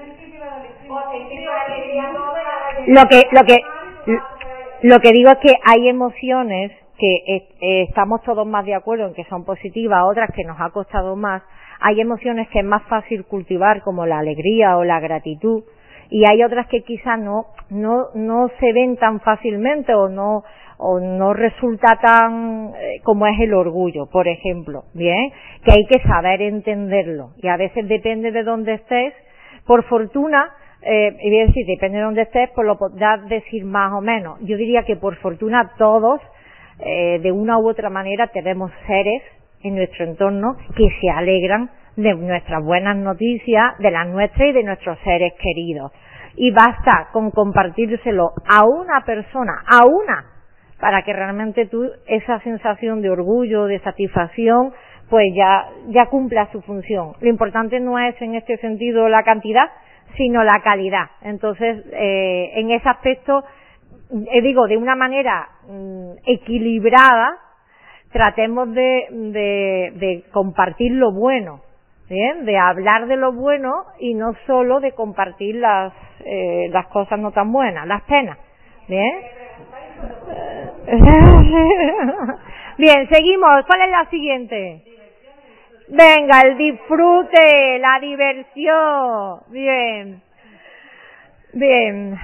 No 2.87 3.01
Lo 3.01 3.03
que, 3.09 3.21
lo 3.31 3.41
que, 3.45 3.57
lo 4.83 4.99
que 4.99 5.11
digo 5.11 5.31
es 5.31 5.37
que 5.37 5.53
hay 5.65 5.87
emociones 5.87 6.71
que 6.97 7.15
eh, 7.15 7.47
eh, 7.61 7.83
estamos 7.89 8.21
todos 8.23 8.45
más 8.45 8.65
de 8.65 8.75
acuerdo 8.75 9.07
en 9.07 9.13
que 9.13 9.23
son 9.25 9.45
positivas, 9.45 10.03
otras 10.03 10.29
que 10.35 10.43
nos 10.43 10.59
ha 10.59 10.69
costado 10.69 11.15
más. 11.15 11.41
Hay 11.79 11.99
emociones 11.99 12.47
que 12.49 12.59
es 12.59 12.65
más 12.65 12.83
fácil 12.83 13.25
cultivar, 13.25 13.81
como 13.81 14.05
la 14.05 14.19
alegría 14.19 14.77
o 14.77 14.83
la 14.83 14.99
gratitud, 14.99 15.63
y 16.09 16.25
hay 16.25 16.43
otras 16.43 16.67
que 16.67 16.83
quizás 16.83 17.19
no, 17.19 17.47
no, 17.69 18.07
no 18.13 18.49
se 18.59 18.71
ven 18.71 18.97
tan 18.97 19.19
fácilmente 19.19 19.93
o 19.95 20.09
no, 20.09 20.43
o 20.86 20.99
no 20.99 21.34
resulta 21.34 21.97
tan 22.01 22.73
eh, 22.75 22.99
como 23.03 23.25
es 23.25 23.39
el 23.39 23.53
orgullo, 23.53 24.07
por 24.11 24.27
ejemplo, 24.27 24.84
bien, 24.93 25.31
que 25.63 25.71
hay 25.71 25.86
que 25.86 26.05
saber 26.05 26.41
entenderlo 26.41 27.29
y 27.41 27.47
a 27.47 27.55
veces 27.55 27.88
depende 27.88 28.31
de 28.31 28.43
dónde 28.43 28.73
estés. 28.73 29.13
Por 29.65 29.86
fortuna, 29.86 30.51
eh, 30.81 31.15
y 31.21 31.29
voy 31.29 31.39
a 31.39 31.65
depende 31.65 31.99
de 31.99 32.03
dónde 32.03 32.23
estés, 32.23 32.49
pues 32.53 32.67
lo 32.67 32.77
podrás 32.77 33.25
decir 33.29 33.63
más 33.63 33.93
o 33.93 34.01
menos. 34.01 34.39
Yo 34.41 34.57
diría 34.57 34.84
que 34.84 34.97
por 34.97 35.15
fortuna 35.15 35.71
todos, 35.77 36.19
eh, 36.79 37.19
de 37.23 37.31
una 37.31 37.57
u 37.59 37.69
otra 37.69 37.89
manera, 37.89 38.27
tenemos 38.27 38.69
seres 38.86 39.23
en 39.63 39.75
nuestro 39.75 40.03
entorno 40.03 40.57
que 40.75 40.84
se 40.99 41.09
alegran 41.09 41.69
de 41.95 42.13
nuestras 42.13 42.61
buenas 42.61 42.97
noticias, 42.97 43.77
de 43.79 43.89
las 43.89 44.07
nuestras 44.09 44.49
y 44.49 44.51
de 44.51 44.63
nuestros 44.63 44.99
seres 45.05 45.31
queridos. 45.41 45.93
y 46.36 46.49
basta 46.49 47.09
con 47.13 47.29
compartírselo 47.29 48.31
a 48.49 48.65
una 48.65 49.05
persona, 49.05 49.53
a 49.67 49.86
una, 49.86 50.32
para 50.84 51.01
que 51.03 51.13
realmente 51.13 51.65
tú 51.67 51.89
esa 52.07 52.41
sensación 52.41 53.01
de 53.01 53.09
orgullo, 53.09 53.67
de 53.67 53.79
satisfacción, 53.79 54.73
pues 55.09 55.34
ya, 55.34 55.69
ya 55.88 56.07
cumpla 56.07 56.51
su 56.51 56.61
función. 56.61 57.13
Lo 57.21 57.29
importante 57.29 57.79
no 57.79 57.97
es 57.97 58.21
en 58.21 58.36
este 58.36 58.57
sentido 58.57 59.07
la 59.07 59.23
cantidad, 59.23 59.71
sino 60.17 60.43
la 60.43 60.59
calidad. 60.61 61.05
Entonces, 61.21 61.86
eh, 61.93 62.51
en 62.55 62.71
ese 62.71 62.89
aspecto, 62.89 63.45
eh, 64.29 64.41
digo, 64.41 64.67
de 64.67 64.75
una 64.75 64.97
manera 64.97 65.47
mm, 65.69 66.15
equilibrada, 66.25 67.38
tratemos 68.11 68.73
de, 68.73 69.05
de, 69.09 69.93
de 69.95 70.23
compartir 70.34 70.91
lo 70.91 71.13
bueno, 71.13 71.61
¿bien? 72.09 72.43
de 72.43 72.57
hablar 72.57 73.07
de 73.07 73.15
lo 73.15 73.31
bueno 73.31 73.86
y 74.01 74.15
no 74.15 74.34
solo 74.45 74.81
de 74.81 74.91
compartir 74.91 75.55
las, 75.55 75.93
eh, 76.25 76.67
las 76.71 76.88
cosas 76.88 77.19
no 77.19 77.31
tan 77.31 77.53
buenas, 77.53 77.88
las 77.88 78.01
penas. 78.01 78.38
¿Bien? 78.89 79.42
Bien, 82.77 83.07
seguimos. 83.09 83.65
¿Cuál 83.65 83.81
es 83.81 83.89
la 83.91 84.05
siguiente? 84.09 84.83
Venga, 85.89 86.41
el 86.45 86.57
disfrute, 86.57 87.79
la 87.79 87.99
diversión. 87.99 89.41
Bien. 89.49 90.21
Bien. 91.53 92.17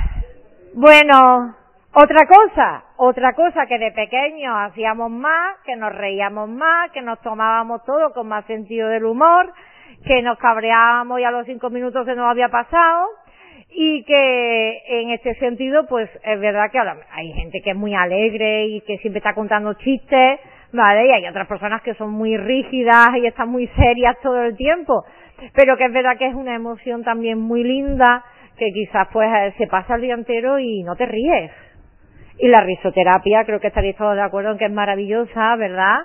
Bueno, 0.73 1.55
otra 1.93 2.27
cosa, 2.27 2.84
otra 2.97 3.34
cosa 3.34 3.65
que 3.65 3.80
de 3.80 3.91
pequeños 3.91 4.55
hacíamos 4.57 5.09
más, 5.09 5.57
que 5.65 5.75
nos 5.75 5.93
reíamos 5.93 6.47
más, 6.49 6.91
que 6.91 7.01
nos 7.01 7.19
tomábamos 7.21 7.84
todo 7.84 8.13
con 8.13 8.27
más 8.27 8.45
sentido 8.45 8.88
del 8.89 9.05
humor, 9.05 9.51
que 10.05 10.21
nos 10.21 10.38
cabreábamos 10.38 11.19
y 11.19 11.23
a 11.23 11.32
los 11.32 11.45
cinco 11.45 11.69
minutos 11.69 12.05
se 12.05 12.15
nos 12.15 12.30
había 12.30 12.49
pasado 12.49 13.07
y 13.72 14.03
que 14.03 14.82
en 14.88 15.11
este 15.11 15.36
sentido 15.36 15.86
pues 15.88 16.09
es 16.24 16.39
verdad 16.39 16.72
que 16.72 16.80
ahora 16.80 16.97
hay 17.11 17.32
gente 17.34 17.61
que 17.61 17.72
es 17.72 17.76
muy 17.76 17.93
alegre 17.93 18.65
y 18.67 18.82
que 18.82 18.97
siempre 18.97 19.20
está 19.20 19.34
contando 19.34 19.74
chistes, 19.76 20.39
¿vale? 20.74 21.07
Y 21.07 21.11
hay 21.11 21.28
otras 21.28 21.47
personas 21.47 21.82
que 21.82 21.93
son 21.93 22.11
muy 22.11 22.36
rígidas 22.38 23.09
y 23.22 23.28
están 23.28 23.49
muy 23.49 23.67
serias 23.67 24.17
todo 24.22 24.43
el 24.43 24.55
tiempo, 24.55 25.05
pero 25.53 25.78
que 25.78 25.86
es 25.86 25.93
verdad 25.93 26.17
que 26.17 26.28
es 26.28 26.36
una 26.36 26.55
emoción 26.55 27.03
también 27.03 27.39
muy 27.39 27.63
linda 27.63 28.24
que 28.57 28.72
quizás 28.74 29.07
pues 29.13 29.30
se 29.57 29.67
pasa 29.67 29.95
el 29.95 30.01
día 30.01 30.13
entero 30.13 30.59
y 30.59 30.84
no 30.84 30.95
te 30.95 31.05
ríes. 31.05 31.51
Y 32.38 32.47
la 32.47 32.61
risoterapia 32.61 33.43
creo 33.45 33.59
que 33.59 33.67
estaréis 33.67 33.95
todos 33.95 34.15
de 34.15 34.22
acuerdo 34.22 34.51
en 34.51 34.57
que 34.57 34.65
es 34.65 34.72
maravillosa, 34.72 35.55
¿verdad? 35.55 35.97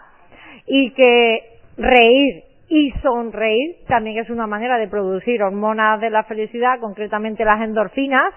Y 0.66 0.90
que 0.92 1.40
reír 1.76 2.44
y 2.76 2.90
sonreír 3.02 3.76
también 3.86 4.18
es 4.18 4.28
una 4.30 4.48
manera 4.48 4.78
de 4.78 4.88
producir 4.88 5.40
hormonas 5.44 6.00
de 6.00 6.10
la 6.10 6.24
felicidad, 6.24 6.80
concretamente 6.80 7.44
las 7.44 7.60
endorfinas, 7.60 8.34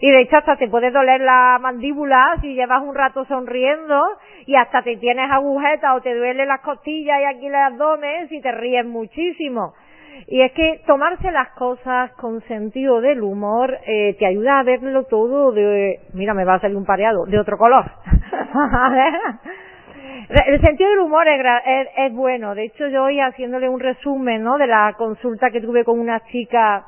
y 0.00 0.10
de 0.10 0.20
hecho 0.20 0.36
hasta 0.36 0.56
te 0.56 0.68
puede 0.68 0.90
doler 0.90 1.22
la 1.22 1.58
mandíbula 1.58 2.36
si 2.42 2.52
llevas 2.52 2.82
un 2.82 2.94
rato 2.94 3.24
sonriendo 3.24 3.98
y 4.44 4.54
hasta 4.54 4.82
te 4.82 4.98
tienes 4.98 5.30
agujetas 5.30 5.96
o 5.96 6.02
te 6.02 6.14
duele 6.14 6.44
las 6.44 6.60
costillas 6.60 7.20
y 7.22 7.24
aquí 7.24 7.46
el 7.46 7.54
abdomen 7.54 8.28
y 8.30 8.42
te 8.42 8.52
ríes 8.52 8.84
muchísimo. 8.84 9.72
Y 10.26 10.42
es 10.42 10.52
que 10.52 10.82
tomarse 10.86 11.32
las 11.32 11.48
cosas 11.52 12.12
con 12.16 12.42
sentido 12.42 13.00
del 13.00 13.22
humor 13.22 13.78
eh, 13.86 14.14
te 14.18 14.26
ayuda 14.26 14.58
a 14.58 14.62
verlo 14.62 15.04
todo 15.04 15.52
de, 15.52 16.00
mira, 16.12 16.34
me 16.34 16.44
va 16.44 16.56
a 16.56 16.60
salir 16.60 16.76
un 16.76 16.84
pareado, 16.84 17.24
de 17.24 17.38
otro 17.38 17.56
color. 17.56 17.90
El 20.46 20.60
sentido 20.60 20.90
del 20.90 21.00
humor 21.00 21.26
es, 21.28 21.88
es, 21.96 22.12
bueno. 22.12 22.54
De 22.54 22.64
hecho, 22.64 22.86
yo 22.88 23.04
hoy 23.04 23.20
haciéndole 23.20 23.68
un 23.68 23.80
resumen, 23.80 24.42
¿no? 24.42 24.58
De 24.58 24.66
la 24.66 24.94
consulta 24.96 25.50
que 25.50 25.60
tuve 25.60 25.84
con 25.84 25.98
una 25.98 26.20
chica 26.26 26.84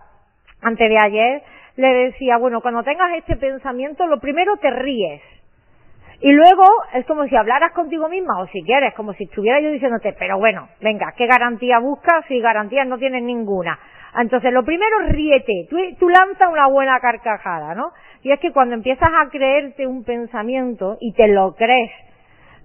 antes 0.62 0.88
de 0.88 0.98
ayer, 0.98 1.42
le 1.76 1.88
decía, 1.88 2.36
bueno, 2.36 2.60
cuando 2.60 2.82
tengas 2.82 3.16
este 3.16 3.36
pensamiento, 3.36 4.06
lo 4.06 4.20
primero 4.20 4.56
te 4.58 4.70
ríes. 4.70 5.22
Y 6.20 6.30
luego 6.30 6.62
es 6.94 7.04
como 7.06 7.26
si 7.26 7.34
hablaras 7.34 7.72
contigo 7.72 8.08
misma, 8.08 8.40
o 8.40 8.46
si 8.46 8.62
quieres, 8.62 8.94
como 8.94 9.12
si 9.14 9.24
estuviera 9.24 9.60
yo 9.60 9.72
diciéndote, 9.72 10.14
pero 10.16 10.38
bueno, 10.38 10.68
venga, 10.80 11.12
¿qué 11.16 11.26
garantía 11.26 11.80
buscas 11.80 12.24
si 12.28 12.38
garantías 12.38 12.86
no 12.86 12.96
tienes 12.96 13.24
ninguna? 13.24 13.76
Entonces, 14.20 14.52
lo 14.52 14.62
primero, 14.62 14.98
ríete. 15.08 15.66
Tú, 15.68 15.76
tú 15.98 16.08
lanzas 16.08 16.48
una 16.48 16.68
buena 16.68 17.00
carcajada, 17.00 17.74
¿no? 17.74 17.92
Y 18.22 18.30
es 18.30 18.38
que 18.38 18.52
cuando 18.52 18.74
empiezas 18.74 19.08
a 19.08 19.30
creerte 19.30 19.86
un 19.86 20.04
pensamiento 20.04 20.96
y 21.00 21.12
te 21.14 21.26
lo 21.28 21.54
crees, 21.56 21.90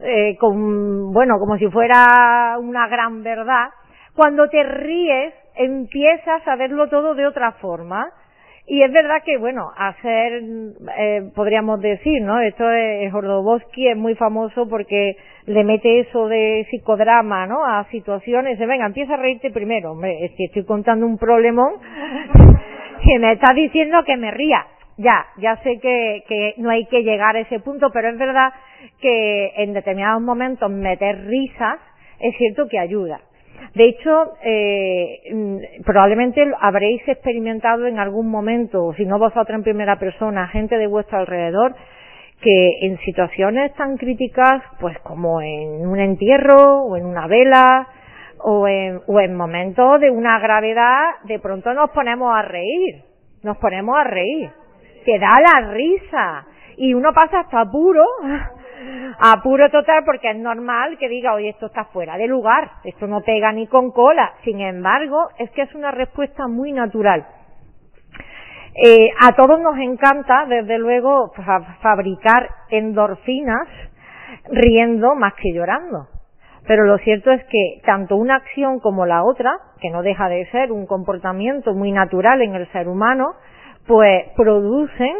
eh, 0.01 0.37
con, 0.39 1.11
bueno, 1.13 1.39
como 1.39 1.57
si 1.57 1.67
fuera 1.67 2.57
una 2.59 2.87
gran 2.87 3.23
verdad, 3.23 3.69
cuando 4.15 4.49
te 4.49 4.63
ríes 4.63 5.33
empiezas 5.55 6.47
a 6.47 6.55
verlo 6.55 6.87
todo 6.87 7.15
de 7.15 7.25
otra 7.25 7.53
forma. 7.53 8.11
Y 8.69 8.83
es 8.83 8.91
verdad 8.91 9.23
que, 9.23 9.37
bueno, 9.37 9.71
hacer, 9.77 10.41
eh, 10.97 11.31
podríamos 11.33 11.79
decir, 11.79 12.21
¿no? 12.21 12.41
Esto 12.41 12.69
es, 12.69 13.09
Jordobowski 13.13 13.87
es 13.87 13.95
muy 13.95 14.13
famoso 14.15 14.67
porque 14.67 15.15
le 15.45 15.63
mete 15.63 16.01
eso 16.01 16.27
de 16.27 16.67
psicodrama, 16.69 17.47
¿no? 17.47 17.65
A 17.65 17.85
situaciones 17.91 18.59
de, 18.59 18.65
venga, 18.65 18.85
empieza 18.85 19.13
a 19.13 19.17
reírte 19.17 19.51
primero. 19.51 19.93
Hombre, 19.93 20.25
es 20.25 20.31
que 20.35 20.45
estoy 20.45 20.65
contando 20.65 21.05
un 21.05 21.17
problemón 21.17 21.75
que 23.05 23.19
me 23.19 23.31
está 23.31 23.53
diciendo 23.53 24.03
que 24.05 24.17
me 24.17 24.31
ría. 24.31 24.65
Ya, 24.97 25.27
ya 25.37 25.55
sé 25.57 25.79
que, 25.79 26.23
que 26.27 26.55
no 26.57 26.71
hay 26.71 26.85
que 26.85 27.03
llegar 27.03 27.35
a 27.35 27.41
ese 27.41 27.59
punto, 27.59 27.91
pero 27.93 28.09
es 28.09 28.17
verdad 28.17 28.51
que 28.99 29.51
en 29.57 29.73
determinados 29.73 30.21
momentos 30.23 30.71
meter 30.71 31.23
risas 31.25 31.79
es 32.19 32.35
cierto 32.37 32.67
que 32.67 32.79
ayuda. 32.79 33.19
De 33.75 33.85
hecho, 33.85 34.33
eh, 34.43 35.19
mm, 35.31 35.83
probablemente 35.85 36.43
habréis 36.59 37.07
experimentado 37.07 37.85
en 37.85 37.99
algún 37.99 38.29
momento, 38.29 38.91
si 38.97 39.05
no 39.05 39.19
vosotros 39.19 39.57
en 39.57 39.63
primera 39.63 39.99
persona, 39.99 40.47
gente 40.47 40.77
de 40.77 40.87
vuestro 40.87 41.19
alrededor, 41.19 41.75
que 42.41 42.69
en 42.81 42.97
situaciones 42.99 43.75
tan 43.75 43.97
críticas, 43.97 44.63
pues 44.79 44.97
como 44.99 45.41
en 45.41 45.87
un 45.87 45.99
entierro 45.99 46.85
o 46.85 46.97
en 46.97 47.05
una 47.05 47.27
vela 47.27 47.87
o 48.39 48.67
en, 48.67 48.99
o 49.07 49.19
en 49.19 49.35
momentos 49.35 49.99
de 50.01 50.09
una 50.09 50.39
gravedad, 50.39 51.15
de 51.25 51.39
pronto 51.39 51.71
nos 51.73 51.91
ponemos 51.91 52.35
a 52.35 52.41
reír, 52.41 53.03
nos 53.43 53.57
ponemos 53.57 53.95
a 53.95 54.03
reír 54.03 54.49
te 55.07 55.17
da 55.19 55.29
la 55.39 55.71
risa 55.71 56.45
y 56.75 56.93
uno 56.93 57.13
pasa 57.13 57.39
hasta 57.39 57.61
apuro, 57.61 58.03
apuro 59.19 59.69
total 59.71 60.03
porque 60.03 60.31
es 60.31 60.37
normal 60.37 60.97
que 60.97 61.07
diga, 61.07 61.33
oye, 61.33 61.49
esto 61.49 61.67
está 61.67 61.85
fuera 61.85 62.17
de 62.17 62.27
lugar, 62.27 62.69
esto 62.83 63.07
no 63.07 63.21
pega 63.21 63.53
ni 63.53 63.67
con 63.67 63.91
cola. 63.91 64.33
Sin 64.43 64.59
embargo, 64.59 65.29
es 65.39 65.49
que 65.51 65.61
es 65.61 65.73
una 65.75 65.91
respuesta 65.91 66.47
muy 66.49 66.73
natural. 66.73 67.25
Eh, 68.75 69.09
a 69.25 69.31
todos 69.31 69.61
nos 69.61 69.77
encanta, 69.77 70.45
desde 70.45 70.77
luego, 70.77 71.31
fabricar 71.81 72.49
endorfinas 72.69 73.67
riendo 74.51 75.15
más 75.15 75.35
que 75.35 75.53
llorando. 75.53 76.09
Pero 76.67 76.83
lo 76.83 76.97
cierto 76.97 77.31
es 77.31 77.45
que 77.45 77.81
tanto 77.85 78.17
una 78.17 78.35
acción 78.35 78.81
como 78.81 79.05
la 79.05 79.23
otra, 79.23 79.57
que 79.79 79.89
no 79.89 80.03
deja 80.03 80.27
de 80.27 80.45
ser 80.51 80.73
un 80.73 80.85
comportamiento 80.85 81.73
muy 81.73 81.93
natural 81.93 82.41
en 82.41 82.55
el 82.55 82.69
ser 82.73 82.89
humano, 82.89 83.35
pues 83.87 84.25
producen 84.35 85.15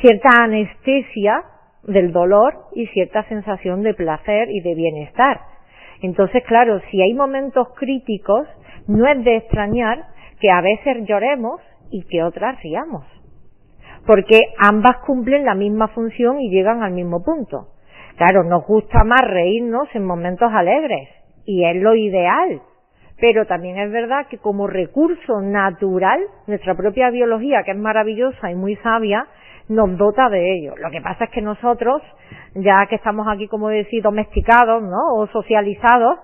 cierta 0.00 0.28
anestesia 0.42 1.42
del 1.82 2.12
dolor 2.12 2.54
y 2.74 2.86
cierta 2.88 3.24
sensación 3.24 3.82
de 3.82 3.94
placer 3.94 4.48
y 4.50 4.60
de 4.60 4.74
bienestar. 4.74 5.40
Entonces, 6.00 6.42
claro, 6.46 6.80
si 6.90 7.00
hay 7.00 7.14
momentos 7.14 7.68
críticos, 7.76 8.46
no 8.86 9.06
es 9.08 9.22
de 9.24 9.36
extrañar 9.36 10.04
que 10.40 10.50
a 10.50 10.60
veces 10.60 11.06
lloremos 11.06 11.60
y 11.90 12.02
que 12.04 12.22
otras 12.22 12.60
riamos. 12.62 13.04
Porque 14.06 14.40
ambas 14.58 14.98
cumplen 15.06 15.44
la 15.44 15.54
misma 15.54 15.88
función 15.88 16.40
y 16.40 16.50
llegan 16.50 16.82
al 16.82 16.92
mismo 16.92 17.22
punto. 17.22 17.68
Claro, 18.16 18.42
nos 18.44 18.66
gusta 18.66 19.04
más 19.04 19.20
reírnos 19.24 19.88
en 19.94 20.04
momentos 20.04 20.50
alegres 20.52 21.08
y 21.44 21.64
es 21.64 21.76
lo 21.76 21.94
ideal, 21.94 22.62
pero 23.22 23.46
también 23.46 23.78
es 23.78 23.92
verdad 23.92 24.26
que 24.28 24.38
como 24.38 24.66
recurso 24.66 25.40
natural, 25.40 26.18
nuestra 26.48 26.74
propia 26.74 27.08
biología, 27.10 27.62
que 27.62 27.70
es 27.70 27.78
maravillosa 27.78 28.50
y 28.50 28.56
muy 28.56 28.74
sabia, 28.82 29.28
nos 29.68 29.96
dota 29.96 30.28
de 30.28 30.56
ello. 30.56 30.74
Lo 30.76 30.90
que 30.90 31.00
pasa 31.00 31.26
es 31.26 31.30
que 31.30 31.40
nosotros, 31.40 32.02
ya 32.56 32.78
que 32.90 32.96
estamos 32.96 33.28
aquí, 33.28 33.46
como 33.46 33.68
decir, 33.68 34.02
domesticados, 34.02 34.82
¿no? 34.82 35.14
O 35.14 35.28
socializados, 35.28 36.18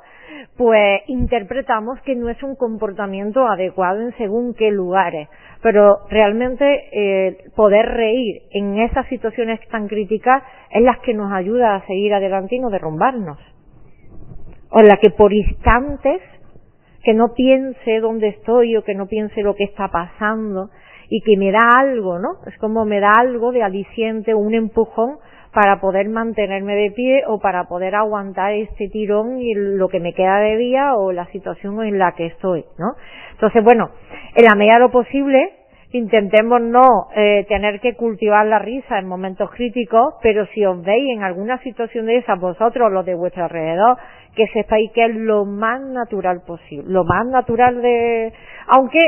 pues 0.56 1.02
interpretamos 1.06 2.00
que 2.00 2.16
no 2.16 2.30
es 2.30 2.42
un 2.42 2.56
comportamiento 2.56 3.46
adecuado 3.46 4.00
en 4.00 4.16
según 4.16 4.54
qué 4.54 4.72
lugares. 4.72 5.28
Pero 5.62 5.98
realmente 6.10 6.88
eh, 6.90 7.36
poder 7.54 7.86
reír 7.86 8.42
en 8.50 8.76
esas 8.80 9.06
situaciones 9.06 9.60
tan 9.68 9.86
críticas 9.86 10.42
es 10.72 10.82
las 10.82 10.98
que 10.98 11.14
nos 11.14 11.32
ayuda 11.32 11.76
a 11.76 11.86
seguir 11.86 12.12
adelante 12.12 12.56
y 12.56 12.58
no 12.58 12.70
derrumbarnos. 12.70 13.38
O 14.70 14.82
la 14.82 14.96
que 14.96 15.10
por 15.10 15.32
instantes 15.32 16.20
que 17.02 17.14
no 17.14 17.34
piense 17.34 18.00
dónde 18.00 18.28
estoy 18.28 18.76
o 18.76 18.84
que 18.84 18.94
no 18.94 19.06
piense 19.06 19.42
lo 19.42 19.54
que 19.54 19.64
está 19.64 19.88
pasando 19.88 20.70
y 21.08 21.22
que 21.22 21.36
me 21.36 21.52
da 21.52 21.68
algo, 21.78 22.18
¿no? 22.18 22.38
Es 22.46 22.56
como 22.58 22.84
me 22.84 23.00
da 23.00 23.12
algo 23.18 23.52
de 23.52 23.62
aliciente, 23.62 24.34
un 24.34 24.54
empujón 24.54 25.18
para 25.52 25.80
poder 25.80 26.08
mantenerme 26.08 26.74
de 26.74 26.90
pie 26.90 27.22
o 27.26 27.40
para 27.40 27.64
poder 27.64 27.94
aguantar 27.94 28.52
este 28.52 28.88
tirón 28.88 29.40
y 29.40 29.54
lo 29.54 29.88
que 29.88 30.00
me 30.00 30.12
queda 30.12 30.38
de 30.40 30.56
día 30.56 30.94
o 30.94 31.12
la 31.12 31.26
situación 31.26 31.82
en 31.82 31.98
la 31.98 32.12
que 32.12 32.26
estoy, 32.26 32.64
¿no? 32.78 32.94
Entonces, 33.32 33.64
bueno, 33.64 33.90
en 34.34 34.44
la 34.44 34.54
medida 34.54 34.74
de 34.74 34.80
lo 34.80 34.90
posible, 34.90 35.52
intentemos 35.92 36.60
no 36.60 37.08
eh, 37.16 37.46
tener 37.48 37.80
que 37.80 37.94
cultivar 37.94 38.46
la 38.46 38.58
risa 38.58 38.98
en 38.98 39.08
momentos 39.08 39.50
críticos, 39.50 40.14
pero 40.22 40.46
si 40.48 40.64
os 40.64 40.82
veis 40.82 41.16
en 41.16 41.22
alguna 41.22 41.58
situación 41.62 42.06
de 42.06 42.18
esa, 42.18 42.34
vosotros, 42.34 42.92
los 42.92 43.06
de 43.06 43.14
vuestro 43.14 43.44
alrededor, 43.44 43.96
que 44.34 44.46
sepáis 44.48 44.90
que 44.92 45.04
es 45.04 45.14
lo 45.14 45.44
más 45.44 45.80
natural 45.80 46.42
posible, 46.46 46.84
lo 46.92 47.04
más 47.04 47.26
natural 47.26 47.82
de, 47.82 48.32
aunque 48.66 48.98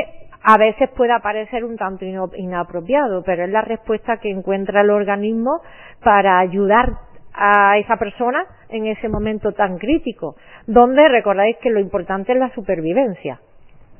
a 0.43 0.57
veces 0.57 0.89
pueda 0.89 1.19
parecer 1.19 1.63
un 1.63 1.77
tanto 1.77 2.05
inapropiado, 2.35 3.23
pero 3.23 3.43
es 3.43 3.49
la 3.49 3.61
respuesta 3.61 4.17
que 4.17 4.29
encuentra 4.29 4.81
el 4.81 4.89
organismo 4.89 5.61
para 6.03 6.39
ayudar 6.39 6.89
a 7.33 7.77
esa 7.77 7.97
persona 7.97 8.45
en 8.69 8.87
ese 8.87 9.07
momento 9.07 9.53
tan 9.53 9.77
crítico, 9.77 10.35
donde 10.67 11.07
recordáis 11.07 11.57
que 11.57 11.69
lo 11.69 11.79
importante 11.79 12.33
es 12.33 12.39
la 12.39 12.53
supervivencia. 12.53 13.39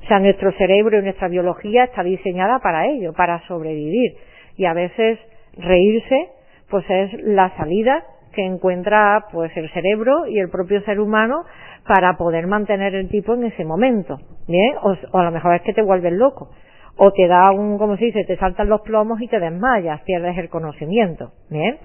O 0.03 0.07
sea, 0.07 0.19
nuestro 0.19 0.51
cerebro 0.53 0.99
y 0.99 1.03
nuestra 1.03 1.28
biología 1.28 1.84
está 1.84 2.03
diseñada 2.03 2.59
para 2.59 2.88
ello, 2.88 3.13
para 3.13 3.39
sobrevivir. 3.47 4.13
Y 4.57 4.65
a 4.65 4.74
veces 4.74 5.19
reírse, 5.57 6.30
pues 6.69 6.84
es 6.89 7.13
la 7.22 7.55
salida 7.55 8.03
que 8.34 8.45
encuentra 8.45 9.25
pues 9.32 9.55
el 9.55 9.69
cerebro 9.71 10.27
y 10.27 10.39
el 10.39 10.49
propio 10.49 10.82
ser 10.82 10.99
humano 10.99 11.43
para 11.88 12.17
poder 12.17 12.47
mantener 12.47 12.95
el 12.95 13.09
tipo 13.09 13.34
en 13.34 13.45
ese 13.45 13.65
momento, 13.65 14.19
¿bien? 14.47 14.75
O, 14.82 14.95
a 15.17 15.23
lo 15.23 15.32
mejor 15.32 15.55
es 15.55 15.61
que 15.61 15.73
te 15.73 15.82
vuelves 15.82 16.13
loco, 16.13 16.51
o 16.97 17.11
te 17.11 17.27
da 17.27 17.51
un, 17.51 17.77
como 17.77 17.97
se 17.97 18.05
dice, 18.05 18.23
te 18.25 18.38
saltan 18.38 18.69
los 18.69 18.82
plomos 18.82 19.21
y 19.21 19.27
te 19.27 19.39
desmayas, 19.39 20.01
pierdes 20.01 20.38
el 20.38 20.49
conocimiento, 20.49 21.32
¿bien? 21.49 21.77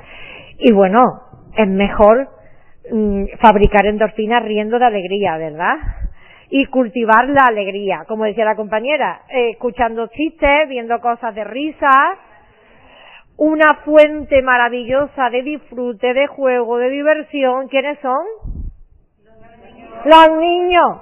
Y 0.58 0.72
bueno, 0.72 1.04
es 1.56 1.68
mejor 1.68 2.28
mm, 2.90 3.24
fabricar 3.40 3.86
endorfinas 3.86 4.42
riendo 4.44 4.78
de 4.78 4.84
alegría, 4.84 5.36
¿verdad? 5.38 5.76
Y 6.50 6.66
cultivar 6.66 7.28
la 7.28 7.46
alegría, 7.48 8.04
como 8.06 8.24
decía 8.24 8.44
la 8.44 8.54
compañera, 8.54 9.22
eh, 9.28 9.50
escuchando 9.50 10.06
chistes, 10.08 10.68
viendo 10.68 11.00
cosas 11.00 11.34
de 11.34 11.44
risa, 11.44 11.90
una 13.38 13.80
fuente 13.84 14.40
maravillosa 14.42 15.30
de 15.30 15.42
disfrute, 15.42 16.14
de 16.14 16.26
juego, 16.26 16.78
de 16.78 16.90
diversión. 16.90 17.68
¿Quiénes 17.68 17.98
son? 18.00 18.24
Los 20.04 20.38
niños. 20.38 20.98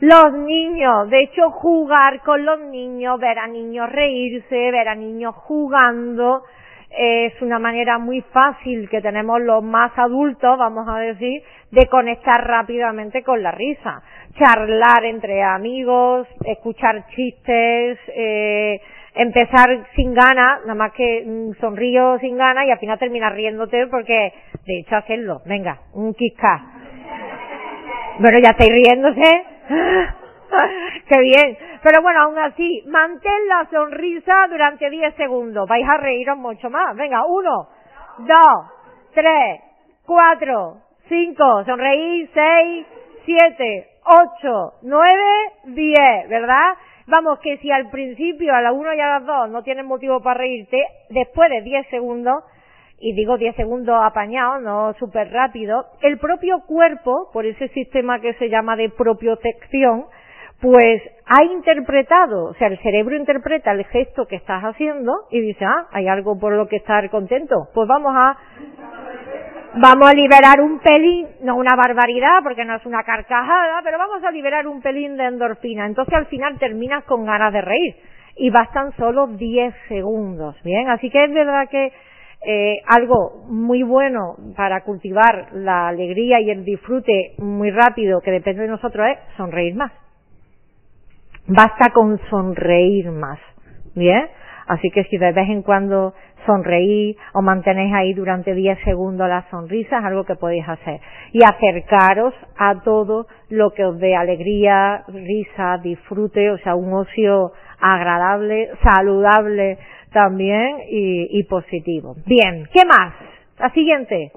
Los 0.00 0.32
niños. 0.32 1.10
De 1.10 1.22
hecho, 1.22 1.50
jugar 1.50 2.20
con 2.24 2.44
los 2.44 2.60
niños, 2.60 3.20
ver 3.20 3.38
a 3.38 3.46
niños 3.46 3.90
reírse, 3.90 4.70
ver 4.70 4.88
a 4.88 4.94
niños 4.94 5.34
jugando, 5.34 6.42
es 6.90 7.40
una 7.40 7.58
manera 7.58 7.98
muy 7.98 8.20
fácil 8.32 8.88
que 8.88 9.00
tenemos 9.00 9.40
los 9.40 9.62
más 9.62 9.92
adultos, 9.96 10.58
vamos 10.58 10.88
a 10.88 10.98
decir, 10.98 11.42
de 11.70 11.86
conectar 11.86 12.44
rápidamente 12.44 13.22
con 13.22 13.42
la 13.42 13.52
risa. 13.52 14.02
Charlar 14.38 15.04
entre 15.04 15.42
amigos, 15.42 16.26
escuchar 16.44 17.06
chistes, 17.14 17.98
eh, 18.08 18.80
empezar 19.14 19.86
sin 19.96 20.14
ganas, 20.14 20.60
nada 20.62 20.74
más 20.74 20.92
que 20.92 21.24
mm, 21.26 21.60
sonrío 21.60 22.18
sin 22.18 22.36
ganas 22.36 22.66
y 22.66 22.70
al 22.70 22.78
final 22.78 22.98
terminas 22.98 23.34
riéndote 23.34 23.86
porque, 23.88 24.32
de 24.66 24.78
hecho, 24.80 24.96
hacerlo. 24.96 25.42
Venga, 25.46 25.80
un 25.94 26.14
quisca. 26.14 26.62
Bueno, 28.18 28.38
ya 28.38 28.50
estáis 28.50 28.70
riéndose. 28.70 29.44
¡Qué 31.08 31.20
bien! 31.20 31.58
Pero 31.82 32.02
bueno, 32.02 32.22
aún 32.22 32.38
así, 32.38 32.82
mantén 32.86 33.48
la 33.48 33.66
sonrisa 33.70 34.46
durante 34.50 34.90
10 34.90 35.14
segundos. 35.14 35.68
Vais 35.68 35.88
a 35.88 35.96
reíros 35.96 36.36
mucho 36.36 36.68
más. 36.68 36.94
Venga, 36.96 37.24
uno, 37.24 37.68
dos, 38.18 38.66
tres, 39.14 39.60
cuatro, 40.04 40.82
cinco, 41.08 41.64
sonreí, 41.64 42.28
seis, 42.34 42.86
siete, 43.24 43.88
ocho, 44.04 44.74
nueve, 44.82 45.32
diez, 45.64 46.28
¿verdad? 46.28 46.74
Vamos, 47.10 47.40
que 47.40 47.56
si 47.58 47.72
al 47.72 47.90
principio, 47.90 48.54
a 48.54 48.62
la 48.62 48.72
uno 48.72 48.94
y 48.94 49.00
a 49.00 49.18
las 49.18 49.26
dos 49.26 49.50
no 49.50 49.64
tienes 49.64 49.84
motivo 49.84 50.22
para 50.22 50.38
reírte, 50.38 50.80
después 51.08 51.50
de 51.50 51.60
10 51.62 51.88
segundos, 51.88 52.44
y 53.00 53.14
digo 53.14 53.36
10 53.36 53.56
segundos 53.56 53.98
apañados, 54.00 54.62
no 54.62 54.94
súper 54.94 55.32
rápido, 55.32 55.86
el 56.02 56.18
propio 56.18 56.60
cuerpo, 56.68 57.28
por 57.32 57.46
ese 57.46 57.66
sistema 57.68 58.20
que 58.20 58.34
se 58.34 58.48
llama 58.48 58.76
de 58.76 58.90
propiotección, 58.90 60.04
pues 60.60 61.02
ha 61.26 61.42
interpretado, 61.42 62.44
o 62.44 62.54
sea, 62.54 62.68
el 62.68 62.78
cerebro 62.78 63.16
interpreta 63.16 63.72
el 63.72 63.84
gesto 63.86 64.26
que 64.26 64.36
estás 64.36 64.62
haciendo 64.62 65.12
y 65.30 65.40
dice, 65.40 65.64
ah, 65.64 65.88
hay 65.90 66.06
algo 66.06 66.38
por 66.38 66.52
lo 66.52 66.68
que 66.68 66.76
estar 66.76 67.10
contento, 67.10 67.70
pues 67.74 67.88
vamos 67.88 68.12
a 68.14 68.38
vamos 69.74 70.10
a 70.10 70.14
liberar 70.14 70.60
un 70.60 70.78
pelín, 70.80 71.26
no 71.42 71.56
una 71.56 71.74
barbaridad 71.76 72.42
porque 72.42 72.64
no 72.64 72.76
es 72.76 72.86
una 72.86 73.02
carcajada, 73.02 73.80
pero 73.82 73.98
vamos 73.98 74.22
a 74.24 74.30
liberar 74.30 74.66
un 74.66 74.80
pelín 74.80 75.16
de 75.16 75.26
endorfina. 75.26 75.86
Entonces 75.86 76.14
al 76.14 76.26
final 76.26 76.58
terminas 76.58 77.04
con 77.04 77.24
ganas 77.24 77.52
de 77.52 77.60
reír 77.60 77.96
y 78.36 78.50
bastan 78.50 78.92
solo 78.96 79.26
10 79.26 79.74
segundos, 79.88 80.56
¿bien? 80.62 80.88
Así 80.88 81.10
que 81.10 81.24
es 81.24 81.32
verdad 81.32 81.68
que 81.68 81.92
eh, 82.42 82.80
algo 82.86 83.44
muy 83.48 83.82
bueno 83.82 84.36
para 84.56 84.82
cultivar 84.82 85.48
la 85.52 85.88
alegría 85.88 86.40
y 86.40 86.50
el 86.50 86.64
disfrute 86.64 87.34
muy 87.38 87.70
rápido 87.70 88.20
que 88.20 88.30
depende 88.30 88.62
de 88.62 88.68
nosotros 88.68 89.06
es 89.08 89.18
sonreír 89.36 89.74
más. 89.74 89.92
Basta 91.46 91.92
con 91.92 92.18
sonreír 92.30 93.10
más, 93.10 93.38
¿bien? 93.94 94.28
Así 94.70 94.88
que 94.92 95.02
si 95.02 95.18
de 95.18 95.32
vez 95.32 95.48
en 95.48 95.62
cuando 95.62 96.14
sonreí 96.46 97.16
o 97.34 97.42
mantenéis 97.42 97.92
ahí 97.92 98.14
durante 98.14 98.54
10 98.54 98.78
segundos 98.84 99.28
la 99.28 99.44
sonrisa, 99.50 99.98
es 99.98 100.04
algo 100.04 100.22
que 100.22 100.36
podéis 100.36 100.68
hacer. 100.68 101.00
Y 101.32 101.40
acercaros 101.42 102.32
a 102.56 102.80
todo 102.82 103.26
lo 103.48 103.72
que 103.72 103.84
os 103.84 103.98
dé 103.98 104.14
alegría, 104.14 105.02
risa, 105.08 105.78
disfrute, 105.82 106.52
o 106.52 106.58
sea, 106.58 106.76
un 106.76 106.92
ocio 106.92 107.50
agradable, 107.80 108.70
saludable 108.80 109.76
también 110.12 110.76
y, 110.88 111.42
positivo. 111.44 112.14
Bien, 112.24 112.68
¿qué 112.72 112.86
más? 112.86 113.12
La 113.58 113.70
siguiente. 113.70 114.30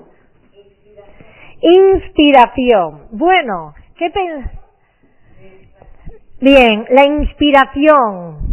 Inspiración. 1.61 3.03
Bueno, 3.11 3.75
¿qué 3.97 4.11
Bien, 6.41 6.85
la 6.89 7.03
inspiración. 7.03 8.52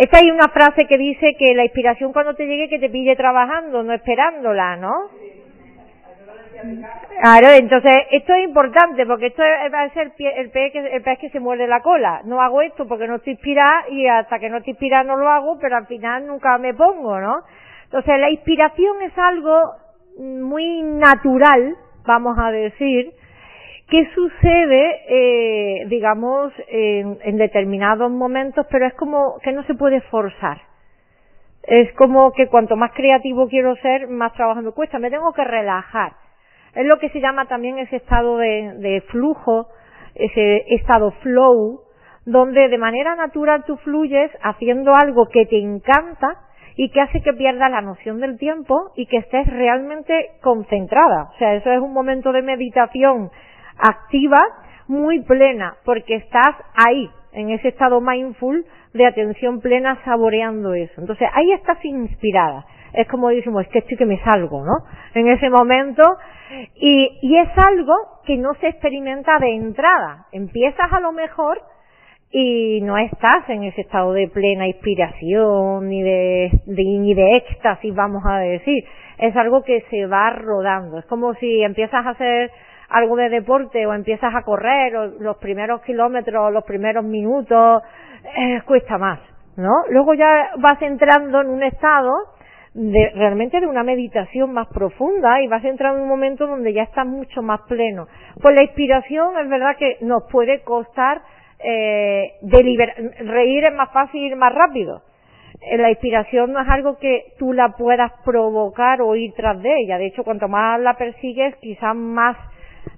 Esta 0.00 0.16
hay 0.16 0.30
una 0.30 0.48
frase 0.48 0.86
que 0.86 0.96
dice 0.96 1.36
que 1.38 1.54
la 1.54 1.64
inspiración 1.64 2.14
cuando 2.14 2.32
te 2.32 2.46
llegue 2.46 2.70
que 2.70 2.78
te 2.78 2.88
pille 2.88 3.14
trabajando, 3.16 3.82
no 3.82 3.92
esperándola, 3.92 4.76
¿no? 4.76 4.94
Claro, 7.20 7.48
entonces 7.60 7.92
esto 8.10 8.32
es 8.32 8.44
importante 8.44 9.04
porque 9.04 9.26
esto 9.26 9.42
va 9.42 9.82
a 9.82 9.90
ser 9.90 10.10
el 10.36 10.50
pez, 10.50 10.72
que, 10.72 10.78
el 10.78 11.02
pez 11.02 11.18
que 11.18 11.28
se 11.28 11.38
muerde 11.38 11.66
la 11.66 11.82
cola. 11.82 12.22
No 12.24 12.40
hago 12.40 12.62
esto 12.62 12.88
porque 12.88 13.06
no 13.06 13.16
estoy 13.16 13.34
inspirada 13.34 13.90
y 13.90 14.06
hasta 14.06 14.38
que 14.38 14.48
no 14.48 14.56
estoy 14.56 14.70
inspirada 14.70 15.04
no 15.04 15.18
lo 15.18 15.28
hago, 15.28 15.58
pero 15.60 15.76
al 15.76 15.86
final 15.86 16.26
nunca 16.26 16.56
me 16.56 16.72
pongo, 16.72 17.20
¿no? 17.20 17.42
Entonces 17.84 18.18
la 18.18 18.30
inspiración 18.30 19.02
es 19.02 19.12
algo 19.18 19.72
muy 20.18 20.80
natural, 20.80 21.76
vamos 22.06 22.38
a 22.38 22.50
decir, 22.50 23.12
¿Qué 23.90 24.08
sucede, 24.14 25.00
eh, 25.08 25.86
digamos, 25.88 26.52
en, 26.68 27.36
determinados 27.36 28.08
momentos, 28.08 28.64
pero 28.70 28.86
es 28.86 28.94
como 28.94 29.40
que 29.42 29.50
no 29.50 29.64
se 29.64 29.74
puede 29.74 30.00
forzar? 30.02 30.58
Es 31.64 31.92
como 31.94 32.30
que 32.32 32.46
cuanto 32.46 32.76
más 32.76 32.92
creativo 32.92 33.48
quiero 33.48 33.74
ser, 33.76 34.06
más 34.06 34.32
trabajo 34.34 34.62
me 34.62 34.70
cuesta. 34.70 35.00
Me 35.00 35.10
tengo 35.10 35.32
que 35.32 35.42
relajar. 35.42 36.12
Es 36.72 36.86
lo 36.86 37.00
que 37.00 37.08
se 37.08 37.20
llama 37.20 37.46
también 37.46 37.80
ese 37.80 37.96
estado 37.96 38.38
de, 38.38 38.74
de 38.78 39.00
flujo, 39.08 39.66
ese 40.14 40.64
estado 40.68 41.10
flow, 41.22 41.80
donde 42.24 42.68
de 42.68 42.78
manera 42.78 43.16
natural 43.16 43.64
tú 43.66 43.76
fluyes 43.78 44.30
haciendo 44.40 44.92
algo 44.94 45.26
que 45.26 45.46
te 45.46 45.58
encanta 45.58 46.28
y 46.76 46.90
que 46.90 47.00
hace 47.00 47.22
que 47.22 47.32
pierdas 47.32 47.72
la 47.72 47.80
noción 47.80 48.20
del 48.20 48.38
tiempo 48.38 48.92
y 48.94 49.06
que 49.06 49.16
estés 49.16 49.48
realmente 49.48 50.30
concentrada. 50.42 51.30
O 51.34 51.38
sea, 51.38 51.54
eso 51.54 51.72
es 51.72 51.80
un 51.80 51.92
momento 51.92 52.30
de 52.30 52.42
meditación 52.42 53.30
activa, 53.88 54.38
muy 54.88 55.22
plena, 55.22 55.76
porque 55.84 56.16
estás 56.16 56.56
ahí, 56.74 57.08
en 57.32 57.50
ese 57.50 57.68
estado 57.68 58.00
mindful 58.00 58.64
de 58.92 59.06
atención 59.06 59.60
plena 59.60 59.98
saboreando 60.04 60.74
eso. 60.74 61.00
Entonces 61.00 61.28
ahí 61.32 61.52
estás 61.52 61.84
inspirada. 61.84 62.66
Es 62.92 63.06
como 63.06 63.28
decimos, 63.28 63.62
es 63.62 63.68
que 63.68 63.78
estoy 63.78 63.96
que 63.96 64.06
me 64.06 64.22
salgo, 64.24 64.64
¿no? 64.64 64.84
En 65.14 65.28
ese 65.28 65.48
momento. 65.48 66.02
Y, 66.74 67.18
y 67.22 67.36
es 67.36 67.48
algo 67.64 67.94
que 68.24 68.36
no 68.36 68.54
se 68.54 68.68
experimenta 68.68 69.38
de 69.38 69.54
entrada. 69.54 70.26
Empiezas 70.32 70.92
a 70.92 70.98
lo 70.98 71.12
mejor 71.12 71.62
y 72.32 72.80
no 72.82 72.96
estás 72.98 73.48
en 73.48 73.64
ese 73.64 73.82
estado 73.82 74.12
de 74.12 74.28
plena 74.28 74.66
inspiración 74.66 75.88
ni 75.88 76.02
de, 76.02 76.50
de, 76.66 76.84
ni 76.84 77.14
de 77.14 77.36
éxtasis, 77.36 77.94
vamos 77.94 78.22
a 78.26 78.38
decir. 78.38 78.84
Es 79.18 79.36
algo 79.36 79.62
que 79.62 79.82
se 79.90 80.06
va 80.06 80.30
rodando. 80.30 80.98
Es 80.98 81.06
como 81.06 81.34
si 81.34 81.62
empiezas 81.62 82.04
a 82.04 82.10
hacer 82.10 82.50
algo 82.90 83.16
de 83.16 83.28
deporte 83.28 83.86
o 83.86 83.94
empiezas 83.94 84.34
a 84.34 84.42
correr 84.42 84.96
o 84.96 85.06
los 85.20 85.36
primeros 85.38 85.80
kilómetros, 85.82 86.52
los 86.52 86.64
primeros 86.64 87.04
minutos, 87.04 87.82
eh, 88.36 88.60
cuesta 88.66 88.98
más, 88.98 89.20
¿no? 89.56 89.84
Luego 89.90 90.14
ya 90.14 90.50
vas 90.58 90.80
entrando 90.82 91.40
en 91.40 91.48
un 91.48 91.62
estado 91.62 92.14
de 92.74 93.10
realmente 93.14 93.60
de 93.60 93.66
una 93.66 93.82
meditación 93.82 94.52
más 94.52 94.68
profunda 94.68 95.40
y 95.40 95.48
vas 95.48 95.64
entrando 95.64 95.98
en 95.98 96.04
un 96.04 96.08
momento 96.08 96.46
donde 96.46 96.72
ya 96.72 96.82
estás 96.82 97.06
mucho 97.06 97.42
más 97.42 97.60
pleno. 97.62 98.06
Pues 98.40 98.54
la 98.56 98.64
inspiración 98.64 99.38
es 99.38 99.48
verdad 99.48 99.76
que 99.76 99.98
nos 100.02 100.24
puede 100.30 100.62
costar 100.62 101.22
eh, 101.62 102.32
reír 102.42 103.64
es 103.64 103.74
más 103.74 103.92
fácil 103.92 104.32
y 104.32 104.34
más 104.34 104.54
rápido. 104.54 105.02
Eh, 105.60 105.76
la 105.76 105.90
inspiración 105.90 106.52
no 106.52 106.60
es 106.60 106.68
algo 106.68 106.98
que 106.98 107.34
tú 107.38 107.52
la 107.52 107.70
puedas 107.76 108.12
provocar 108.24 109.02
o 109.02 109.14
ir 109.14 109.34
tras 109.34 109.60
de 109.60 109.70
ella. 109.80 109.98
De 109.98 110.06
hecho, 110.06 110.24
cuanto 110.24 110.48
más 110.48 110.80
la 110.80 110.94
persigues, 110.94 111.54
quizás 111.56 111.94
más, 111.94 112.36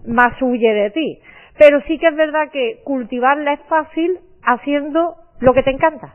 más 0.06 0.40
huye 0.40 0.72
de 0.72 0.90
ti. 0.90 1.20
Pero 1.58 1.80
sí 1.86 1.98
que 1.98 2.08
es 2.08 2.16
verdad 2.16 2.50
que 2.50 2.80
cultivarla 2.84 3.52
es 3.52 3.60
fácil 3.68 4.20
haciendo 4.42 5.16
lo 5.40 5.52
que 5.52 5.62
te 5.62 5.70
encanta. 5.70 6.14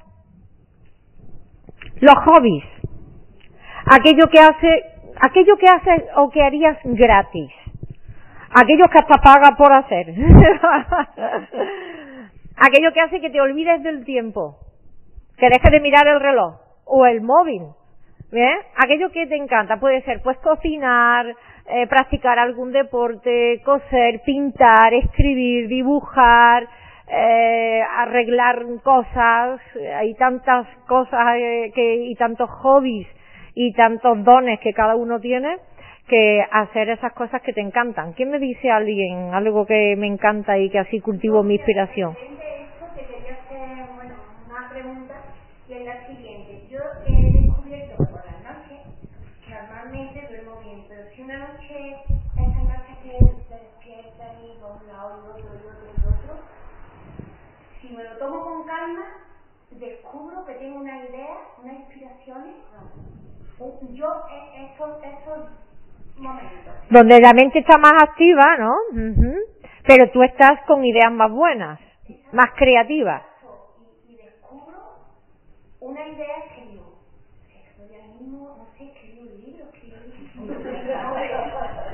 Los 2.00 2.16
hobbies. 2.26 2.64
Aquello 3.86 4.28
que 4.32 4.40
hace, 4.40 4.84
aquello 5.22 5.58
que 5.58 5.68
haces 5.68 6.04
o 6.16 6.30
que 6.30 6.42
harías 6.44 6.78
gratis. 6.84 7.52
Aquello 8.50 8.86
que 8.92 9.00
hasta 9.00 9.22
paga 9.22 9.56
por 9.58 9.72
hacer. 9.74 10.08
aquello 12.58 12.94
que 12.94 13.02
hace 13.02 13.22
que 13.22 13.30
te 13.30 13.42
olvides 13.42 13.84
del 13.84 14.04
tiempo. 14.06 14.58
Que 15.38 15.48
dejes 15.48 15.72
de 15.72 15.80
mirar 15.80 16.08
el 16.08 16.20
reloj 16.20 16.56
o 16.86 17.06
el 17.06 17.22
móvil. 17.22 17.64
¿Bien? 18.32 18.58
Aquello 18.76 19.10
que 19.12 19.28
te 19.28 19.36
encanta 19.36 19.78
puede 19.78 20.02
ser 20.02 20.22
pues 20.22 20.38
cocinar, 20.40 21.34
eh, 21.68 21.88
practicar 21.88 22.40
algún 22.40 22.72
deporte, 22.72 23.62
coser, 23.64 24.22
pintar, 24.26 24.94
escribir, 24.94 25.68
dibujar, 25.68 26.68
eh, 27.10 27.82
arreglar 27.98 28.66
cosas, 28.84 29.62
hay 29.96 30.14
tantas 30.16 30.68
cosas 30.88 31.36
eh, 31.38 31.72
que, 31.74 31.96
y 31.96 32.16
tantos 32.16 32.50
hobbies 32.50 33.08
y 33.56 33.72
tantos 33.74 34.24
dones 34.24 34.60
que 34.60 34.74
cada 34.74 34.96
uno 34.96 35.20
tiene 35.20 35.58
que 36.08 36.46
hacer 36.52 36.90
esas 36.90 37.14
cosas 37.14 37.42
que 37.42 37.54
te 37.54 37.62
encantan. 37.62 38.14
¿Quién 38.14 38.30
me 38.30 38.40
dice 38.40 38.70
alguien 38.70 39.34
algo 39.34 39.66
que 39.66 39.96
me 39.98 40.08
encanta 40.08 40.58
y 40.58 40.70
que 40.70 40.80
así 40.80 41.00
cultivo 41.00 41.44
mi 41.44 41.56
inspiración? 41.56 42.16
una 44.50 44.70
pregunta 44.70 45.16
y 45.68 45.74
es 45.74 45.86
la 45.86 46.08
siguiente. 46.08 46.68
Yo 46.70 46.80
he 47.08 47.32
descubierto 47.32 47.98
que 47.98 48.12
por 48.12 48.26
la 48.26 48.52
noche 48.52 48.82
normalmente 49.50 50.28
duermo 50.30 50.60
bien, 50.64 50.84
pero 50.88 51.10
si 51.16 51.22
una 51.22 51.40
noche, 51.40 51.96
esa 52.36 52.64
noche 52.64 52.94
que 53.04 53.18
se 53.20 53.56
despierta 53.56 54.34
otro 55.14 55.40
y 55.40 55.42
otro 55.42 55.88
y 55.88 56.08
otro, 56.08 56.38
si 57.82 57.90
me 57.90 58.04
lo 58.04 58.18
tomo 58.18 58.44
con 58.44 58.64
calma, 58.66 59.06
descubro 59.72 60.46
que 60.46 60.54
tengo 60.56 60.80
una 60.80 61.04
idea, 61.06 61.38
unas 61.64 61.76
inspiraciones. 61.76 62.56
Yo, 63.94 64.08
e, 64.30 64.66
esos, 64.66 65.04
esos 65.04 65.50
momentos. 66.18 66.74
Donde 66.90 67.20
la 67.20 67.34
mente 67.34 67.60
está 67.60 67.78
más 67.78 67.94
activa, 68.02 68.58
¿no? 68.58 68.76
Pero 69.88 70.12
tú 70.12 70.22
estás 70.24 70.62
con 70.68 70.84
ideas 70.86 71.12
más 71.12 71.32
buenas, 71.32 71.80
más 72.32 72.52
creativas. 72.56 73.24
Y, 74.08 74.14
y 74.14 74.18
descubro 74.18 74.78
una 75.80 76.08
idea 76.08 76.36
que 76.56 76.66
digo, 76.66 77.00
estoy 77.50 77.96
ahora 77.96 78.08
mismo, 78.20 78.58
no 78.58 78.66
sé, 78.78 78.84
escribí 78.86 79.20
un 79.20 79.42
libro, 79.42 79.66
escribí 79.74 79.94
un 80.40 80.48
libro. 80.48 80.78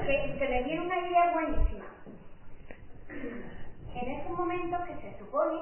que 0.05 0.36
se 0.38 0.47
me 0.49 0.64
viene 0.64 0.82
una 0.82 0.99
idea 0.99 1.32
buenísima. 1.34 1.72
En 4.04 4.20
esos 4.20 4.38
momentos 4.38 4.82
que 4.82 4.95
se 4.95 5.18
supone 5.18 5.62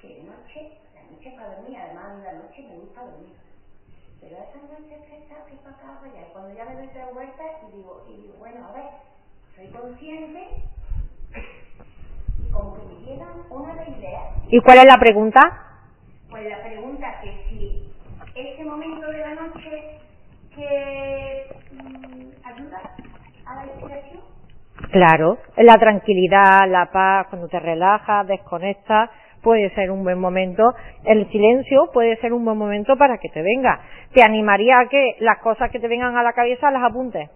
que 0.00 0.06
de 0.06 0.22
noche, 0.22 0.78
la 0.94 1.02
noche 1.10 1.28
es 1.28 1.34
para 1.34 1.56
dormir, 1.56 1.76
además 1.76 2.18
de 2.18 2.22
la 2.22 2.32
noche 2.34 2.62
me 2.62 2.76
gusta 2.76 3.02
dormir. 3.02 3.34
Pero 4.20 4.36
esas 4.36 4.62
noches 4.62 5.02
que 5.08 5.18
está 5.18 5.34
aquí 5.42 5.56
para 5.56 5.74
acá, 5.74 5.98
para 5.98 6.12
allá, 6.12 6.32
cuando 6.32 6.54
ya 6.54 6.66
me 6.66 6.76
doy 6.76 6.86
tres 6.92 7.12
vueltas 7.12 7.50
y 7.66 7.76
digo, 7.76 8.06
y 8.08 8.22
digo, 8.22 8.34
bueno, 8.38 8.64
a 8.68 8.72
ver, 8.74 8.84
soy 9.56 9.66
consciente 9.74 10.48
y 12.38 12.52
como 12.52 12.74
que 12.74 12.82
me 12.86 13.00
llegan 13.06 13.42
una 13.50 13.74
de 13.74 13.90
ideas. 13.90 14.34
¿Y 14.50 14.60
cuál 14.60 14.78
es 14.78 14.84
la 14.84 14.98
pregunta? 14.98 15.40
Pues 16.30 16.48
la 16.48 16.62
pregunta 16.62 17.20
que 17.22 17.44
si 17.48 17.92
ese 18.36 18.64
momento 18.64 19.08
de 19.08 19.18
la 19.18 19.34
noche 19.34 19.98
que 20.54 21.58
mmm, 21.72 22.46
ayuda 22.46 22.94
a 23.46 23.54
la 23.56 23.66
inspiración. 23.66 24.33
Claro, 24.90 25.38
la 25.56 25.74
tranquilidad, 25.74 26.68
la 26.68 26.90
paz, 26.92 27.26
cuando 27.28 27.48
te 27.48 27.58
relajas, 27.58 28.26
desconectas, 28.26 29.10
puede 29.42 29.70
ser 29.74 29.90
un 29.90 30.02
buen 30.02 30.18
momento. 30.18 30.74
El 31.04 31.30
silencio 31.30 31.90
puede 31.92 32.16
ser 32.16 32.32
un 32.32 32.44
buen 32.44 32.56
momento 32.56 32.96
para 32.96 33.18
que 33.18 33.28
te 33.28 33.42
venga. 33.42 33.80
Te 34.12 34.22
animaría 34.22 34.80
a 34.80 34.88
que 34.88 35.16
las 35.20 35.38
cosas 35.38 35.70
que 35.70 35.78
te 35.78 35.88
vengan 35.88 36.16
a 36.16 36.22
la 36.22 36.32
cabeza 36.32 36.70
las 36.70 36.82
apuntes. 36.82 37.30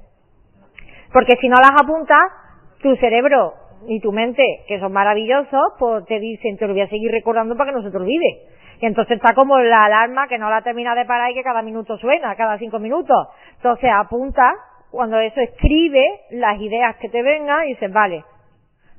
Porque 1.12 1.36
si 1.40 1.49
no 1.49 1.57
las 1.57 1.72
apuntas, 1.82 2.32
tu 2.82 2.96
cerebro 2.96 3.55
y 3.86 4.01
tu 4.01 4.12
mente, 4.12 4.42
que 4.66 4.80
son 4.80 4.92
maravillosos, 4.92 5.74
pues 5.78 6.05
te 6.07 6.18
dicen, 6.18 6.57
te 6.57 6.66
lo 6.66 6.72
voy 6.72 6.82
a 6.82 6.88
seguir 6.88 7.11
recordando 7.11 7.57
para 7.57 7.70
que 7.70 7.76
no 7.76 7.82
se 7.82 7.90
te 7.90 7.96
olvide. 7.96 8.42
Y 8.80 8.86
entonces 8.86 9.16
está 9.16 9.34
como 9.34 9.59
la 9.59 9.84
alarma 9.84 10.28
que 10.28 10.38
no 10.38 10.51
la 10.51 10.62
termina 10.62 10.94
de 10.94 11.05
parar 11.05 11.30
y 11.30 11.34
que 11.34 11.42
cada 11.42 11.62
minuto 11.62 11.96
suena, 11.99 12.36
cada 12.36 12.59
cinco 12.59 12.78
minutos. 12.78 13.28
Entonces 13.57 13.90
apunta, 13.92 14.53
cuando 14.91 15.18
eso 15.20 15.41
escribe 15.41 16.20
las 16.30 16.61
ideas 16.61 16.97
que 16.97 17.09
te 17.09 17.22
vengan 17.22 17.66
y 17.66 17.70
dices, 17.70 17.93
vale, 17.93 18.24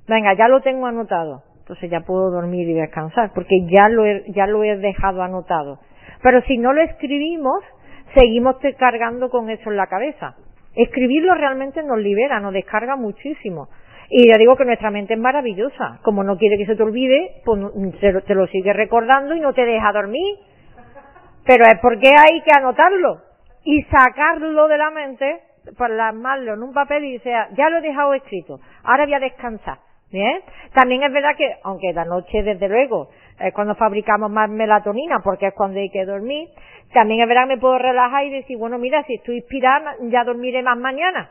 venga, 0.08 0.34
ya 0.34 0.48
lo 0.48 0.62
tengo 0.62 0.86
anotado 0.88 1.44
entonces 1.70 1.92
ya 1.92 2.00
puedo 2.00 2.32
dormir 2.32 2.68
y 2.68 2.74
descansar, 2.74 3.32
porque 3.36 3.56
ya 3.70 3.90
lo 3.90 4.04
he, 4.04 4.24
ya 4.30 4.48
lo 4.48 4.64
he 4.64 4.76
dejado 4.78 5.22
anotado. 5.22 5.78
Pero 6.24 6.42
si 6.48 6.58
no 6.58 6.74
lo 6.74 6.82
escribimos, 6.82 7.64
seguimos 8.16 8.56
cargando 8.80 9.30
con 9.30 9.52
eso 9.52 9.70
en 9.70 9.78
la 9.78 9.86
cabeza. 9.86 10.36
Escribirlo 10.74 11.36
realmente 11.36 11.84
nos 11.84 12.00
libera, 12.00 12.40
nos 12.40 12.54
descarga 12.54 12.96
muchísimo. 12.96 13.68
Y 14.10 14.30
ya 14.30 14.40
digo 14.40 14.56
que 14.56 14.66
nuestra 14.66 14.90
mente 14.90 15.14
es 15.14 15.20
maravillosa. 15.20 16.00
Como 16.02 16.24
no 16.24 16.40
quiere 16.40 16.58
que 16.58 16.66
se 16.66 16.76
te 16.76 16.82
olvide, 16.82 17.44
pues 17.46 17.60
te 18.26 18.34
lo 18.34 18.48
sigue 18.48 18.74
recordando 18.74 19.36
y 19.36 19.40
no 19.40 19.54
te 19.54 19.64
deja 19.64 19.94
dormir. 19.94 20.38
Pero 21.46 21.66
es 21.66 21.80
porque 21.84 22.10
hay 22.10 22.42
que 22.42 22.58
anotarlo 22.58 23.20
y 23.64 23.84
sacarlo 23.84 24.68
de 24.68 24.78
la 24.80 24.90
mente, 24.90 25.40
plasmarlo 25.78 26.54
en 26.54 26.64
un 26.64 26.74
papel 26.74 27.06
y 27.06 27.14
decir, 27.14 27.34
ya 27.56 27.70
lo 27.70 27.78
he 27.78 27.82
dejado 27.82 28.14
escrito, 28.14 28.60
ahora 28.84 29.06
voy 29.06 29.14
a 29.14 29.20
descansar. 29.20 29.80
Bien. 30.12 30.42
También 30.74 31.04
es 31.04 31.14
verdad 31.14 31.36
que, 31.38 31.54
aunque 31.64 31.94
la 31.94 32.04
noche, 32.04 32.42
desde 32.42 32.68
luego, 32.68 33.10
es 33.40 33.54
cuando 33.54 33.76
fabricamos 33.76 34.32
más 34.32 34.50
melatonina, 34.50 35.20
porque 35.24 35.48
es 35.48 35.54
cuando 35.54 35.80
hay 35.80 35.90
que 35.92 36.04
dormir, 36.04 36.50
también 36.94 37.22
es 37.22 37.28
verdad 37.28 37.44
que 37.44 37.56
me 37.56 37.62
puedo 37.62 37.78
relajar 37.78 38.26
y 38.26 38.32
decir, 38.32 38.58
bueno, 38.58 38.80
mira, 38.80 39.04
si 39.04 39.16
estoy 39.16 39.38
inspirada, 39.38 39.96
ya 40.02 40.24
dormiré 40.24 40.64
más 40.64 40.78
mañana. 40.78 41.30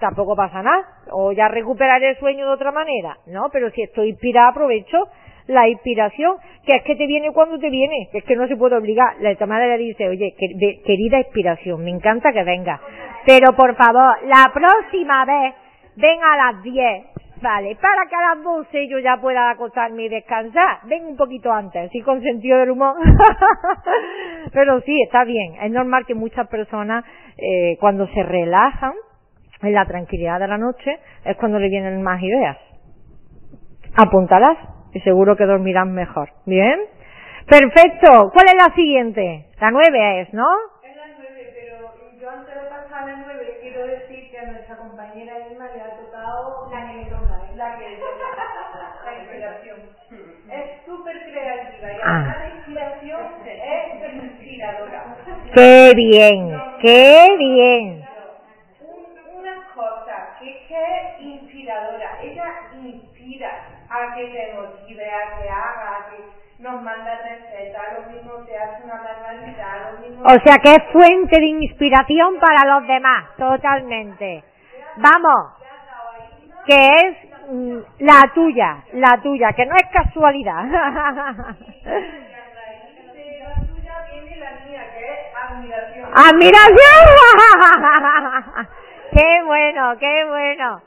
Tampoco 0.00 0.34
pasa 0.34 0.62
nada. 0.62 0.84
O 1.12 1.32
ya 1.32 1.48
recuperaré 1.48 2.10
el 2.10 2.18
sueño 2.18 2.46
de 2.46 2.52
otra 2.52 2.72
manera. 2.72 3.16
No, 3.26 3.48
pero 3.52 3.70
si 3.70 3.82
estoy 3.82 4.10
inspirada, 4.10 4.50
aprovecho 4.50 5.08
la 5.46 5.68
inspiración, 5.68 6.36
que 6.64 6.76
es 6.76 6.82
que 6.82 6.96
te 6.96 7.06
viene 7.06 7.32
cuando 7.32 7.58
te 7.58 7.70
viene, 7.70 8.08
que 8.10 8.18
es 8.18 8.24
que 8.24 8.36
no 8.36 8.46
se 8.48 8.56
puede 8.56 8.76
obligar. 8.76 9.16
La 9.20 9.46
madre 9.46 9.78
le 9.78 9.84
dice, 9.84 10.08
oye, 10.08 10.34
querida 10.36 11.18
inspiración, 11.18 11.84
me 11.84 11.90
encanta 11.90 12.32
que 12.32 12.44
venga. 12.44 12.80
Pero 13.26 13.54
por 13.56 13.74
favor, 13.76 14.16
la 14.24 14.50
próxima 14.52 15.24
vez, 15.24 15.54
ven 15.96 16.18
a 16.22 16.36
las 16.36 16.62
10, 16.62 17.04
Vale, 17.42 17.76
para 17.76 18.08
que 18.08 18.16
a 18.16 18.34
las 18.34 18.42
12 18.42 18.88
yo 18.88 18.98
ya 18.98 19.18
pueda 19.20 19.50
acostarme 19.50 20.04
y 20.04 20.08
descansar. 20.08 20.78
Ven 20.84 21.04
un 21.04 21.16
poquito 21.16 21.52
antes, 21.52 21.90
sí, 21.92 22.00
con 22.00 22.22
sentido 22.22 22.58
del 22.58 22.70
humor. 22.70 22.96
Pero 24.52 24.80
sí, 24.80 25.02
está 25.02 25.24
bien. 25.24 25.54
Es 25.60 25.70
normal 25.70 26.06
que 26.06 26.14
muchas 26.14 26.48
personas, 26.48 27.04
eh, 27.36 27.76
cuando 27.78 28.06
se 28.08 28.22
relajan, 28.22 28.94
en 29.62 29.72
la 29.74 29.84
tranquilidad 29.84 30.40
de 30.40 30.48
la 30.48 30.58
noche, 30.58 30.98
es 31.24 31.36
cuando 31.36 31.58
le 31.58 31.68
vienen 31.68 32.02
más 32.02 32.22
ideas. 32.22 32.56
Apúntalas 33.94 34.75
y 34.92 35.00
seguro 35.00 35.36
que 35.36 35.46
dormirán 35.46 35.92
mejor. 35.92 36.30
¿Bien? 36.44 36.80
Perfecto. 37.48 38.30
¿Cuál 38.32 38.46
es 38.48 38.54
la 38.54 38.74
siguiente? 38.74 39.46
La 39.60 39.70
nueve 39.70 40.22
es, 40.22 40.34
¿no? 40.34 40.48
Es 40.82 40.96
la 40.96 41.06
nueve, 41.16 41.52
pero 41.54 41.94
yo 42.20 42.30
antes 42.30 42.54
de 42.54 42.68
pasar 42.68 43.02
a 43.02 43.06
la 43.06 43.16
nueve 43.24 43.58
quiero 43.60 43.86
decir 43.86 44.30
que 44.30 44.38
a 44.38 44.50
nuestra 44.50 44.76
compañera 44.76 45.34
Irma 45.50 45.66
le 45.74 45.80
ha 45.80 45.96
tocado 45.96 46.68
la 46.72 46.84
la 47.56 47.78
que 47.78 47.98
la 49.04 49.18
inspiración. 49.18 49.78
Es 50.50 50.84
súper 50.84 51.16
creativa 51.22 51.92
y 51.92 51.96
ah. 52.04 52.36
la 52.38 52.48
inspiración 52.56 53.20
es 53.44 54.14
inspiradora. 54.14 55.16
¡Qué 55.54 55.92
bien! 55.94 56.62
¡Qué 56.80 57.26
bien! 57.38 58.05
Que 60.76 60.82
es 60.82 61.20
inspiradora, 61.20 62.18
ella 62.22 62.52
inspira 62.82 63.48
a 63.88 64.14
que 64.14 64.26
te 64.26 64.52
motive, 64.54 65.04
a 65.10 65.38
que 65.38 65.48
haga, 65.48 65.96
a 65.96 66.10
que 66.10 66.22
nos 66.58 66.82
manda 66.82 67.18
recetas, 67.22 67.98
lo 67.98 68.12
mismo 68.12 68.32
te 68.44 68.58
hace 68.58 68.84
una 68.84 69.02
manualidad, 69.02 69.92
lo 69.92 70.06
mismo... 70.06 70.22
O 70.22 70.36
sea 70.44 70.56
que 70.62 70.72
es 70.72 70.92
fuente 70.92 71.40
de 71.40 71.46
inspiración 71.46 72.38
para 72.38 72.74
los 72.74 72.86
demás, 72.86 73.24
totalmente. 73.38 74.44
Vamos, 74.96 75.54
que 76.66 76.74
es 76.74 77.26
Mm, 77.48 77.78
la 78.00 78.22
tuya, 78.34 78.82
la 78.94 79.22
tuya, 79.22 79.52
que 79.52 79.66
no 79.66 79.74
es 79.76 79.88
casualidad. 79.92 80.64
¡Admiración! 86.12 86.84
¡Qué 89.98 90.24
bueno! 90.28 90.82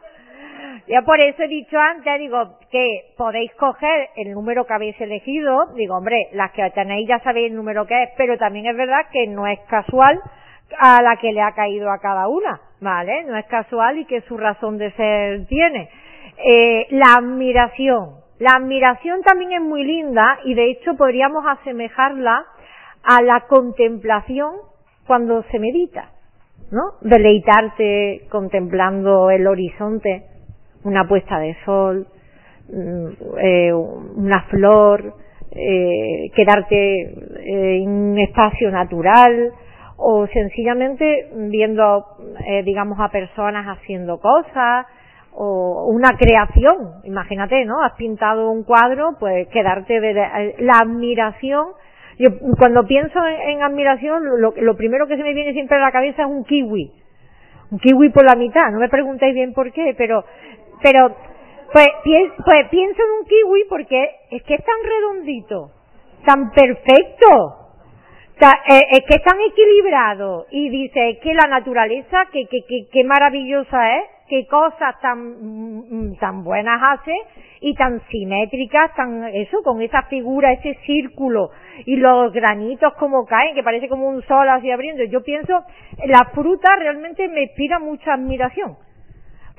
Ya 0.87 1.01
por 1.03 1.19
eso 1.19 1.43
he 1.43 1.47
dicho 1.47 1.77
antes, 1.79 2.19
digo, 2.19 2.57
que 2.71 3.13
podéis 3.17 3.53
coger 3.55 4.09
el 4.15 4.31
número 4.31 4.65
que 4.65 4.73
habéis 4.73 4.99
elegido, 4.99 5.67
digo, 5.75 5.95
hombre, 5.95 6.27
las 6.33 6.51
que 6.51 6.69
tenéis 6.71 7.07
ya 7.07 7.19
sabéis 7.19 7.51
el 7.51 7.55
número 7.55 7.85
que 7.85 8.03
es, 8.03 8.09
pero 8.17 8.37
también 8.37 8.65
es 8.65 8.75
verdad 8.75 9.05
que 9.11 9.27
no 9.27 9.47
es 9.47 9.59
casual 9.69 10.19
a 10.77 11.01
la 11.01 11.17
que 11.17 11.31
le 11.31 11.41
ha 11.41 11.53
caído 11.53 11.91
a 11.91 11.99
cada 11.99 12.27
una, 12.27 12.59
¿vale? 12.81 13.23
No 13.25 13.37
es 13.37 13.45
casual 13.45 13.99
y 13.99 14.05
que 14.05 14.21
su 14.21 14.37
razón 14.37 14.77
de 14.77 14.91
ser 14.91 15.45
tiene. 15.47 15.89
Eh, 16.37 16.87
la 16.91 17.15
admiración. 17.17 18.15
La 18.39 18.53
admiración 18.57 19.21
también 19.21 19.51
es 19.53 19.61
muy 19.61 19.83
linda 19.83 20.39
y 20.45 20.53
de 20.53 20.71
hecho 20.71 20.95
podríamos 20.95 21.43
asemejarla 21.45 22.45
a 23.03 23.21
la 23.21 23.41
contemplación 23.47 24.53
cuando 25.05 25.43
se 25.51 25.59
medita, 25.59 26.11
¿no? 26.71 26.93
Deleitarte 27.01 28.27
contemplando 28.29 29.29
el 29.31 29.47
horizonte, 29.47 30.23
una 30.83 31.07
puesta 31.07 31.39
de 31.39 31.55
sol, 31.65 32.07
mm, 32.71 33.07
eh, 33.41 33.73
una 33.73 34.43
flor, 34.43 35.13
eh, 35.51 36.29
quedarte 36.35 37.01
eh, 37.01 37.81
en 37.81 37.89
un 37.89 38.19
espacio 38.19 38.69
natural 38.69 39.51
o 39.97 40.27
sencillamente 40.27 41.29
viendo, 41.35 42.05
eh, 42.47 42.61
digamos, 42.63 42.99
a 42.99 43.09
personas 43.09 43.65
haciendo 43.65 44.19
cosas 44.19 44.85
o 45.33 45.87
una 45.89 46.11
creación. 46.17 47.01
Imagínate, 47.03 47.65
¿no? 47.65 47.81
Has 47.83 47.93
pintado 47.93 48.51
un 48.51 48.63
cuadro, 48.63 49.15
pues 49.19 49.47
quedarte 49.47 49.99
de 49.99 50.13
la 50.59 50.79
admiración. 50.83 51.69
Yo 52.19 52.29
cuando 52.57 52.85
pienso 52.85 53.19
en, 53.25 53.63
admiración, 53.63 54.23
lo, 54.39 54.51
lo 54.51 54.75
primero 54.75 55.07
que 55.07 55.17
se 55.17 55.23
me 55.23 55.33
viene 55.33 55.53
siempre 55.53 55.77
a 55.77 55.79
la 55.79 55.91
cabeza 55.91 56.23
es 56.23 56.27
un 56.27 56.43
kiwi. 56.43 56.91
Un 57.71 57.79
kiwi 57.79 58.09
por 58.09 58.25
la 58.25 58.35
mitad, 58.35 58.71
no 58.71 58.79
me 58.79 58.89
preguntéis 58.89 59.33
bien 59.33 59.53
por 59.53 59.71
qué, 59.71 59.95
pero 59.97 60.23
pero, 60.81 61.15
pues, 61.73 61.87
pues 62.03 62.69
pienso 62.69 63.01
en 63.01 63.19
un 63.19 63.25
kiwi 63.25 63.65
porque 63.69 64.09
es 64.31 64.43
que 64.43 64.55
es 64.55 64.63
tan 64.63 64.75
redondito, 64.83 65.71
tan 66.25 66.51
perfecto, 66.51 67.55
eh, 68.41 68.81
es 68.91 68.99
que 69.01 69.15
es 69.15 69.23
tan 69.23 69.39
equilibrado 69.41 70.45
y 70.51 70.69
dice, 70.69 71.09
es 71.09 71.19
que 71.19 71.33
la 71.33 71.49
naturaleza, 71.49 72.25
que, 72.31 72.45
que, 72.45 72.61
que, 72.67 72.87
que 72.91 73.03
maravillosa 73.03 73.97
es, 73.97 74.05
qué 74.29 74.45
cosas 74.47 74.99
tan, 75.01 75.19
mm, 75.19 76.17
tan 76.19 76.43
buenas 76.43 76.79
hace 76.81 77.13
y 77.61 77.73
tan 77.75 78.01
simétricas, 78.09 78.93
tan, 78.95 79.25
eso, 79.33 79.61
con 79.63 79.81
esa 79.81 80.03
figura, 80.03 80.53
ese 80.53 80.75
círculo 80.85 81.49
y 81.85 81.97
los 81.97 82.31
granitos 82.31 82.93
como 82.93 83.25
caen, 83.25 83.55
que 83.55 83.63
parece 83.63 83.89
como 83.89 84.07
un 84.07 84.21
sol 84.23 84.47
así 84.47 84.71
abriendo. 84.71 85.03
Yo 85.03 85.23
pienso, 85.23 85.63
la 86.05 86.29
fruta 86.33 86.75
realmente 86.77 87.27
me 87.27 87.43
inspira 87.43 87.79
mucha 87.79 88.13
admiración 88.13 88.77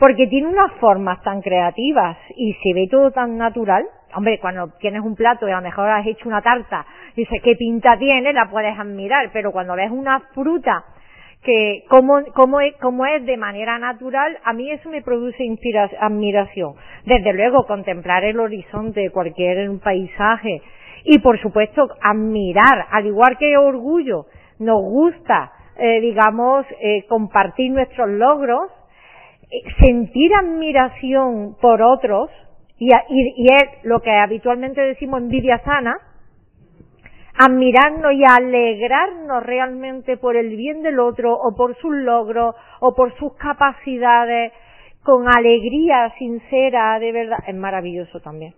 porque 0.00 0.26
tiene 0.28 0.48
unas 0.48 0.72
formas 0.80 1.20
tan 1.22 1.42
creativas 1.42 2.16
y 2.34 2.54
se 2.54 2.72
ve 2.74 2.88
todo 2.90 3.10
tan 3.10 3.36
natural. 3.36 3.84
Hombre, 4.14 4.40
cuando 4.40 4.70
tienes 4.80 5.02
un 5.02 5.14
plato 5.14 5.46
y 5.46 5.52
a 5.52 5.56
lo 5.56 5.62
mejor 5.62 5.90
has 5.90 6.06
hecho 6.06 6.26
una 6.26 6.40
tarta, 6.40 6.86
dices 7.14 7.40
qué 7.44 7.54
pinta 7.54 7.98
tiene, 7.98 8.32
la 8.32 8.48
puedes 8.48 8.76
admirar, 8.78 9.28
pero 9.30 9.52
cuando 9.52 9.76
ves 9.76 9.90
una 9.90 10.20
fruta 10.32 10.84
que 11.43 11.84
como, 11.88 12.22
como, 12.34 12.61
es, 12.61 12.76
como 12.76 13.07
es 13.07 13.24
de 13.24 13.36
manera 13.36 13.78
natural, 13.78 14.38
a 14.45 14.53
mí 14.53 14.70
eso 14.70 14.88
me 14.91 15.03
produce 15.03 15.43
admiración. 16.01 16.74
Desde 17.07 17.32
luego, 17.32 17.66
contemplar 17.66 18.24
el 18.24 18.38
horizonte 18.38 19.01
de 19.01 19.11
cualquier 19.11 19.70
paisaje 19.82 20.61
y, 21.05 21.18
por 21.20 21.41
supuesto, 21.41 21.88
admirar, 22.03 22.86
al 22.91 23.07
igual 23.07 23.38
que 23.38 23.57
orgullo, 23.57 24.26
nos 24.59 24.82
gusta, 24.82 25.53
eh, 25.78 26.01
digamos, 26.01 26.66
eh, 26.80 27.07
compartir 27.09 27.72
nuestros 27.72 28.09
logros, 28.11 28.70
sentir 29.80 30.30
admiración 30.34 31.57
por 31.61 31.80
otros, 31.80 32.30
y, 32.78 32.88
y, 33.09 33.47
es 33.53 33.84
lo 33.84 34.01
que 34.01 34.11
habitualmente 34.11 34.80
decimos 34.80 35.20
envidia 35.20 35.59
sana, 35.64 35.99
admirarnos 37.43 38.12
y 38.12 38.22
alegrarnos 38.24 39.43
realmente 39.43 40.18
por 40.18 40.36
el 40.36 40.57
bien 40.57 40.82
del 40.82 41.01
otro 41.01 41.32
o 41.32 41.57
por 41.57 41.74
sus 41.76 41.95
logros 41.95 42.55
o 42.80 42.95
por 42.95 43.16
sus 43.16 43.34
capacidades 43.36 44.53
con 45.03 45.26
alegría 45.26 46.12
sincera 46.18 46.99
de 46.99 47.12
verdad 47.12 47.38
es 47.47 47.55
maravilloso 47.55 48.20
también. 48.20 48.55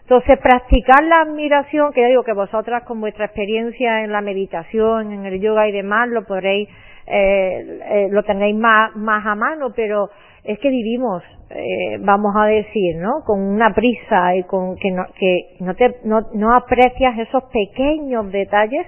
Entonces, 0.00 0.38
practicar 0.38 1.04
la 1.04 1.22
admiración, 1.22 1.92
que 1.92 2.00
ya 2.00 2.08
digo 2.08 2.24
que 2.24 2.32
vosotras 2.32 2.82
con 2.84 3.00
vuestra 3.00 3.26
experiencia 3.26 4.02
en 4.02 4.10
la 4.10 4.22
meditación, 4.22 5.12
en 5.12 5.26
el 5.26 5.38
yoga 5.38 5.68
y 5.68 5.72
demás, 5.72 6.08
lo 6.08 6.24
podréis 6.24 6.68
eh, 7.10 7.80
eh, 7.90 8.08
lo 8.10 8.22
tenéis 8.22 8.56
más, 8.56 8.94
más 8.96 9.24
a 9.24 9.34
mano, 9.34 9.72
pero 9.74 10.10
es 10.48 10.58
que 10.60 10.70
vivimos, 10.70 11.22
eh, 11.50 11.98
vamos 12.00 12.34
a 12.34 12.46
decir, 12.46 12.96
¿no? 12.96 13.22
Con 13.26 13.38
una 13.38 13.74
prisa 13.74 14.34
y 14.34 14.44
con 14.44 14.76
que 14.76 14.90
no, 14.90 15.04
que 15.18 15.56
no 15.60 15.74
te, 15.74 15.96
no, 16.04 16.54
aprecias 16.54 17.18
esos 17.18 17.44
pequeños 17.52 18.32
detalles 18.32 18.86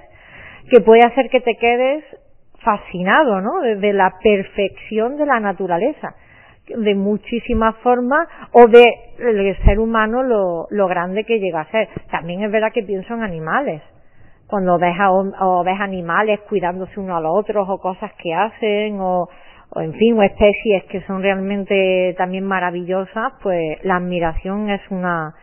que 0.71 0.81
puede 0.81 1.03
hacer 1.07 1.29
que 1.29 1.43
te 1.43 1.57
quedes 1.57 2.03
fascinado, 2.65 3.43
¿no? 3.43 3.61
Desde 3.61 3.93
la 3.93 4.15
perfección 4.23 5.19
de 5.19 5.27
la 5.27 5.39
naturaleza, 5.39 6.15
de 6.67 6.95
muchísimas 6.95 7.77
formas, 7.83 8.27
o 8.53 8.67
de 8.67 8.87
el 9.19 9.55
ser 9.63 9.81
humano 9.81 10.23
lo, 10.23 10.67
lo 10.71 10.89
grande 10.89 11.25
que 11.25 11.41
llega 11.41 11.61
a 11.61 11.71
ser. 11.71 11.89
También 12.11 12.43
es 12.43 12.51
verdad 12.51 12.73
que 12.73 12.85
pienso 12.85 13.13
en 13.13 13.23
animales 13.23 13.83
cuando 14.47 14.79
ves 14.79 14.97
a, 14.99 15.13
o 15.13 15.63
ves 15.63 15.79
animales 15.79 16.41
cuidándose 16.49 16.99
uno 16.99 17.19
a 17.19 17.21
los 17.21 17.33
otros 17.35 17.69
o 17.69 17.79
cosas 17.79 18.13
que 18.15 18.33
hacen 18.33 18.99
o, 18.99 19.29
o 19.73 19.81
en 19.81 19.95
fin 19.95 20.19
o 20.19 20.23
especies 20.23 20.85
que 20.85 21.01
son 21.03 21.23
realmente 21.23 22.15
también 22.19 22.45
maravillosas 22.45 23.33
pues 23.43 23.79
la 23.85 23.97
admiración 23.97 24.71
es 24.71 24.81
una 24.91 25.35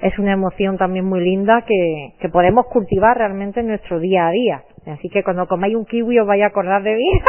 es 0.00 0.18
una 0.18 0.32
emoción 0.32 0.76
también 0.76 1.06
muy 1.06 1.20
linda 1.20 1.62
que, 1.62 2.14
que 2.20 2.28
podemos 2.28 2.66
cultivar 2.66 3.16
realmente 3.16 3.60
en 3.60 3.68
nuestro 3.68 3.98
día 3.98 4.26
a 4.26 4.30
día. 4.30 4.62
Así 4.86 5.08
que 5.08 5.24
cuando 5.24 5.48
comáis 5.48 5.74
un 5.74 5.86
kiwi 5.86 6.18
os 6.18 6.26
vais 6.26 6.42
a 6.42 6.46
acordar 6.46 6.82
de 6.82 6.94
mí. 6.94 7.10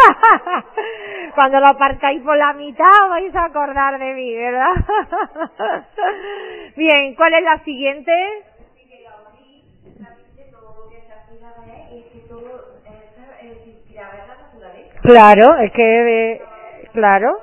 Cuando 1.34 1.60
lo 1.60 1.78
partáis 1.78 2.22
por 2.24 2.36
la 2.36 2.54
mitad 2.54 2.90
os 3.04 3.10
vais 3.10 3.36
a 3.36 3.46
acordar 3.46 4.00
de 4.00 4.14
mí 4.16 4.34
verdad 4.34 4.74
bien 6.76 7.14
¿cuál 7.16 7.34
es 7.36 7.44
la 7.44 7.64
siguiente? 7.64 8.12
Claro, 15.08 15.58
es 15.60 15.72
que, 15.72 16.32
eh, 16.34 16.42
claro. 16.92 17.38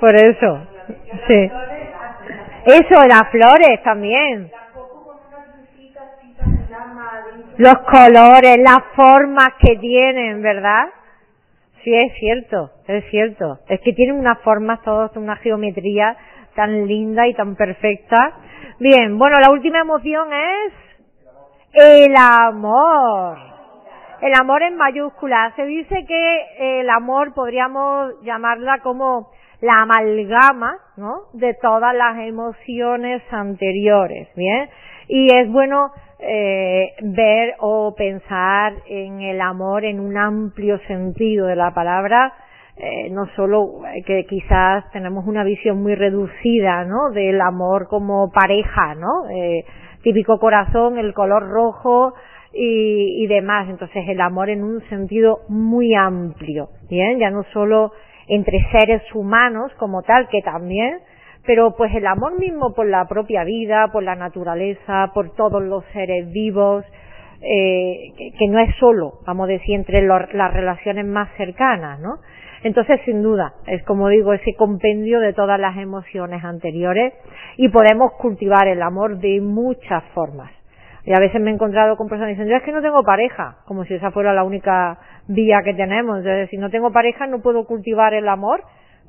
Por 0.00 0.14
eso, 0.16 0.66
sí. 1.28 1.50
Eso, 2.66 3.02
las 3.08 3.30
flores 3.30 3.82
también. 3.84 4.50
Los 7.58 7.74
colores, 7.74 8.56
las 8.58 8.82
formas 8.96 9.50
que 9.60 9.76
tienen, 9.76 10.42
¿verdad? 10.42 10.88
Sí, 11.84 11.94
es 11.94 12.12
cierto, 12.18 12.72
es 12.88 13.04
cierto. 13.10 13.60
Es 13.68 13.80
que 13.82 13.92
tienen 13.92 14.16
unas 14.16 14.40
formas, 14.40 14.82
todas, 14.82 15.16
una 15.16 15.36
geometría 15.36 16.16
tan 16.56 16.84
linda 16.88 17.28
y 17.28 17.34
tan 17.34 17.54
perfecta. 17.54 18.32
Bien, 18.80 19.16
bueno, 19.16 19.36
la 19.40 19.52
última 19.52 19.78
emoción 19.82 20.32
es 20.32 20.89
el 21.72 22.14
amor. 22.16 23.38
El 24.20 24.32
amor 24.38 24.62
en 24.62 24.76
mayúscula. 24.76 25.52
Se 25.56 25.64
dice 25.64 26.04
que 26.06 26.80
el 26.80 26.90
amor 26.90 27.32
podríamos 27.34 28.14
llamarla 28.22 28.80
como 28.82 29.30
la 29.60 29.82
amalgama, 29.82 30.76
¿no? 30.96 31.22
De 31.32 31.54
todas 31.54 31.94
las 31.94 32.18
emociones 32.18 33.22
anteriores, 33.30 34.28
¿bien? 34.34 34.68
Y 35.08 35.34
es 35.34 35.50
bueno 35.50 35.90
eh, 36.18 36.92
ver 37.02 37.54
o 37.60 37.94
pensar 37.96 38.74
en 38.86 39.20
el 39.20 39.40
amor 39.40 39.84
en 39.84 40.00
un 40.00 40.16
amplio 40.16 40.78
sentido 40.86 41.46
de 41.46 41.56
la 41.56 41.72
palabra, 41.72 42.32
eh, 42.76 43.10
no 43.10 43.26
solo 43.36 43.82
que 44.06 44.24
quizás 44.26 44.90
tenemos 44.92 45.26
una 45.26 45.44
visión 45.44 45.82
muy 45.82 45.94
reducida, 45.94 46.84
¿no? 46.84 47.10
Del 47.10 47.40
amor 47.40 47.88
como 47.88 48.30
pareja, 48.30 48.94
¿no? 48.94 49.28
Eh, 49.30 49.64
típico 50.02 50.38
corazón, 50.38 50.98
el 50.98 51.14
color 51.14 51.48
rojo 51.48 52.14
y, 52.52 53.24
y 53.24 53.26
demás. 53.26 53.68
Entonces 53.68 54.04
el 54.08 54.20
amor 54.20 54.50
en 54.50 54.62
un 54.64 54.80
sentido 54.88 55.40
muy 55.48 55.94
amplio, 55.94 56.68
bien, 56.88 57.18
ya 57.18 57.30
no 57.30 57.44
solo 57.52 57.92
entre 58.28 58.58
seres 58.70 59.02
humanos 59.14 59.72
como 59.78 60.02
tal, 60.02 60.28
que 60.28 60.40
también, 60.42 60.98
pero 61.44 61.74
pues 61.76 61.94
el 61.94 62.06
amor 62.06 62.38
mismo 62.38 62.74
por 62.74 62.86
la 62.86 63.06
propia 63.06 63.44
vida, 63.44 63.88
por 63.92 64.02
la 64.02 64.14
naturaleza, 64.14 65.10
por 65.12 65.34
todos 65.34 65.62
los 65.62 65.84
seres 65.92 66.30
vivos, 66.30 66.84
eh, 67.42 68.12
que, 68.38 68.48
no 68.48 68.58
es 68.60 68.74
solo, 68.76 69.14
vamos 69.26 69.48
a 69.48 69.52
decir, 69.52 69.74
entre 69.74 70.02
las 70.06 70.52
relaciones 70.52 71.06
más 71.06 71.30
cercanas, 71.36 71.98
¿no? 72.00 72.18
Entonces, 72.62 73.00
sin 73.04 73.22
duda, 73.22 73.54
es 73.66 73.82
como 73.84 74.08
digo, 74.08 74.32
ese 74.34 74.54
compendio 74.54 75.20
de 75.20 75.32
todas 75.32 75.58
las 75.58 75.76
emociones 75.78 76.44
anteriores 76.44 77.14
y 77.56 77.68
podemos 77.70 78.12
cultivar 78.14 78.68
el 78.68 78.82
amor 78.82 79.18
de 79.18 79.40
muchas 79.40 80.04
formas. 80.14 80.50
Y 81.04 81.12
a 81.14 81.20
veces 81.20 81.40
me 81.40 81.50
he 81.50 81.54
encontrado 81.54 81.96
con 81.96 82.08
personas 82.08 82.30
diciendo, 82.30 82.50
yo 82.50 82.58
es 82.58 82.62
que 82.62 82.72
no 82.72 82.82
tengo 82.82 83.02
pareja, 83.02 83.56
como 83.64 83.84
si 83.84 83.94
esa 83.94 84.10
fuera 84.10 84.34
la 84.34 84.44
única 84.44 84.98
vía 85.26 85.62
que 85.64 85.72
tenemos. 85.72 86.18
Entonces, 86.18 86.50
si 86.50 86.58
no 86.58 86.68
tengo 86.68 86.92
pareja, 86.92 87.26
no 87.26 87.40
puedo 87.40 87.64
cultivar 87.64 88.12
el 88.12 88.28
amor. 88.28 88.62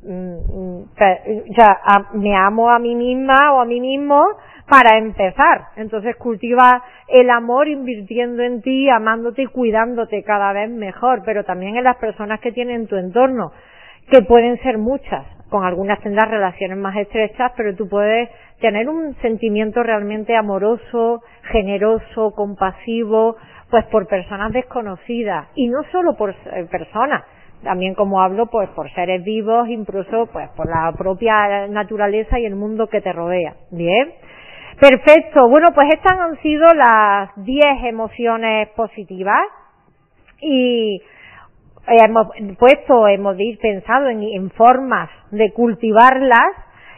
Mm, 0.04 0.36
mm, 0.36 0.82
o 0.84 1.54
sea, 1.56 1.78
me 2.14 2.36
amo 2.36 2.70
a 2.74 2.80
mí 2.80 2.96
misma 2.96 3.54
o 3.54 3.60
a 3.60 3.66
mí 3.66 3.82
mismo 3.82 4.26
para 4.72 4.98
empezar. 4.98 5.66
Entonces 5.76 6.16
cultiva 6.16 6.82
el 7.10 7.30
amor 7.30 7.68
invirtiendo 7.68 8.42
en 8.42 8.62
ti, 8.62 8.90
amándote 8.90 9.42
y 9.42 9.48
cuidándote 9.48 10.24
cada 10.24 10.54
vez 10.54 10.70
mejor, 10.70 11.24
pero 11.26 11.44
también 11.44 11.76
en 11.76 11.84
las 11.84 11.98
personas 11.98 12.40
que 12.40 12.54
tienen 12.54 12.88
tu 12.88 12.96
entorno, 12.96 13.52
que 14.10 14.22
pueden 14.22 14.58
ser 14.62 14.78
muchas. 14.78 15.26
Con 15.50 15.66
algunas 15.66 16.00
tendrás 16.00 16.30
relaciones 16.32 16.78
más 16.78 16.96
estrechas, 16.96 17.52
pero 17.58 17.76
tú 17.76 17.90
puedes 17.90 18.30
tener 18.62 18.88
un 18.88 19.14
sentimiento 19.16 19.84
realmente 19.84 20.38
amoroso, 20.38 21.22
generoso, 21.52 22.32
compasivo, 22.34 23.36
pues 23.70 23.84
por 23.88 24.08
personas 24.08 24.54
desconocidas 24.54 25.48
y 25.54 25.68
no 25.68 25.84
solo 25.92 26.16
por 26.16 26.34
personas, 26.70 27.24
también 27.62 27.94
como 27.94 28.22
hablo 28.22 28.46
pues 28.46 28.70
por 28.70 28.90
seres 28.94 29.22
vivos, 29.22 29.68
incluso 29.68 30.28
pues 30.32 30.50
por 30.56 30.70
la 30.70 30.94
propia 30.98 31.68
naturaleza 31.68 32.40
y 32.40 32.46
el 32.46 32.56
mundo 32.56 32.88
que 32.88 33.02
te 33.02 33.12
rodea. 33.12 33.56
Bien. 33.70 34.14
Perfecto. 34.82 35.48
Bueno, 35.48 35.68
pues 35.76 35.90
estas 35.94 36.20
han 36.20 36.42
sido 36.42 36.66
las 36.74 37.30
10 37.36 37.66
emociones 37.84 38.68
positivas 38.70 39.46
y 40.42 41.00
hemos 41.86 42.30
puesto, 42.58 43.08
hemos 43.08 43.38
pensado 43.62 44.10
en, 44.10 44.50
formas 44.50 45.08
de 45.30 45.54
cultivarlas 45.54 46.50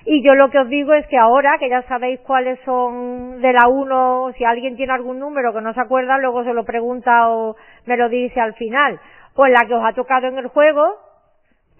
y 0.06 0.26
yo 0.26 0.34
lo 0.34 0.50
que 0.50 0.60
os 0.60 0.70
digo 0.70 0.94
es 0.94 1.06
que 1.08 1.18
ahora, 1.18 1.58
que 1.60 1.68
ya 1.68 1.82
sabéis 1.82 2.22
cuáles 2.22 2.58
son 2.64 3.42
de 3.42 3.52
la 3.52 3.68
1, 3.68 4.32
si 4.38 4.46
alguien 4.46 4.78
tiene 4.78 4.94
algún 4.94 5.20
número 5.20 5.52
que 5.52 5.60
no 5.60 5.74
se 5.74 5.82
acuerda, 5.82 6.18
luego 6.20 6.46
se 6.46 6.54
lo 6.54 6.64
pregunta 6.64 7.28
o 7.32 7.58
me 7.86 7.98
lo 7.98 8.08
dice 8.08 8.40
al 8.40 8.54
final. 8.54 8.98
Pues 9.36 9.52
la 9.52 9.68
que 9.68 9.76
os 9.76 9.84
ha 9.84 9.92
tocado 9.92 10.28
en 10.28 10.38
el 10.38 10.48
juego, 10.48 10.86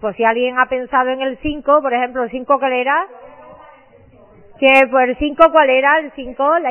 pues 0.02 0.16
si 0.16 0.24
alguien 0.24 0.58
ha 0.58 0.66
pensado 0.66 1.08
en 1.08 1.22
el 1.22 1.38
5, 1.38 1.80
por 1.80 1.94
ejemplo, 1.94 2.24
el 2.24 2.30
5 2.30 2.58
que 2.58 2.80
era, 2.82 3.06
que 4.58 4.86
pues 4.90 5.08
el 5.08 5.16
5 5.16 5.44
cuál 5.52 5.70
era, 5.70 5.98
el 5.98 6.12
5, 6.12 6.58
la, 6.58 6.70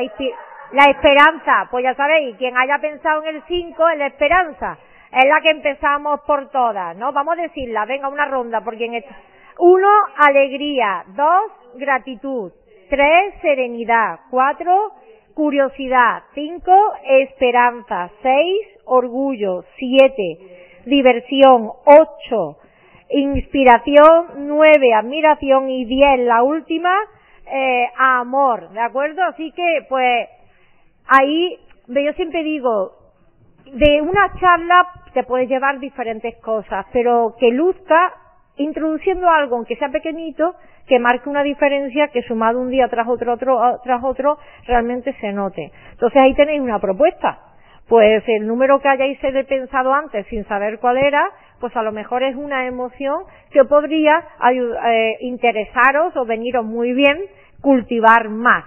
la 0.72 0.90
esperanza, 0.90 1.68
pues 1.70 1.84
ya 1.84 1.94
sabéis, 1.94 2.36
quien 2.36 2.56
haya 2.56 2.78
pensado 2.78 3.22
en 3.22 3.36
el 3.36 3.42
5 3.46 3.88
es 3.90 3.98
la 3.98 4.06
esperanza, 4.06 4.78
es 5.12 5.28
la 5.28 5.40
que 5.40 5.50
empezamos 5.50 6.20
por 6.26 6.50
todas, 6.50 6.96
¿no? 6.96 7.12
Vamos 7.12 7.38
a 7.38 7.42
decirla, 7.42 7.84
venga 7.84 8.08
una 8.08 8.26
ronda, 8.26 8.62
porque 8.62 8.86
en 8.86 8.94
este, 8.94 9.14
uno, 9.58 9.88
alegría. 10.16 11.04
Dos, 11.14 11.76
gratitud. 11.76 12.52
Tres, 12.90 13.34
serenidad. 13.40 14.20
Cuatro, 14.30 14.92
curiosidad. 15.34 16.24
Cinco, 16.34 16.72
esperanza. 17.04 18.10
Seis, 18.22 18.66
orgullo. 18.84 19.64
Siete, 19.76 20.80
diversión. 20.86 21.70
Ocho, 21.84 22.58
inspiración. 23.10 24.48
Nueve, 24.48 24.92
admiración. 24.92 25.70
Y 25.70 25.84
diez, 25.84 26.18
la 26.20 26.42
última, 26.42 26.92
eh, 27.46 27.86
amor. 27.96 28.70
¿De 28.70 28.80
acuerdo? 28.80 29.22
Así 29.22 29.52
que, 29.52 29.86
pues, 29.88 30.28
ahí, 31.06 31.58
yo 31.88 32.12
siempre 32.14 32.42
digo, 32.42 32.92
de 33.66 34.00
una 34.02 34.32
charla 34.38 34.86
te 35.12 35.22
puedes 35.24 35.48
llevar 35.48 35.78
diferentes 35.78 36.36
cosas, 36.38 36.86
pero 36.92 37.36
que 37.38 37.50
luzca 37.50 38.12
introduciendo 38.56 39.28
algo, 39.28 39.56
aunque 39.56 39.76
sea 39.76 39.88
pequeñito, 39.88 40.54
que 40.86 40.98
marque 40.98 41.28
una 41.28 41.42
diferencia 41.42 42.08
que 42.08 42.22
sumado 42.22 42.60
un 42.60 42.70
día 42.70 42.88
tras 42.88 43.08
otro, 43.08 43.32
otro 43.34 43.80
tras 43.82 44.02
otro, 44.04 44.38
realmente 44.66 45.14
se 45.20 45.32
note. 45.32 45.72
Entonces 45.92 46.20
ahí 46.20 46.34
tenéis 46.34 46.60
una 46.60 46.78
propuesta. 46.78 47.38
Pues 47.88 48.22
el 48.26 48.46
número 48.46 48.80
que 48.80 48.88
hayáis 48.88 49.18
pensado 49.46 49.92
antes 49.92 50.26
sin 50.28 50.44
saber 50.46 50.78
cuál 50.78 50.96
era, 50.96 51.30
pues 51.64 51.74
a 51.78 51.82
lo 51.82 51.92
mejor 51.92 52.22
es 52.22 52.36
una 52.36 52.66
emoción 52.66 53.22
que 53.50 53.64
podría 53.64 54.22
eh, 54.52 55.16
interesaros 55.20 56.14
o 56.14 56.26
veniros 56.26 56.62
muy 56.62 56.92
bien 56.92 57.16
cultivar 57.62 58.28
más. 58.28 58.66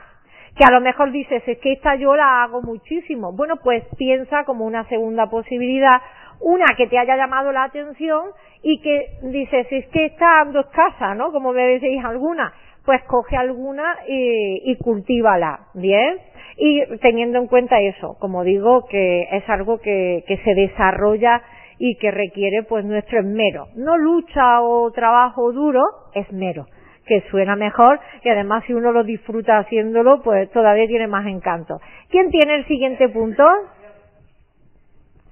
Que 0.55 0.63
a 0.67 0.73
lo 0.73 0.81
mejor 0.81 1.11
dices, 1.11 1.43
es 1.45 1.59
que 1.59 1.73
esta 1.73 1.93
yo 1.93 2.15
la 2.15 2.41
hago 2.41 2.63
muchísimo. 2.63 3.33
Bueno, 3.33 3.57
pues 3.57 3.83
piensa 3.99 4.45
como 4.45 4.65
una 4.65 4.83
segunda 4.85 5.29
posibilidad 5.29 6.01
una 6.39 6.65
que 6.75 6.87
te 6.87 6.97
haya 6.97 7.15
llamado 7.15 7.51
la 7.51 7.65
atención 7.65 8.31
y 8.63 8.81
que 8.81 9.09
dices, 9.21 9.67
es 9.69 9.85
que 9.89 10.05
está 10.05 10.41
ando 10.41 10.61
escasa, 10.61 11.13
¿no? 11.13 11.31
Como 11.31 11.53
me 11.53 11.67
decís 11.67 12.03
alguna, 12.03 12.51
pues 12.83 13.03
coge 13.03 13.37
alguna 13.37 13.95
y, 14.07 14.71
y 14.71 14.75
cultívala, 14.77 15.67
¿bien? 15.75 16.17
Y 16.57 16.83
teniendo 16.97 17.37
en 17.37 17.45
cuenta 17.45 17.79
eso, 17.79 18.17
como 18.19 18.43
digo, 18.43 18.87
que 18.87 19.27
es 19.31 19.47
algo 19.47 19.77
que, 19.77 20.23
que 20.27 20.37
se 20.37 20.55
desarrolla 20.55 21.43
y 21.79 21.97
que 21.97 22.11
requiere 22.11 22.63
pues 22.63 22.85
nuestro 22.85 23.19
esmero. 23.19 23.67
No 23.75 23.97
lucha 23.97 24.61
o 24.61 24.91
trabajo 24.91 25.51
duro, 25.51 25.81
esmero, 26.13 26.65
que 27.05 27.21
suena 27.29 27.55
mejor 27.55 27.99
y 28.23 28.29
además 28.29 28.63
si 28.65 28.73
uno 28.73 28.91
lo 28.91 29.03
disfruta 29.03 29.59
haciéndolo, 29.59 30.21
pues 30.23 30.49
todavía 30.51 30.87
tiene 30.87 31.07
más 31.07 31.25
encanto. 31.27 31.79
¿Quién 32.09 32.29
tiene 32.29 32.55
el 32.55 32.67
siguiente 32.67 33.09
punto? 33.09 33.43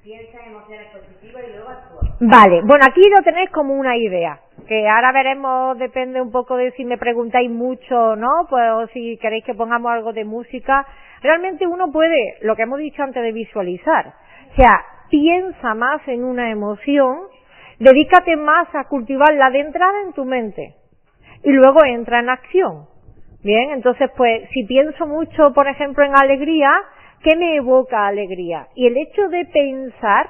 piensa 0.05 0.37
en 0.39 0.51
emociones 0.51 0.85
positivas 0.91 1.43
y 1.49 1.51
luego 1.51 1.67
actúa. 1.67 2.01
Vale, 2.19 2.61
bueno, 2.61 2.85
aquí 2.87 3.01
lo 3.09 3.23
tenéis 3.23 3.49
como 3.49 3.73
una 3.73 3.97
idea, 3.97 4.39
que 4.67 4.87
ahora 4.87 5.11
veremos, 5.11 5.79
depende 5.79 6.21
un 6.21 6.31
poco 6.31 6.57
de 6.57 6.71
si 6.73 6.85
me 6.85 6.99
preguntáis 6.99 7.49
mucho, 7.49 8.15
¿no? 8.15 8.45
Pues 8.47 8.71
o 8.71 8.87
si 8.93 9.17
queréis 9.17 9.43
que 9.43 9.55
pongamos 9.55 9.91
algo 9.91 10.13
de 10.13 10.23
música. 10.23 10.85
Realmente 11.23 11.65
uno 11.65 11.91
puede, 11.91 12.37
lo 12.41 12.55
que 12.55 12.61
hemos 12.61 12.77
dicho 12.77 13.01
antes 13.01 13.23
de 13.23 13.31
visualizar, 13.31 14.13
o 14.51 14.55
sea, 14.55 14.79
piensa 15.09 15.73
más 15.73 16.01
en 16.07 16.23
una 16.23 16.51
emoción, 16.51 17.17
dedícate 17.79 18.35
más 18.35 18.67
a 18.73 18.85
cultivarla 18.85 19.49
de 19.51 19.59
entrada 19.59 20.01
en 20.05 20.13
tu 20.13 20.25
mente 20.25 20.75
y 21.43 21.51
luego 21.51 21.83
entra 21.85 22.19
en 22.19 22.29
acción. 22.29 22.85
Bien, 23.43 23.71
entonces 23.71 24.09
pues 24.17 24.49
si 24.51 24.63
pienso 24.63 25.05
mucho, 25.05 25.53
por 25.53 25.67
ejemplo, 25.67 26.03
en 26.03 26.13
alegría, 26.19 26.71
¿Qué 27.25 27.35
me 27.35 27.55
evoca 27.55 28.05
alegría? 28.05 28.67
Y 28.75 28.85
el 28.85 28.95
hecho 28.97 29.27
de 29.29 29.45
pensar, 29.45 30.29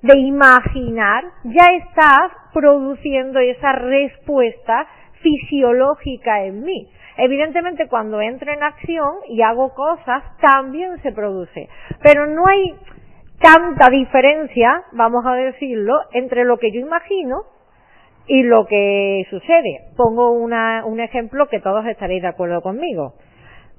de 0.00 0.18
imaginar, 0.18 1.24
ya 1.44 1.66
está 1.76 2.10
produciendo 2.54 3.38
esa 3.38 3.72
respuesta 3.72 4.86
fisiológica 5.20 6.42
en 6.44 6.62
mí. 6.62 6.90
Evidentemente 7.18 7.86
cuando 7.86 8.18
entro 8.22 8.50
en 8.50 8.62
acción 8.62 9.16
y 9.28 9.42
hago 9.42 9.74
cosas, 9.74 10.24
también 10.40 11.02
se 11.02 11.12
produce. 11.12 11.68
Pero 12.02 12.26
no 12.26 12.46
hay 12.46 12.76
tanta 13.40 13.90
diferencia, 13.90 14.84
vamos 14.92 15.24
a 15.26 15.34
decirlo, 15.34 15.94
entre 16.12 16.44
lo 16.44 16.58
que 16.58 16.70
yo 16.72 16.80
imagino 16.80 17.44
y 18.26 18.42
lo 18.42 18.66
que 18.66 19.26
sucede. 19.30 19.88
Pongo 19.96 20.30
un 20.32 21.00
ejemplo 21.00 21.48
que 21.48 21.60
todos 21.60 21.86
estaréis 21.86 22.22
de 22.22 22.28
acuerdo 22.28 22.60
conmigo. 22.60 23.14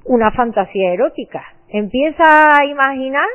Una 0.03 0.31
fantasía 0.31 0.93
erótica 0.93 1.43
Empieza 1.73 2.57
a 2.59 2.65
imaginar 2.65 3.27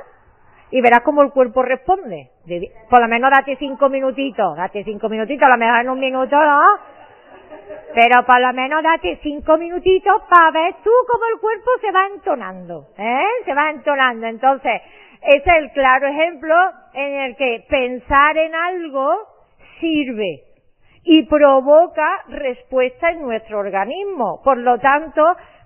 y 0.70 0.83
verás 0.83 1.01
cómo 1.01 1.22
el 1.22 1.31
cuerpo 1.31 1.62
responde. 1.62 2.29
Por 2.91 3.01
lo 3.01 3.09
menos 3.09 3.31
date 3.31 3.57
cinco 3.57 3.89
minutitos, 3.89 4.57
date 4.57 4.85
cinco 4.85 5.09
minutitos, 5.09 5.47
a 5.47 5.57
lo 5.57 5.59
mejor 5.59 5.81
en 5.81 5.89
un 5.89 5.99
minuto 5.99 6.37
no, 6.37 6.61
pero 7.95 8.27
por 8.27 8.39
lo 8.39 8.53
menos 8.53 8.83
date 8.83 9.18
cinco 9.22 9.57
minutitos 9.57 10.22
para 10.29 10.51
ver 10.51 10.74
tú 10.85 10.91
cómo 11.11 11.24
el 11.33 11.41
cuerpo 11.41 11.70
se 11.81 11.91
va 11.91 12.07
entonando, 12.14 12.89
¿eh? 12.99 13.24
Se 13.47 13.55
va 13.55 13.70
entonando. 13.70 14.27
Entonces, 14.27 14.83
es 15.27 15.43
el 15.45 15.70
claro 15.72 16.07
ejemplo 16.07 16.55
en 16.95 17.20
el 17.20 17.37
que 17.37 17.64
pensar 17.68 18.37
en 18.37 18.55
algo 18.55 19.12
sirve 19.81 20.43
y 21.03 21.24
provoca 21.24 22.24
respuesta 22.29 23.11
en 23.11 23.22
nuestro 23.22 23.59
organismo. 23.59 24.41
Por 24.45 24.59
lo 24.59 24.79
tanto, 24.79 25.22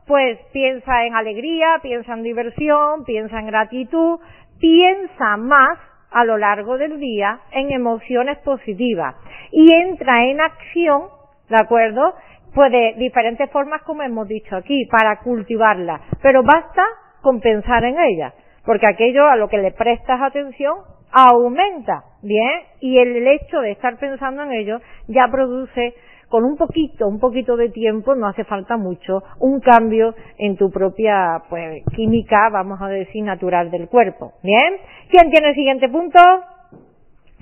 pues 0.06 0.38
piensa 0.52 1.04
en 1.04 1.14
alegría, 1.14 1.78
piensa 1.82 2.14
en 2.14 2.22
diversión, 2.22 3.04
piensa 3.04 3.38
en 3.38 3.46
gratitud, 3.46 4.18
piensa 4.58 5.36
más 5.36 5.78
a 6.11 6.24
lo 6.24 6.36
largo 6.38 6.76
del 6.78 6.98
día 6.98 7.40
en 7.52 7.70
emociones 7.70 8.38
positivas 8.38 9.14
y 9.52 9.72
entra 9.74 10.24
en 10.24 10.40
acción, 10.40 11.02
¿de 11.48 11.56
acuerdo? 11.61 12.14
Pues 12.54 12.72
de 12.72 12.94
diferentes 12.96 13.48
formas 13.50 13.82
como 13.82 14.02
hemos 14.02 14.26
dicho 14.26 14.56
aquí, 14.56 14.86
para 14.90 15.20
cultivarla, 15.20 16.00
pero 16.22 16.42
basta 16.42 16.82
con 17.22 17.40
pensar 17.40 17.84
en 17.84 17.98
ella, 17.98 18.32
porque 18.70 18.86
aquello 18.86 19.26
a 19.26 19.34
lo 19.34 19.48
que 19.48 19.58
le 19.58 19.72
prestas 19.72 20.22
atención 20.22 20.76
aumenta, 21.10 22.04
¿bien? 22.22 22.60
Y 22.78 22.98
el 22.98 23.26
hecho 23.26 23.58
de 23.58 23.72
estar 23.72 23.98
pensando 23.98 24.44
en 24.44 24.52
ello 24.52 24.80
ya 25.08 25.26
produce 25.26 25.92
con 26.28 26.44
un 26.44 26.56
poquito, 26.56 27.08
un 27.08 27.18
poquito 27.18 27.56
de 27.56 27.70
tiempo, 27.70 28.14
no 28.14 28.28
hace 28.28 28.44
falta 28.44 28.76
mucho, 28.76 29.24
un 29.40 29.58
cambio 29.58 30.14
en 30.38 30.56
tu 30.56 30.70
propia 30.70 31.42
pues, 31.48 31.82
química, 31.96 32.48
vamos 32.52 32.80
a 32.80 32.86
decir, 32.86 33.24
natural 33.24 33.72
del 33.72 33.88
cuerpo. 33.88 34.34
¿Bien? 34.44 34.76
¿Quién 35.10 35.32
tiene 35.32 35.48
el 35.48 35.54
siguiente 35.56 35.88
punto? 35.88 36.20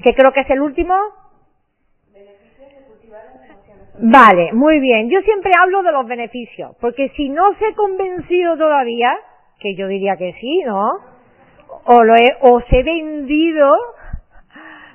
Que 0.02 0.14
creo 0.14 0.32
que 0.32 0.40
es 0.40 0.48
el 0.48 0.62
último. 0.62 0.94
Vale, 4.00 4.54
muy 4.54 4.80
bien. 4.80 5.10
Yo 5.10 5.20
siempre 5.20 5.52
hablo 5.62 5.82
de 5.82 5.92
los 5.92 6.06
beneficios, 6.06 6.74
porque 6.80 7.10
si 7.18 7.28
no 7.28 7.52
se 7.58 7.68
he 7.68 7.74
convencido 7.74 8.56
todavía, 8.56 9.14
que 9.60 9.74
yo 9.74 9.88
diría 9.88 10.16
que 10.16 10.32
sí, 10.40 10.62
¿no? 10.64 11.07
O 11.84 12.02
lo 12.02 12.14
he, 12.14 12.36
os 12.40 12.64
he 12.70 12.82
vendido 12.82 13.74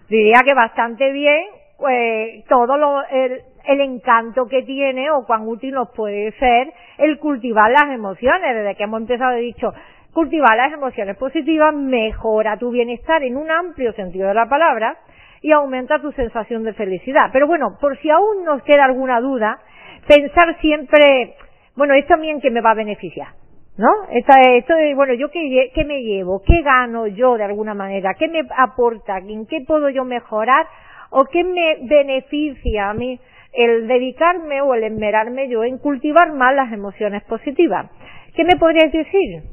diría 0.09 0.41
que 0.45 0.53
bastante 0.53 1.11
bien 1.11 1.43
pues, 1.78 2.45
todo 2.45 2.78
lo, 2.78 3.03
el, 3.07 3.41
el 3.65 3.82
encanto 3.82 4.47
que 4.47 4.63
tiene 4.63 5.09
o 5.11 5.26
cuán 5.26 5.47
útil 5.47 5.74
nos 5.74 5.89
puede 5.89 6.32
ser 6.34 6.71
el 6.97 7.19
cultivar 7.19 7.71
las 7.71 7.93
emociones. 7.93 8.55
Desde 8.55 8.76
que 8.76 8.84
hemos 8.84 9.01
empezado 9.01 9.34
he 9.34 9.41
dicho, 9.41 9.74
cultivar 10.13 10.55
las 10.55 10.71
emociones 10.71 11.17
positivas 11.17 11.74
mejora 11.74 12.57
tu 12.57 12.71
bienestar 12.71 13.24
en 13.24 13.38
un 13.38 13.49
amplio 13.49 13.93
sentido 13.93 14.28
de 14.28 14.34
la 14.34 14.47
palabra 14.47 14.97
y 15.41 15.51
aumenta 15.51 15.99
tu 15.99 16.11
sensación 16.13 16.63
de 16.63 16.74
felicidad. 16.74 17.30
Pero 17.34 17.47
bueno, 17.47 17.78
por 17.82 17.97
si 17.97 18.09
aún 18.09 18.45
nos 18.45 18.61
queda 18.63 18.84
alguna 18.86 19.19
duda, 19.19 19.59
pensar 20.07 20.57
siempre, 20.61 21.36
bueno, 21.76 21.93
esto 21.95 22.13
también 22.13 22.39
que 22.39 22.51
me 22.51 22.61
va 22.61 22.71
a 22.71 22.76
beneficiar. 22.76 23.43
¿No? 23.76 23.89
Esta, 24.11 24.39
esto 24.55 24.76
es, 24.76 24.95
bueno, 24.95 25.13
yo 25.15 25.32
qué, 25.32 25.84
me 25.86 26.03
llevo, 26.03 26.43
qué 26.45 26.61
gano 26.61 27.07
yo 27.07 27.38
de 27.38 27.43
alguna 27.43 27.74
manera, 27.74 28.13
qué 28.13 28.28
me 28.28 28.41
aporta, 28.55 29.17
en 29.17 29.47
qué 29.47 29.61
puedo 29.65 29.89
yo 29.89 30.05
mejorar 30.05 30.67
o 31.09 31.26
qué 31.26 31.43
me 31.43 31.78
beneficia 31.82 32.91
a 32.91 32.93
mí 32.93 33.19
el 33.51 33.88
dedicarme 33.88 34.61
o 34.61 34.74
el 34.76 34.84
esmerarme 34.84 35.47
yo 35.49 35.63
en 35.63 35.80
cultivar 35.80 36.34
más 36.34 36.55
las 36.55 36.71
emociones 36.71 37.24
positivas. 37.24 37.89
¿Qué 38.36 38.43
me 38.43 38.57
podrías 38.59 38.91
decir? 38.91 39.43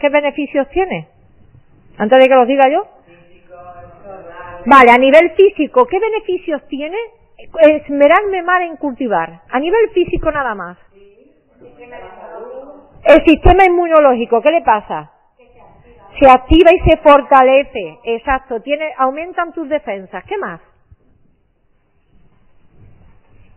¿Qué 0.00 0.08
beneficios 0.08 0.68
tiene? 0.70 1.08
Antes 1.98 2.18
de 2.18 2.28
que 2.28 2.34
los 2.34 2.48
diga 2.48 2.68
yo. 2.68 2.86
Vale, 4.66 4.90
a 4.92 4.98
nivel 4.98 5.30
físico, 5.36 5.86
¿qué 5.86 5.98
beneficios 5.98 6.66
tiene 6.68 6.96
esmerarme 7.60 8.42
más 8.42 8.62
en 8.62 8.76
cultivar? 8.76 9.42
A 9.50 9.58
nivel 9.58 9.90
físico 9.90 10.30
nada 10.30 10.54
más. 10.54 10.78
El 13.04 13.24
sistema 13.26 13.64
inmunológico, 13.64 14.40
¿qué 14.40 14.50
le 14.50 14.62
pasa? 14.62 15.10
Se 16.20 16.30
activa 16.30 16.70
y 16.72 16.90
se 16.90 16.98
fortalece. 16.98 17.98
Exacto, 18.04 18.60
tiene, 18.60 18.92
aumentan 18.98 19.52
tus 19.52 19.68
defensas. 19.68 20.22
¿Qué 20.24 20.36
más? 20.38 20.60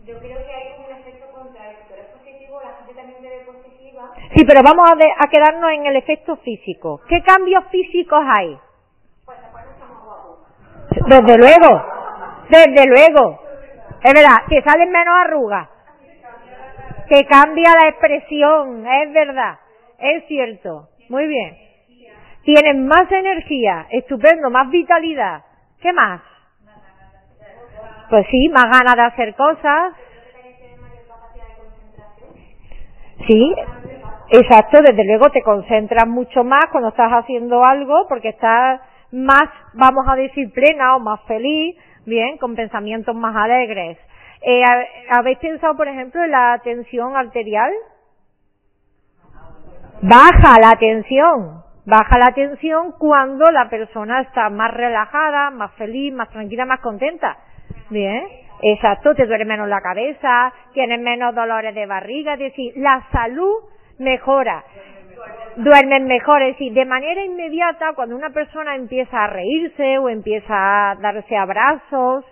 Yo 0.06 0.18
creo 0.20 0.38
que 0.38 0.54
hay 0.54 0.86
un 0.86 0.98
efecto 1.00 1.26
contrario. 1.32 1.78
Tú 1.88 1.94
eres 1.94 2.08
positivo, 2.08 2.60
la 2.64 2.78
gente 2.78 2.94
también 2.94 3.22
te 3.22 3.30
ve 3.30 3.46
positiva. 3.46 4.12
Sí, 4.36 4.46
pero 4.48 4.62
vamos 4.64 4.90
a, 4.90 4.96
de, 4.96 5.06
a 5.06 5.30
quedarnos 5.30 5.72
en 5.72 5.86
el 5.86 5.96
efecto 5.98 6.38
físico. 6.38 7.02
¿Qué 7.08 7.22
cambios 7.22 7.66
físicos 7.70 8.20
hay? 8.38 8.58
Pues 9.26 9.38
después 9.42 9.66
estamos 9.72 10.04
guapos. 10.06 10.40
Desde 10.90 11.38
luego, 11.38 11.86
desde 12.50 12.86
luego. 12.88 13.40
Es 14.04 14.14
verdad, 14.14 14.38
que 14.48 14.62
salen 14.62 14.92
menos 14.92 15.14
arrugas. 15.26 15.70
Que 17.10 17.26
cambia 17.26 17.72
la 17.82 17.90
expresión, 17.90 18.86
es 18.88 19.14
verdad. 19.14 19.60
Es 20.00 20.26
cierto. 20.28 20.90
Muy 21.10 21.28
bien. 21.28 21.58
Tienen 22.44 22.88
más 22.88 23.12
energía, 23.12 23.88
estupendo, 23.90 24.50
más 24.50 24.70
vitalidad. 24.70 25.44
¿Qué 25.82 25.92
más? 25.94 26.22
Pues 28.10 28.26
sí, 28.30 28.50
más 28.50 28.66
ganas 28.66 28.96
de 28.96 29.02
hacer 29.02 29.36
cosas. 29.36 29.94
Sí, 33.28 33.56
exacto, 34.30 34.80
desde 34.82 35.04
luego 35.06 35.30
te 35.32 35.42
concentras 35.42 36.08
mucho 36.08 36.44
más 36.44 36.66
cuando 36.72 36.90
estás 36.90 37.12
haciendo 37.12 37.62
algo 37.66 38.06
porque 38.08 38.30
estás 38.30 38.82
más, 39.12 39.44
vamos 39.74 40.06
a 40.08 40.16
decir, 40.16 40.52
plena 40.52 40.96
o 40.96 41.00
más 41.00 41.22
feliz, 41.24 41.76
bien, 42.06 42.38
con 42.38 42.56
pensamientos 42.56 43.16
más 43.16 43.36
alegres. 43.36 43.98
Eh, 44.42 44.64
¿Habéis 45.12 45.38
pensado, 45.40 45.76
por 45.76 45.88
ejemplo, 45.88 46.24
en 46.24 46.32
la 46.32 46.60
tensión 46.64 47.16
arterial? 47.16 47.72
Baja 50.02 50.60
la 50.62 50.78
tensión, 50.78 51.64
baja 51.86 52.20
la 52.20 52.34
tensión 52.34 52.94
cuando 53.00 53.46
la 53.52 53.70
persona 53.70 54.22
está 54.22 54.50
más 54.50 54.72
relajada, 54.74 55.50
más 55.52 55.72
feliz, 55.76 56.14
más 56.14 56.30
tranquila, 56.30 56.66
más 56.66 56.80
contenta. 56.82 57.38
Bien, 57.90 58.24
exacto, 58.62 59.16
te 59.16 59.26
duele 59.26 59.46
menos 59.46 59.68
la 59.68 59.82
cabeza, 59.82 60.54
tienes 60.74 61.00
menos 61.00 61.34
dolores 61.34 61.74
de 61.74 61.86
barriga, 61.86 62.34
es 62.34 62.40
decir, 62.40 62.74
la 62.76 63.08
salud 63.12 63.56
mejora. 63.98 64.64
Duermen 65.56 66.06
mejor, 66.06 66.42
es 66.42 66.54
decir, 66.54 66.74
de 66.74 66.86
manera 66.86 67.24
inmediata 67.24 67.94
cuando 67.96 68.16
una 68.16 68.30
persona 68.32 68.76
empieza 68.76 69.24
a 69.24 69.28
reírse 69.28 69.98
o 69.98 70.10
empieza 70.10 70.92
a 70.92 70.96
darse 70.96 71.38
abrazos, 71.38 72.26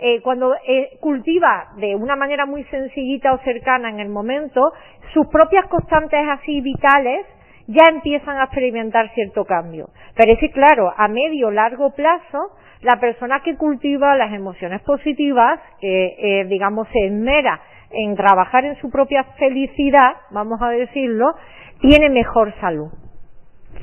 eh, 0.00 0.20
cuando 0.22 0.54
eh, 0.66 0.98
cultiva 1.00 1.68
de 1.76 1.94
una 1.94 2.16
manera 2.16 2.46
muy 2.46 2.64
sencillita 2.64 3.32
o 3.34 3.38
cercana 3.38 3.90
en 3.90 4.00
el 4.00 4.08
momento, 4.08 4.72
sus 5.12 5.26
propias 5.28 5.66
constantes 5.66 6.20
así 6.28 6.60
vitales 6.60 7.26
ya 7.66 7.84
empiezan 7.90 8.38
a 8.38 8.44
experimentar 8.44 9.10
cierto 9.14 9.44
cambio. 9.44 9.90
Pero 10.16 10.34
claro, 10.52 10.92
a 10.96 11.06
medio 11.08 11.50
largo 11.50 11.90
plazo, 11.94 12.50
la 12.82 12.98
persona 12.98 13.40
que 13.44 13.56
cultiva 13.56 14.16
las 14.16 14.32
emociones 14.32 14.80
positivas, 14.82 15.60
que 15.80 16.16
eh, 16.18 16.44
digamos 16.46 16.88
se 16.92 17.06
esmera 17.06 17.60
en 17.90 18.16
trabajar 18.16 18.64
en 18.64 18.76
su 18.80 18.90
propia 18.90 19.24
felicidad, 19.38 20.16
vamos 20.30 20.60
a 20.62 20.70
decirlo, 20.70 21.34
tiene 21.80 22.08
mejor 22.08 22.54
salud 22.60 22.90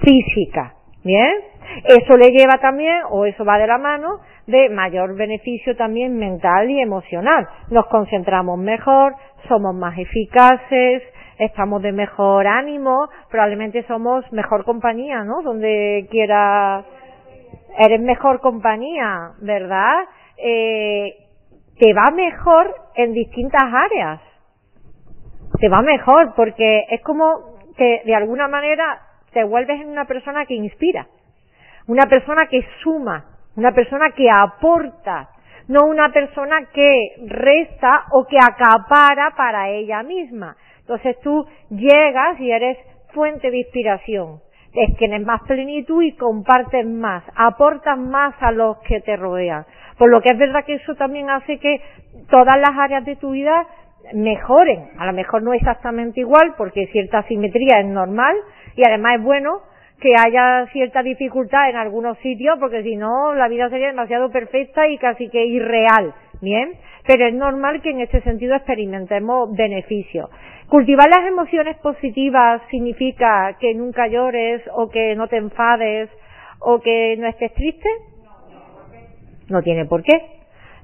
física. 0.03 0.76
¿Bien? 1.07 1.35
Eso 1.85 2.17
le 2.17 2.31
lleva 2.31 2.59
también, 2.59 3.01
o 3.09 3.25
eso 3.25 3.45
va 3.45 3.57
de 3.57 3.65
la 3.65 3.77
mano, 3.77 4.19
de 4.45 4.67
mayor 4.67 5.15
beneficio 5.15 5.73
también 5.77 6.17
mental 6.17 6.69
y 6.69 6.81
emocional. 6.81 7.47
Nos 7.69 7.85
concentramos 7.87 8.59
mejor, 8.59 9.15
somos 9.47 9.73
más 9.73 9.97
eficaces, 9.97 11.03
estamos 11.39 11.81
de 11.81 11.93
mejor 11.93 12.45
ánimo, 12.45 13.07
probablemente 13.31 13.83
somos 13.87 14.29
mejor 14.33 14.65
compañía, 14.65 15.23
¿no? 15.23 15.41
Donde 15.43 16.07
quiera 16.11 16.83
eres 17.79 18.01
mejor 18.01 18.41
compañía, 18.41 19.31
¿verdad? 19.39 20.03
Eh, 20.35 21.13
te 21.79 21.93
va 21.93 22.11
mejor 22.13 22.75
en 22.95 23.13
distintas 23.13 23.63
áreas. 23.63 24.19
Te 25.57 25.69
va 25.69 25.81
mejor 25.81 26.33
porque 26.35 26.85
es 26.89 27.01
como 27.01 27.55
que 27.77 28.01
de 28.05 28.15
alguna 28.15 28.49
manera 28.49 29.07
te 29.32 29.43
vuelves 29.43 29.82
en 29.82 29.89
una 29.89 30.05
persona 30.05 30.45
que 30.45 30.55
inspira, 30.55 31.07
una 31.88 32.05
persona 32.05 32.47
que 32.49 32.65
suma, 32.84 33.25
una 33.55 33.71
persona 33.71 34.11
que 34.11 34.30
aporta, 34.30 35.30
no 35.67 35.86
una 35.86 36.11
persona 36.11 36.67
que 36.73 37.15
resta 37.25 38.05
o 38.11 38.25
que 38.25 38.38
acapara 38.38 39.34
para 39.36 39.69
ella 39.69 40.03
misma. 40.03 40.55
Entonces 40.80 41.19
tú 41.21 41.45
llegas 41.69 42.39
y 42.39 42.51
eres 42.51 42.78
fuente 43.13 43.51
de 43.51 43.57
inspiración 43.57 44.39
es 44.78 44.95
tienes 44.97 45.25
más 45.25 45.41
plenitud 45.43 46.03
y 46.03 46.11
compartes 46.13 46.86
más, 46.86 47.23
aportas 47.36 47.97
más 47.97 48.36
a 48.39 48.51
los 48.51 48.78
que 48.80 49.01
te 49.01 49.15
rodean. 49.15 49.65
Por 49.97 50.11
lo 50.11 50.21
que 50.21 50.34
es 50.34 50.38
verdad 50.38 50.65
que 50.65 50.75
eso 50.75 50.95
también 50.95 51.30
hace 51.30 51.57
que 51.57 51.82
todas 52.30 52.57
las 52.57 52.78
áreas 52.78 53.03
de 53.05 53.15
tu 53.15 53.32
vida 53.32 53.65
mejoren. 54.13 54.89
A 54.97 55.05
lo 55.05 55.13
mejor 55.13 55.43
no 55.43 55.53
exactamente 55.53 56.19
igual, 56.19 56.55
porque 56.57 56.87
cierta 56.87 57.23
simetría 57.23 57.79
es 57.79 57.87
normal 57.87 58.35
y 58.75 58.83
además 58.87 59.15
es 59.17 59.23
bueno 59.23 59.61
que 59.99 60.13
haya 60.15 60.67
cierta 60.71 61.01
dificultad 61.01 61.69
en 61.69 61.75
algunos 61.75 62.17
sitios, 62.19 62.57
porque 62.59 62.83
si 62.83 62.95
no 62.95 63.33
la 63.33 63.47
vida 63.47 63.69
sería 63.69 63.87
demasiado 63.87 64.29
perfecta 64.31 64.88
y 64.88 64.97
casi 64.97 65.29
que 65.29 65.45
irreal. 65.45 66.13
Bien, 66.39 66.73
pero 67.07 67.25
es 67.25 67.34
normal 67.34 67.81
que 67.81 67.89
en 67.89 68.01
este 68.01 68.21
sentido 68.21 68.55
experimentemos 68.55 69.55
beneficios. 69.55 70.29
Cultivar 70.69 71.07
las 71.09 71.27
emociones 71.27 71.77
positivas 71.77 72.61
significa 72.69 73.57
que 73.59 73.73
nunca 73.73 74.07
llores 74.07 74.61
o 74.73 74.89
que 74.89 75.15
no 75.15 75.27
te 75.27 75.38
enfades 75.38 76.09
o 76.59 76.79
que 76.79 77.15
no 77.17 77.27
estés 77.27 77.53
triste. 77.53 77.89
No 79.49 79.61
tiene 79.63 79.85
por 79.85 80.03
qué. 80.03 80.36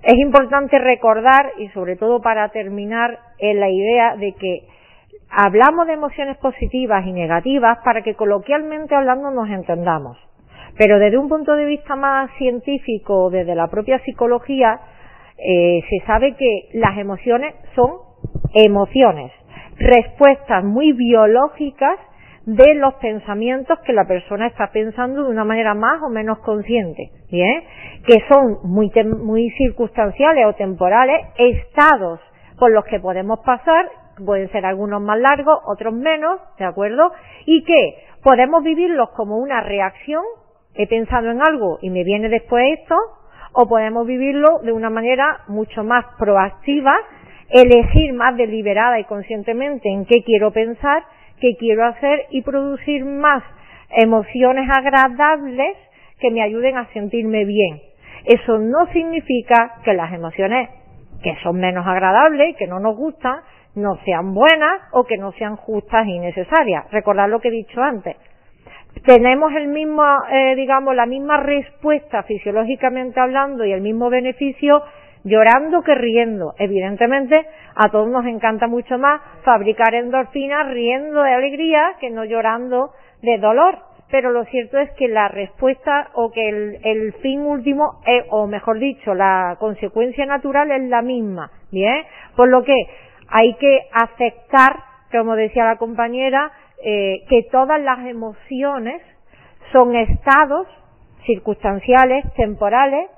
Es 0.03 0.15
importante 0.19 0.77
recordar 0.80 1.53
y 1.57 1.69
sobre 1.69 1.95
todo 1.95 2.21
para 2.21 2.49
terminar 2.49 3.19
en 3.39 3.59
la 3.59 3.69
idea 3.69 4.17
de 4.17 4.34
que 4.34 4.67
hablamos 5.30 5.88
de 5.88 5.93
emociones 5.93 6.38
positivas 6.38 7.05
y 7.05 7.13
negativas 7.13 7.80
para 7.85 8.01
que 8.01 8.15
coloquialmente 8.15 8.95
hablando 8.95 9.31
nos 9.31 9.49
entendamos. 9.49 10.17
Pero 10.77 10.99
desde 10.99 11.17
un 11.17 11.30
punto 11.30 11.55
de 11.55 11.65
vista 11.65 11.95
más 11.95 12.30
científico, 12.38 13.30
desde 13.30 13.55
la 13.55 13.67
propia 13.67 13.99
psicología, 13.99 14.80
eh, 15.38 15.81
se 15.89 16.05
sabe 16.05 16.35
que 16.35 16.69
las 16.73 16.97
emociones 16.97 17.55
son 17.75 17.91
emociones 18.53 19.31
respuestas 19.77 20.63
muy 20.63 20.91
biológicas 20.91 21.97
de 22.45 22.75
los 22.75 22.95
pensamientos 22.95 23.79
que 23.85 23.93
la 23.93 24.05
persona 24.05 24.47
está 24.47 24.69
pensando 24.71 25.23
de 25.23 25.29
una 25.29 25.45
manera 25.45 25.73
más 25.73 26.01
o 26.03 26.09
menos 26.09 26.39
consciente, 26.39 27.11
¿bien? 27.31 27.63
Que 28.05 28.17
son 28.29 28.57
muy, 28.63 28.91
muy 29.05 29.49
circunstanciales 29.51 30.45
o 30.47 30.53
temporales, 30.53 31.27
estados 31.37 32.19
por 32.59 32.71
los 32.71 32.83
que 32.85 32.99
podemos 32.99 33.39
pasar, 33.45 33.89
pueden 34.25 34.51
ser 34.51 34.65
algunos 34.65 35.01
más 35.01 35.19
largos, 35.19 35.59
otros 35.65 35.93
menos, 35.93 36.39
¿de 36.59 36.65
acuerdo? 36.65 37.11
Y 37.45 37.63
que 37.63 37.95
podemos 38.21 38.63
vivirlos 38.63 39.09
como 39.11 39.37
una 39.37 39.61
reacción, 39.61 40.23
he 40.75 40.87
pensado 40.87 41.31
en 41.31 41.39
algo 41.41 41.79
y 41.81 41.89
me 41.89 42.03
viene 42.03 42.29
después 42.29 42.79
esto, 42.79 42.95
o 43.53 43.67
podemos 43.69 44.05
vivirlo 44.05 44.59
de 44.63 44.71
una 44.71 44.89
manera 44.89 45.41
mucho 45.47 45.83
más 45.83 46.05
proactiva, 46.17 46.91
elegir 47.49 48.13
más 48.13 48.35
deliberada 48.35 48.99
y 48.99 49.05
conscientemente 49.05 49.89
en 49.89 50.05
qué 50.05 50.23
quiero 50.23 50.51
pensar, 50.51 51.03
qué 51.43 51.57
quiero 51.57 51.85
hacer 51.85 52.27
y 52.29 52.41
producir 52.41 53.03
más 53.03 53.43
emociones 53.89 54.65
agradables 54.73 55.75
que 56.17 56.31
me 56.31 56.41
ayuden 56.41 56.77
a 56.77 56.87
sentirme 56.93 57.43
bien. 57.43 57.81
Eso 58.23 58.59
no 58.59 58.87
significa 58.93 59.73
que 59.83 59.93
las 59.93 60.13
emociones 60.13 60.69
que 61.21 61.35
son 61.43 61.57
menos 61.57 61.85
agradables, 61.85 62.55
que 62.55 62.65
no 62.65 62.79
nos 62.79 62.95
gustan, 62.95 63.41
no 63.75 63.97
sean 64.05 64.33
buenas 64.33 64.83
o 64.93 65.03
que 65.03 65.17
no 65.17 65.33
sean 65.33 65.57
justas 65.57 66.07
y 66.07 66.17
necesarias. 66.17 66.89
Recordad 66.91 67.27
lo 67.27 67.41
que 67.41 67.49
he 67.49 67.51
dicho 67.51 67.81
antes. 67.81 68.15
Tenemos 69.05 69.51
el 69.53 69.67
mismo, 69.67 70.01
eh, 70.31 70.55
digamos, 70.55 70.95
la 70.95 71.05
misma 71.05 71.41
respuesta 71.41 72.23
fisiológicamente 72.23 73.19
hablando 73.19 73.65
y 73.65 73.73
el 73.73 73.81
mismo 73.81 74.09
beneficio 74.09 74.81
llorando 75.23 75.81
que 75.83 75.95
riendo. 75.95 76.53
Evidentemente, 76.57 77.45
a 77.75 77.89
todos 77.89 78.09
nos 78.09 78.25
encanta 78.25 78.67
mucho 78.67 78.97
más 78.97 79.21
fabricar 79.43 79.93
endorfinas 79.95 80.67
riendo 80.67 81.23
de 81.23 81.33
alegría 81.33 81.95
que 81.99 82.09
no 82.09 82.25
llorando 82.25 82.91
de 83.21 83.37
dolor. 83.37 83.79
Pero 84.11 84.31
lo 84.31 84.45
cierto 84.45 84.77
es 84.77 84.91
que 84.91 85.07
la 85.07 85.27
respuesta 85.27 86.09
o 86.13 86.31
que 86.31 86.47
el, 86.47 87.13
fin 87.21 87.41
último, 87.41 88.01
o 88.29 88.45
mejor 88.45 88.77
dicho, 88.77 89.15
la 89.15 89.55
consecuencia 89.59 90.25
natural 90.25 90.71
es 90.71 90.83
la 90.89 91.01
misma. 91.01 91.49
Bien, 91.71 92.03
por 92.35 92.47
lo 92.47 92.63
que 92.63 92.75
hay 93.29 93.55
que 93.55 93.87
aceptar, 93.91 94.75
como 95.11 95.35
decía 95.35 95.65
la 95.65 95.77
compañera, 95.77 96.51
eh, 96.85 97.23
que 97.27 97.47
todas 97.51 97.81
las 97.81 98.05
emociones 98.05 99.01
son 99.71 99.95
estados 99.95 100.67
circunstanciales, 101.25 102.23
temporales, 102.35 103.09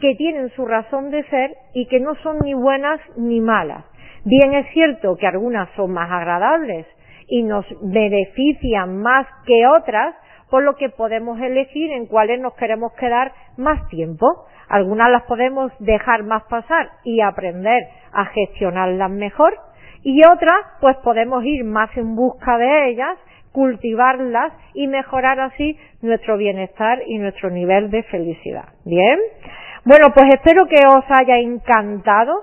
que 0.00 0.14
tienen 0.14 0.50
su 0.50 0.66
razón 0.66 1.10
de 1.10 1.22
ser 1.24 1.56
y 1.74 1.86
que 1.86 2.00
no 2.00 2.14
son 2.16 2.38
ni 2.40 2.54
buenas 2.54 3.00
ni 3.16 3.40
malas. 3.40 3.84
Bien 4.24 4.54
es 4.54 4.66
cierto 4.72 5.16
que 5.16 5.26
algunas 5.26 5.68
son 5.76 5.92
más 5.92 6.10
agradables 6.10 6.86
y 7.28 7.42
nos 7.42 7.64
benefician 7.80 8.98
más 9.00 9.26
que 9.46 9.66
otras, 9.66 10.14
por 10.50 10.62
lo 10.62 10.76
que 10.76 10.90
podemos 10.90 11.40
elegir 11.40 11.90
en 11.92 12.06
cuáles 12.06 12.40
nos 12.40 12.54
queremos 12.54 12.92
quedar 12.94 13.32
más 13.56 13.88
tiempo. 13.88 14.46
Algunas 14.68 15.08
las 15.10 15.22
podemos 15.24 15.72
dejar 15.78 16.22
más 16.24 16.44
pasar 16.44 16.90
y 17.04 17.20
aprender 17.20 17.84
a 18.12 18.26
gestionarlas 18.26 19.10
mejor 19.10 19.54
y 20.02 20.20
otras 20.24 20.54
pues 20.80 20.96
podemos 20.98 21.44
ir 21.44 21.64
más 21.64 21.90
en 21.96 22.14
busca 22.14 22.58
de 22.58 22.90
ellas, 22.90 23.18
cultivarlas 23.56 24.52
y 24.74 24.86
mejorar 24.86 25.40
así 25.40 25.78
nuestro 26.02 26.36
bienestar 26.36 26.98
y 27.06 27.16
nuestro 27.16 27.48
nivel 27.48 27.90
de 27.90 28.02
felicidad. 28.02 28.66
Bien. 28.84 29.18
Bueno, 29.82 30.08
pues 30.14 30.26
espero 30.34 30.66
que 30.66 30.86
os 30.86 31.04
haya 31.08 31.38
encantado 31.38 32.34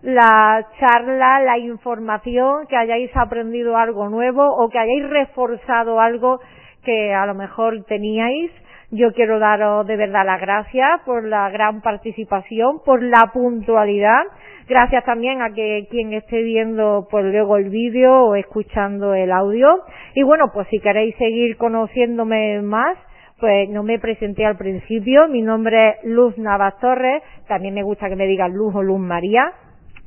la 0.00 0.66
charla, 0.80 1.40
la 1.40 1.58
información, 1.58 2.66
que 2.66 2.78
hayáis 2.78 3.14
aprendido 3.14 3.76
algo 3.76 4.08
nuevo 4.08 4.42
o 4.42 4.70
que 4.70 4.78
hayáis 4.78 5.06
reforzado 5.06 6.00
algo 6.00 6.40
que 6.82 7.12
a 7.12 7.26
lo 7.26 7.34
mejor 7.34 7.84
teníais. 7.84 8.50
Yo 8.90 9.12
quiero 9.12 9.38
daros 9.38 9.86
de 9.86 9.96
verdad 9.96 10.24
las 10.24 10.40
gracias 10.40 11.02
por 11.04 11.24
la 11.24 11.50
gran 11.50 11.82
participación, 11.82 12.80
por 12.86 13.02
la 13.02 13.32
puntualidad. 13.34 14.22
Gracias 14.66 15.04
también 15.04 15.42
a 15.42 15.52
que 15.52 15.86
quien 15.90 16.14
esté 16.14 16.42
viendo 16.42 17.06
pues 17.10 17.24
luego 17.26 17.58
el 17.58 17.68
vídeo 17.68 18.28
o 18.28 18.34
escuchando 18.34 19.12
el 19.14 19.30
audio. 19.30 19.68
Y 20.14 20.22
bueno, 20.22 20.46
pues 20.54 20.66
si 20.68 20.80
queréis 20.80 21.14
seguir 21.16 21.58
conociéndome 21.58 22.62
más, 22.62 22.96
pues 23.38 23.68
no 23.68 23.82
me 23.82 23.98
presenté 23.98 24.46
al 24.46 24.56
principio. 24.56 25.28
Mi 25.28 25.42
nombre 25.42 25.90
es 25.90 26.04
Luz 26.04 26.38
Navas 26.38 26.78
Torres. 26.80 27.22
También 27.46 27.74
me 27.74 27.82
gusta 27.82 28.08
que 28.08 28.16
me 28.16 28.26
digan 28.26 28.54
Luz 28.54 28.74
o 28.74 28.82
Luz 28.82 29.00
María. 29.00 29.52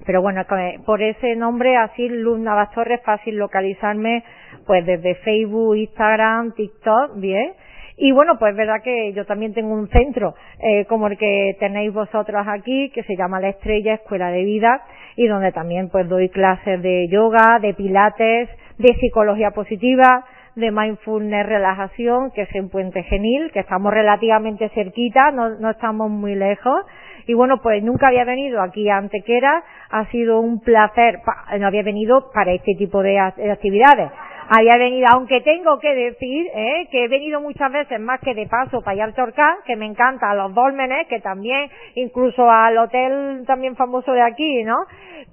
Pero 0.08 0.24
bueno, 0.24 0.44
por 0.86 1.04
ese 1.04 1.36
nombre, 1.36 1.78
así 1.78 2.10
Luz 2.10 2.40
Navas 2.40 2.72
Torres, 2.72 3.02
fácil 3.04 3.36
localizarme, 3.36 4.24
pues 4.66 4.86
desde 4.86 5.16
Facebook, 5.16 5.76
Instagram, 5.76 6.54
TikTok, 6.54 7.20
bien. 7.20 7.54
Y 8.00 8.12
bueno, 8.12 8.38
pues 8.38 8.52
es 8.52 8.58
verdad 8.58 8.84
que 8.84 9.12
yo 9.14 9.26
también 9.26 9.56
tengo 9.56 9.74
un 9.74 9.90
centro, 9.90 10.36
eh, 10.60 10.86
como 10.86 11.08
el 11.08 11.18
que 11.18 11.58
tenéis 11.60 11.92
vosotros 11.92 12.46
aquí, 12.48 12.92
que 12.92 13.02
se 13.02 13.18
llama 13.18 13.40
La 13.40 13.50
Estrella 13.50 13.96
Escuela 13.96 14.30
de 14.30 14.44
Vida, 14.44 14.84
y 15.16 15.26
donde 15.26 15.52
también 15.52 15.90
pues 15.90 16.08
doy 16.08 16.30
clases 16.30 16.80
de 16.84 17.08
yoga, 17.10 17.58
de 17.60 17.74
pilates, 17.74 18.50
de 18.78 18.94
psicología 19.00 19.50
positiva, 19.50 20.26
de 20.56 20.72
mindfulness 20.72 21.48
relajación, 21.48 22.30
que 22.32 22.44
es 22.44 22.56
en 22.56 22.70
Puente 22.70 23.02
Genil, 23.02 23.52
que 23.52 23.62
estamos 23.62 23.92
relativamente 23.92 24.70
cerquita, 24.70 25.32
no, 25.32 25.50
no 25.58 25.72
estamos 25.72 26.12
muy 26.12 26.36
lejos. 26.36 26.86
Y 27.26 27.34
bueno, 27.34 27.62
pues 27.64 27.84
nunca 27.84 28.08
había 28.10 28.26
venido 28.26 28.62
aquí 28.62 28.90
a 28.90 28.98
Antequera, 28.98 29.64
ha 29.90 30.06
sido 30.12 30.40
un 30.40 30.62
placer, 30.62 31.20
no 31.60 31.68
había 31.68 31.84
venido 31.84 32.30
para 32.32 32.54
este 32.54 32.76
tipo 32.78 33.02
de 33.02 33.20
actividades. 33.20 34.12
Había 34.50 34.78
venido, 34.78 35.08
aunque 35.14 35.42
tengo 35.42 35.78
que 35.80 35.94
decir, 35.94 36.48
¿eh? 36.54 36.88
que 36.90 37.04
he 37.04 37.08
venido 37.10 37.42
muchas 37.42 37.70
veces 37.72 38.00
más 38.00 38.22
que 38.22 38.34
de 38.34 38.48
paso 38.48 38.82
para 38.82 39.04
allá 39.04 39.14
al 39.14 39.64
que 39.66 39.76
me 39.76 39.86
encanta, 39.86 40.30
a 40.30 40.36
los 40.36 40.54
Dólmenes, 40.54 41.08
que 41.08 41.20
también, 41.20 41.70
incluso 41.96 42.50
al 42.50 42.78
hotel 42.78 43.44
también 43.46 43.76
famoso 43.76 44.14
de 44.14 44.22
aquí, 44.22 44.64
¿no? 44.64 44.78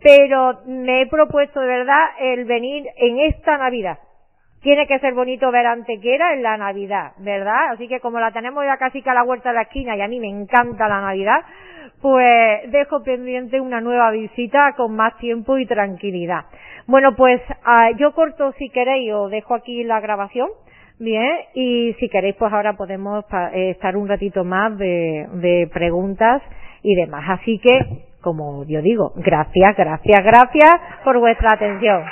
Pero 0.03 0.61
me 0.67 1.03
he 1.03 1.07
propuesto 1.07 1.61
de 1.61 1.67
verdad 1.67 2.05
el 2.19 2.45
venir 2.45 2.87
en 2.97 3.21
esta 3.21 3.57
Navidad 3.57 3.99
tiene 4.65 4.87
que 4.87 4.99
ser 4.99 5.13
bonito 5.13 5.53
ver 5.53 5.67
Antequera 5.67 6.33
en 6.33 6.43
la 6.43 6.57
Navidad, 6.57 7.13
¿verdad? 7.19 7.73
Así 7.73 7.87
que 7.87 8.01
como 8.01 8.19
la 8.19 8.33
tenemos 8.33 8.65
ya 8.65 8.79
casi 8.79 9.03
que 9.03 9.11
a 9.11 9.15
la 9.15 9.23
vuelta 9.23 9.51
de 9.51 9.57
la 9.57 9.63
esquina 9.63 9.95
y 9.95 10.01
a 10.01 10.09
mí 10.09 10.19
me 10.19 10.31
encanta 10.31 10.89
la 10.89 11.03
Navidad, 11.03 11.43
pues 12.05 12.71
dejo 12.71 13.03
pendiente 13.03 13.59
una 13.63 13.81
nueva 13.81 14.11
visita 14.11 14.75
con 14.77 14.95
más 14.95 15.17
tiempo 15.17 15.57
y 15.57 15.65
tranquilidad. 15.65 16.45
Bueno, 16.87 17.17
pues 17.17 17.41
ah, 17.65 17.93
yo 17.97 18.13
corto 18.13 18.53
si 18.59 18.69
queréis 18.69 19.11
o 19.15 19.31
dejo 19.31 19.55
aquí 19.55 19.85
la 19.85 20.01
grabación. 20.01 20.51
Bien, 20.99 21.31
y 21.55 21.95
si 21.99 22.11
queréis, 22.11 22.37
pues 22.39 22.53
ahora 22.53 22.75
podemos 22.75 23.25
eh, 23.55 23.71
estar 23.71 23.97
un 23.97 24.07
ratito 24.07 24.45
más 24.45 24.77
de, 24.77 25.27
de 25.33 25.71
preguntas 25.73 26.43
y 26.83 26.95
demás. 26.95 27.25
Así 27.41 27.59
que, 27.59 28.05
como 28.21 28.67
yo 28.67 28.83
digo, 28.83 29.15
gracias, 29.17 29.75
gracias, 29.75 30.23
gracias 30.23 30.75
por 31.05 31.19
vuestra 31.19 31.55
atención. 31.55 32.05